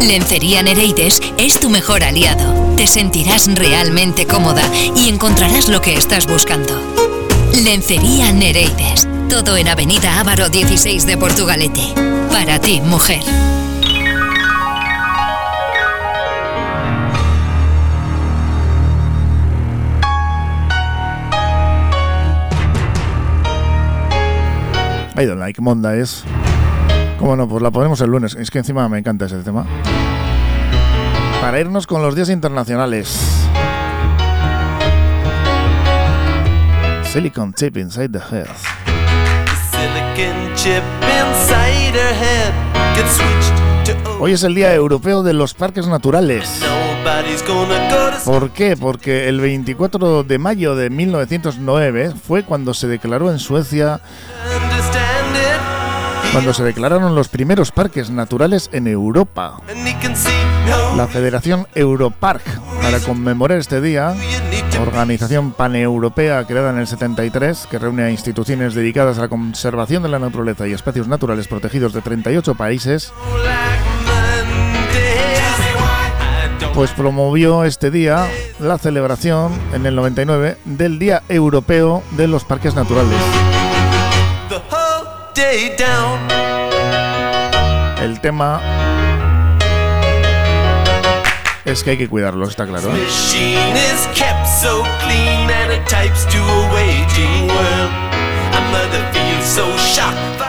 Lencería 0.00 0.62
Nereides 0.62 1.20
es 1.36 1.60
tu 1.60 1.68
mejor 1.68 2.02
aliado. 2.02 2.74
Te 2.78 2.86
sentirás 2.86 3.46
realmente 3.54 4.26
cómoda 4.26 4.62
y 4.96 5.10
encontrarás 5.10 5.68
lo 5.68 5.82
que 5.82 5.96
estás 5.96 6.26
buscando. 6.26 7.01
Lencería 7.60 8.32
Nereides. 8.32 9.06
Todo 9.28 9.56
en 9.56 9.68
Avenida 9.68 10.18
Ávaro 10.18 10.48
16 10.48 11.06
de 11.06 11.16
Portugalete. 11.16 11.94
Para 12.30 12.58
ti, 12.58 12.80
mujer. 12.80 13.20
I 25.14 25.26
don't 25.26 25.38
like 25.38 25.60
Monda 25.60 25.94
es. 25.94 26.24
¿Cómo 27.18 27.36
no? 27.36 27.46
Pues 27.46 27.62
la 27.62 27.70
ponemos 27.70 28.00
el 28.00 28.10
lunes. 28.10 28.34
Es 28.34 28.50
que 28.50 28.58
encima 28.58 28.88
me 28.88 28.98
encanta 28.98 29.26
ese 29.26 29.36
tema. 29.42 29.64
Para 31.40 31.60
irnos 31.60 31.86
con 31.86 32.02
los 32.02 32.16
días 32.16 32.30
internacionales. 32.30 33.41
Silicon 37.12 37.52
chip 37.52 37.76
inside 37.76 38.10
the 38.10 38.20
head. 38.20 38.48
Hoy 44.18 44.32
es 44.32 44.42
el 44.44 44.54
Día 44.54 44.72
Europeo 44.72 45.22
de 45.22 45.34
los 45.34 45.52
Parques 45.52 45.86
Naturales. 45.86 46.62
¿Por 48.24 48.50
qué? 48.52 48.78
Porque 48.78 49.28
el 49.28 49.42
24 49.42 50.22
de 50.22 50.38
mayo 50.38 50.74
de 50.74 50.88
1909 50.88 52.14
fue 52.26 52.44
cuando 52.44 52.72
se 52.72 52.88
declaró 52.88 53.30
en 53.30 53.38
Suecia 53.38 54.00
cuando 56.32 56.54
se 56.54 56.64
declararon 56.64 57.14
los 57.14 57.28
primeros 57.28 57.72
parques 57.72 58.08
naturales 58.08 58.70
en 58.72 58.86
Europa. 58.86 59.60
La 60.96 61.06
Federación 61.06 61.66
Europark, 61.74 62.42
para 62.80 63.00
conmemorar 63.00 63.58
este 63.58 63.82
día, 63.82 64.14
organización 64.80 65.52
paneuropea 65.52 66.46
creada 66.46 66.70
en 66.70 66.78
el 66.78 66.86
73 66.86 67.66
que 67.70 67.78
reúne 67.78 68.04
a 68.04 68.10
instituciones 68.10 68.74
dedicadas 68.74 69.18
a 69.18 69.22
la 69.22 69.28
conservación 69.28 70.02
de 70.02 70.08
la 70.08 70.18
naturaleza 70.18 70.66
y 70.66 70.72
espacios 70.72 71.08
naturales 71.08 71.48
protegidos 71.48 71.92
de 71.92 72.00
38 72.00 72.54
países, 72.54 73.12
pues 76.74 76.90
promovió 76.92 77.64
este 77.64 77.90
día 77.90 78.26
la 78.58 78.78
celebración 78.78 79.52
en 79.74 79.86
el 79.86 79.94
99 79.94 80.58
del 80.64 80.98
Día 80.98 81.22
Europeo 81.28 82.02
de 82.12 82.28
los 82.28 82.44
Parques 82.44 82.74
Naturales. 82.74 83.18
El 88.02 88.20
tema 88.20 88.60
es 91.64 91.84
que 91.84 91.90
hay 91.90 91.98
que 91.98 92.08
cuidarlos, 92.08 92.50
está 92.50 92.66
claro. 92.66 92.90
¿eh? 92.94 93.06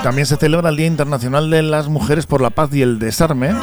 También 0.04 0.28
se 0.28 0.38
celebra 0.38 0.70
el 0.70 0.78
Día 0.78 0.86
Internacional 0.86 1.50
de 1.50 1.64
las 1.64 1.88
Mujeres 1.88 2.28
por 2.28 2.40
la 2.42 2.52
Paz 2.52 2.70
y 2.74 2.84
el 2.84 3.00
Desarme. 3.00 3.56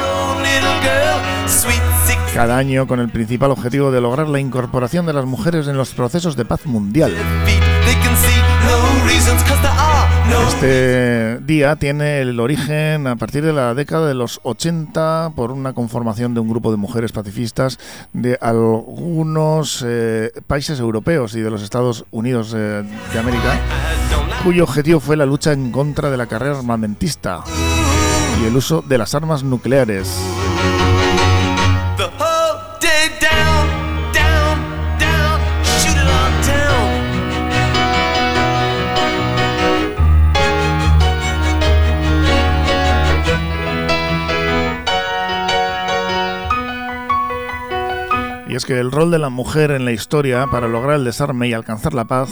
cada 2.35 2.57
año 2.57 2.87
con 2.87 3.01
el 3.01 3.11
principal 3.11 3.51
objetivo 3.51 3.91
de 3.91 4.01
lograr 4.01 4.29
la 4.29 4.41
incorporación 4.41 5.05
de 5.07 5.13
las 5.13 5.25
mujeres 5.25 5.69
en 5.69 5.77
los 5.77 5.91
procesos 5.91 6.37
de 6.37 6.45
paz 6.45 6.65
mundial. 6.65 7.15
Este 10.49 11.39
día 11.41 11.77
tiene 11.77 12.21
el 12.21 12.39
origen 12.39 13.07
a 13.07 13.17
partir 13.17 13.45
de 13.45 13.53
la 13.53 13.75
década 13.75 14.07
de 14.07 14.15
los 14.15 14.41
80 14.43 15.33
por 15.35 15.51
una 15.51 15.73
conformación 15.73 16.35
de 16.35 16.41
un 16.41 16.49
grupo 16.49 16.71
de 16.71 16.77
mujeres 16.77 17.13
pacifistas 17.13 17.79
de 18.13 18.39
algunos 18.41 19.85
eh, 19.87 20.31
países 20.47 20.79
europeos 20.79 21.35
y 21.35 21.41
de 21.41 21.51
los 21.51 21.63
Estados 21.63 22.05
Unidos 22.11 22.55
eh, 22.57 22.83
de 23.13 23.19
América, 23.19 23.59
cuyo 24.45 24.65
objetivo 24.65 25.01
fue 25.01 25.17
la 25.17 25.27
lucha 25.27 25.53
en 25.53 25.73
contra 25.73 26.11
de 26.11 26.17
la 26.17 26.27
carrera 26.27 26.59
armamentista 26.59 27.43
y 28.43 28.47
el 28.47 28.57
uso 28.57 28.83
de 28.83 28.99
las 28.99 29.15
armas 29.15 29.43
nucleares. 29.43 30.09
Y 48.51 48.57
es 48.57 48.65
que 48.65 48.81
el 48.81 48.91
rol 48.91 49.13
de 49.13 49.21
la 49.21 49.29
mujer 49.29 49.71
en 49.71 49.85
la 49.85 49.93
historia 49.93 50.49
para 50.51 50.67
lograr 50.67 50.97
el 50.97 51.05
desarme 51.05 51.47
y 51.47 51.53
alcanzar 51.53 51.95
la 51.95 52.07
paz 52.07 52.31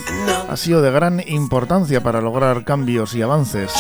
ha 0.49 0.57
sido 0.57 0.83
de 0.83 0.91
gran 0.91 1.23
importancia 1.29 2.03
para 2.03 2.21
lograr 2.21 2.65
cambios 2.65 3.15
y 3.15 3.23
avances. 3.23 3.73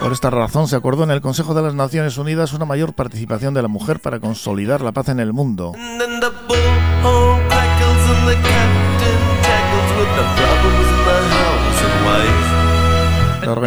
Por 0.00 0.12
esta 0.12 0.30
razón 0.30 0.66
se 0.66 0.76
acordó 0.76 1.04
en 1.04 1.10
el 1.10 1.20
Consejo 1.20 1.52
de 1.52 1.60
las 1.60 1.74
Naciones 1.74 2.16
Unidas 2.16 2.54
una 2.54 2.64
mayor 2.64 2.94
participación 2.94 3.52
de 3.52 3.60
la 3.60 3.68
mujer 3.68 4.00
para 4.00 4.18
consolidar 4.18 4.80
la 4.80 4.92
paz 4.92 5.10
en 5.10 5.20
el 5.20 5.34
mundo. 5.34 5.74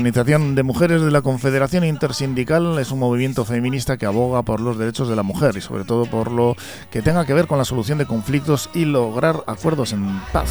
Organización 0.06 0.54
de 0.54 0.62
Mujeres 0.62 1.02
de 1.02 1.10
la 1.10 1.24
Confederación 1.24 1.84
Intersindical 1.84 2.78
es 2.78 2.92
un 2.92 3.00
movimiento 3.00 3.44
feminista 3.44 3.98
que 3.98 4.06
aboga 4.06 4.44
por 4.44 4.60
los 4.60 4.78
derechos 4.78 5.10
de 5.10 5.16
la 5.16 5.24
mujer 5.24 5.58
y 5.58 5.62
sobre 5.62 5.84
todo 5.84 6.06
por 6.06 6.30
lo 6.30 6.56
que 6.92 7.02
tenga 7.02 7.26
que 7.26 7.34
ver 7.34 7.48
con 7.48 7.58
la 7.58 7.66
solución 7.66 7.98
de 7.98 8.06
conflictos 8.06 8.70
y 8.76 8.86
lograr 8.86 9.44
acuerdos 9.48 9.94
en 9.94 10.22
paz. 10.32 10.48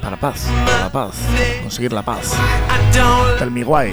Para 0.00 0.18
paz, 0.18 0.46
para 0.64 0.90
paz, 0.90 1.14
conseguir 1.60 1.92
la 1.92 2.02
paz. 2.02 2.32
Tell 3.38 3.50
me 3.50 3.64
why. 3.64 3.92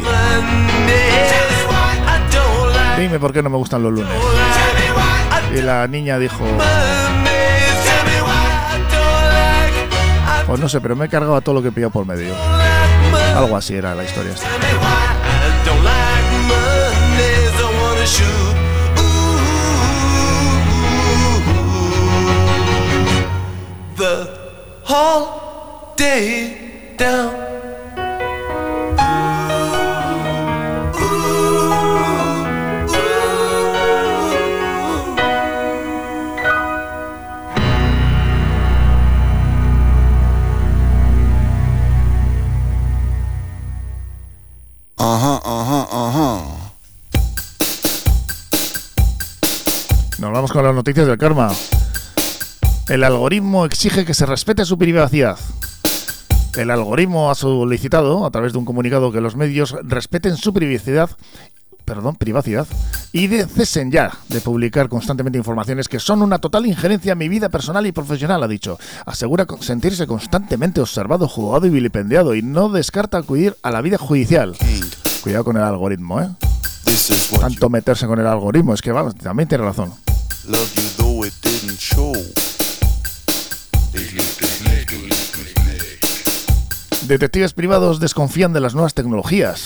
Dime 2.98 3.20
por 3.20 3.34
qué 3.34 3.44
no 3.44 3.50
me 3.50 3.58
gustan 3.58 3.84
los 3.84 3.92
lunes. 3.92 4.14
Y 5.54 5.62
la 5.64 5.86
niña 5.86 6.18
dijo... 6.18 6.46
Pues 10.48 10.62
no 10.62 10.70
sé, 10.70 10.80
pero 10.80 10.96
me 10.96 11.08
he 11.08 11.10
cargado 11.10 11.36
a 11.36 11.42
todo 11.42 11.56
lo 11.56 11.62
que 11.62 11.68
he 11.68 11.72
pillado 11.74 11.92
por 11.92 12.06
medio. 12.06 12.63
Algo 13.36 13.58
así 13.58 13.76
era 13.76 13.96
la 13.96 14.04
historia. 14.04 14.34
Esta. 14.34 14.48
The 23.96 24.28
whole 24.84 25.94
day 25.96 26.96
down. 26.98 27.53
Ajá, 45.06 45.42
ajá, 45.44 45.88
ajá. 45.92 46.42
Nos 50.18 50.32
vamos 50.32 50.54
con 50.54 50.64
las 50.64 50.74
noticias 50.74 51.06
del 51.06 51.18
karma. 51.18 51.52
El 52.88 53.04
algoritmo 53.04 53.66
exige 53.66 54.06
que 54.06 54.14
se 54.14 54.26
respete 54.26 54.64
su 54.64 54.78
privacidad. 54.78 55.38
El 56.56 56.72
algoritmo 56.72 57.30
ha 57.30 57.36
solicitado, 57.36 58.26
a 58.26 58.32
través 58.32 58.54
de 58.54 58.60
un 58.60 58.64
comunicado, 58.64 59.12
que 59.12 59.20
los 59.20 59.36
medios 59.36 59.76
respeten 59.84 60.38
su 60.38 60.54
privacidad, 60.54 61.10
perdón, 61.86 62.16
privacidad, 62.16 62.68
y 63.12 63.28
de 63.28 63.46
cesen 63.46 63.92
ya 63.92 64.12
de 64.30 64.42
publicar 64.42 64.90
constantemente 64.90 65.38
informaciones 65.38 65.88
que 65.88 66.00
son 66.00 66.22
una 66.22 66.40
total 66.40 66.66
injerencia 66.66 67.14
en 67.14 67.18
mi 67.18 67.30
vida 67.30 67.50
personal 67.50 67.86
y 67.86 67.92
profesional, 67.92 68.44
ha 68.44 68.48
dicho. 68.48 68.80
Asegura 69.06 69.46
sentirse 69.60 70.08
constantemente 70.08 70.82
observado, 70.82 71.28
juzgado 71.28 71.68
y 71.68 71.70
vilipendiado 71.70 72.36
y 72.36 72.42
no 72.42 72.70
descarta 72.70 73.18
acudir 73.18 73.56
a 73.62 73.72
la 73.72 73.82
vida 73.82 73.98
judicial. 73.98 74.56
Cuidado 75.22 75.44
con 75.44 75.58
el 75.58 75.64
algoritmo, 75.64 76.22
¿eh? 76.22 76.30
Tanto 77.40 77.70
meterse 77.70 78.08
con 78.08 78.20
el 78.20 78.28
algoritmo, 78.28 78.74
es 78.74 78.82
que 78.82 78.92
vamos, 78.92 79.16
también 79.16 79.48
tiene 79.48 79.64
razón. 79.64 79.94
Detectives 87.08 87.54
privados 87.54 88.00
desconfían 88.00 88.54
de 88.54 88.60
las 88.60 88.74
nuevas 88.74 88.94
tecnologías. 88.94 89.66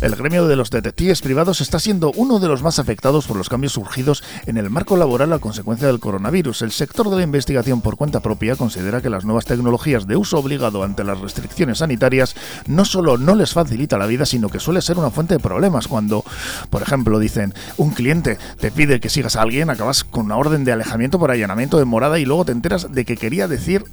El 0.00 0.16
gremio 0.16 0.46
de 0.46 0.56
los 0.56 0.70
detectives 0.70 1.22
privados 1.22 1.62
está 1.62 1.78
siendo 1.78 2.12
uno 2.16 2.38
de 2.38 2.48
los 2.48 2.62
más 2.62 2.78
afectados 2.78 3.26
por 3.26 3.38
los 3.38 3.48
cambios 3.48 3.72
surgidos 3.72 4.22
en 4.44 4.58
el 4.58 4.68
marco 4.68 4.98
laboral 4.98 5.32
a 5.32 5.38
consecuencia 5.38 5.86
del 5.86 5.98
coronavirus. 5.98 6.60
El 6.60 6.72
sector 6.72 7.08
de 7.08 7.16
la 7.16 7.22
investigación 7.22 7.80
por 7.80 7.96
cuenta 7.96 8.20
propia 8.20 8.54
considera 8.54 9.00
que 9.00 9.08
las 9.08 9.24
nuevas 9.24 9.46
tecnologías 9.46 10.06
de 10.06 10.16
uso 10.16 10.38
obligado 10.38 10.82
ante 10.82 11.04
las 11.04 11.20
restricciones 11.20 11.78
sanitarias 11.78 12.34
no 12.66 12.84
solo 12.84 13.16
no 13.16 13.34
les 13.34 13.54
facilita 13.54 13.96
la 13.96 14.06
vida, 14.06 14.26
sino 14.26 14.50
que 14.50 14.60
suele 14.60 14.82
ser 14.82 14.98
una 14.98 15.10
fuente 15.10 15.34
de 15.34 15.40
problemas. 15.40 15.88
Cuando, 15.88 16.22
por 16.68 16.82
ejemplo, 16.82 17.18
dicen 17.18 17.54
un 17.78 17.92
cliente 17.92 18.36
te 18.60 18.70
pide 18.70 19.00
que 19.00 19.08
sigas 19.08 19.36
a 19.36 19.42
alguien, 19.42 19.70
acabas 19.70 20.04
con 20.04 20.26
una 20.26 20.36
orden 20.36 20.64
de 20.64 20.72
alejamiento 20.72 21.18
por 21.18 21.30
allanamiento 21.30 21.78
de 21.78 21.86
morada 21.86 22.18
y 22.18 22.26
luego 22.26 22.44
te 22.44 22.52
enteras 22.52 22.92
de 22.92 23.04
que 23.04 23.16
quería 23.16 23.48
decir 23.48 23.84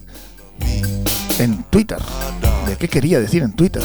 en 1.39 1.63
Twitter. 1.69 1.99
¿De 2.67 2.75
qué 2.77 2.87
quería 2.87 3.19
decir 3.19 3.43
en 3.43 3.53
Twitter? 3.53 3.83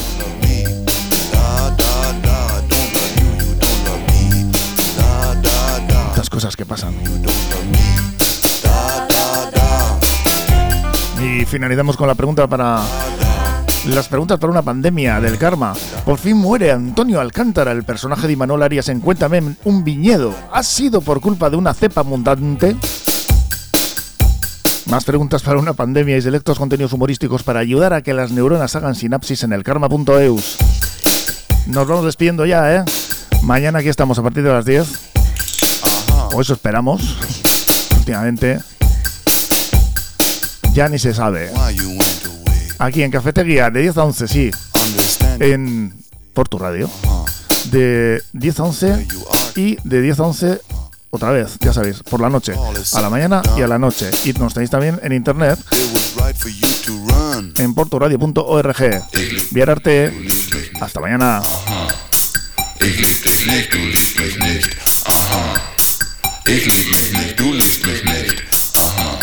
Cosas 6.37 6.55
que 6.55 6.67
pasan. 6.67 6.93
Y 11.19 11.45
finalizamos 11.45 11.97
con 11.97 12.07
la 12.07 12.13
pregunta 12.13 12.45
para 12.45 12.79
las 13.87 14.07
preguntas 14.07 14.37
para 14.37 14.51
una 14.51 14.61
pandemia 14.61 15.19
del 15.19 15.39
karma. 15.39 15.73
Por 16.05 16.19
fin 16.19 16.37
muere 16.37 16.71
Antonio 16.71 17.19
Alcántara, 17.19 17.71
el 17.71 17.83
personaje 17.85 18.27
de 18.27 18.33
Imanol 18.33 18.61
Arias 18.61 18.87
en 18.89 18.99
Cuéntame 18.99 19.55
un 19.63 19.83
viñedo. 19.83 20.35
¿Ha 20.51 20.61
sido 20.61 21.01
por 21.01 21.21
culpa 21.21 21.49
de 21.49 21.55
una 21.55 21.73
cepa 21.73 22.03
mundante? 22.03 22.75
Más 24.85 25.05
preguntas 25.05 25.41
para 25.41 25.57
una 25.57 25.73
pandemia 25.73 26.17
y 26.17 26.21
selectos 26.21 26.59
contenidos 26.59 26.93
humorísticos 26.93 27.41
para 27.41 27.61
ayudar 27.61 27.93
a 27.93 28.03
que 28.03 28.13
las 28.13 28.31
neuronas 28.31 28.75
hagan 28.75 28.93
sinapsis 28.93 29.41
en 29.41 29.53
el 29.53 29.63
karma.eus. 29.63 30.57
Nos 31.65 31.87
vamos 31.87 32.05
despidiendo 32.05 32.45
ya, 32.45 32.75
¿eh? 32.75 32.85
Mañana 33.41 33.79
aquí 33.79 33.89
estamos 33.89 34.19
a 34.19 34.21
partir 34.21 34.43
de 34.43 34.51
las 34.51 34.65
10. 34.65 35.16
O 36.33 36.41
eso 36.41 36.53
esperamos. 36.53 37.17
Últimamente. 37.97 38.59
Ya 40.73 40.89
ni 40.89 40.99
se 40.99 41.13
sabe. 41.13 41.51
Aquí 42.79 43.01
en 43.01 43.11
Cafetería, 43.11 43.69
de 43.69 43.81
10 43.81 43.97
a 43.97 44.03
11, 44.03 44.27
sí. 44.27 44.51
En 45.39 45.93
por 46.33 46.47
tu 46.47 46.59
radio. 46.59 46.89
De 47.71 48.21
10 48.33 48.59
a 48.59 48.63
11 48.63 49.07
y 49.55 49.77
de 49.83 50.01
10 50.01 50.19
a 50.19 50.23
11 50.23 50.61
otra 51.09 51.31
vez, 51.31 51.57
ya 51.61 51.73
sabéis, 51.73 52.03
por 52.03 52.19
la 52.19 52.29
noche, 52.29 52.53
a 52.93 53.01
la 53.01 53.09
mañana 53.09 53.41
y 53.57 53.61
a 53.61 53.67
la 53.67 53.79
noche. 53.79 54.11
Y 54.25 54.33
nos 54.33 54.53
tenéis 54.53 54.69
también 54.69 54.99
en 55.01 55.13
internet 55.13 55.57
en 57.57 57.73
porturadio.org. 57.73 59.03
Viararte. 59.51 60.13
Hasta 60.79 60.99
mañana. 60.99 61.41
Ich 66.49 66.65
lieb 66.65 66.91
mich 66.91 67.11
nicht, 67.11 67.39
du 67.39 67.51
liebst 67.51 67.85
mich 67.85 68.03
nicht. 68.05 68.43
Aha. 68.77 69.19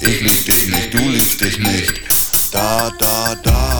Ich 0.00 0.20
lieb 0.22 0.44
dich 0.46 0.66
nicht, 0.68 0.94
du 0.94 1.08
liebst 1.10 1.38
dich 1.38 1.58
nicht. 1.58 2.00
Da, 2.50 2.90
da, 2.98 3.34
da. 3.42 3.79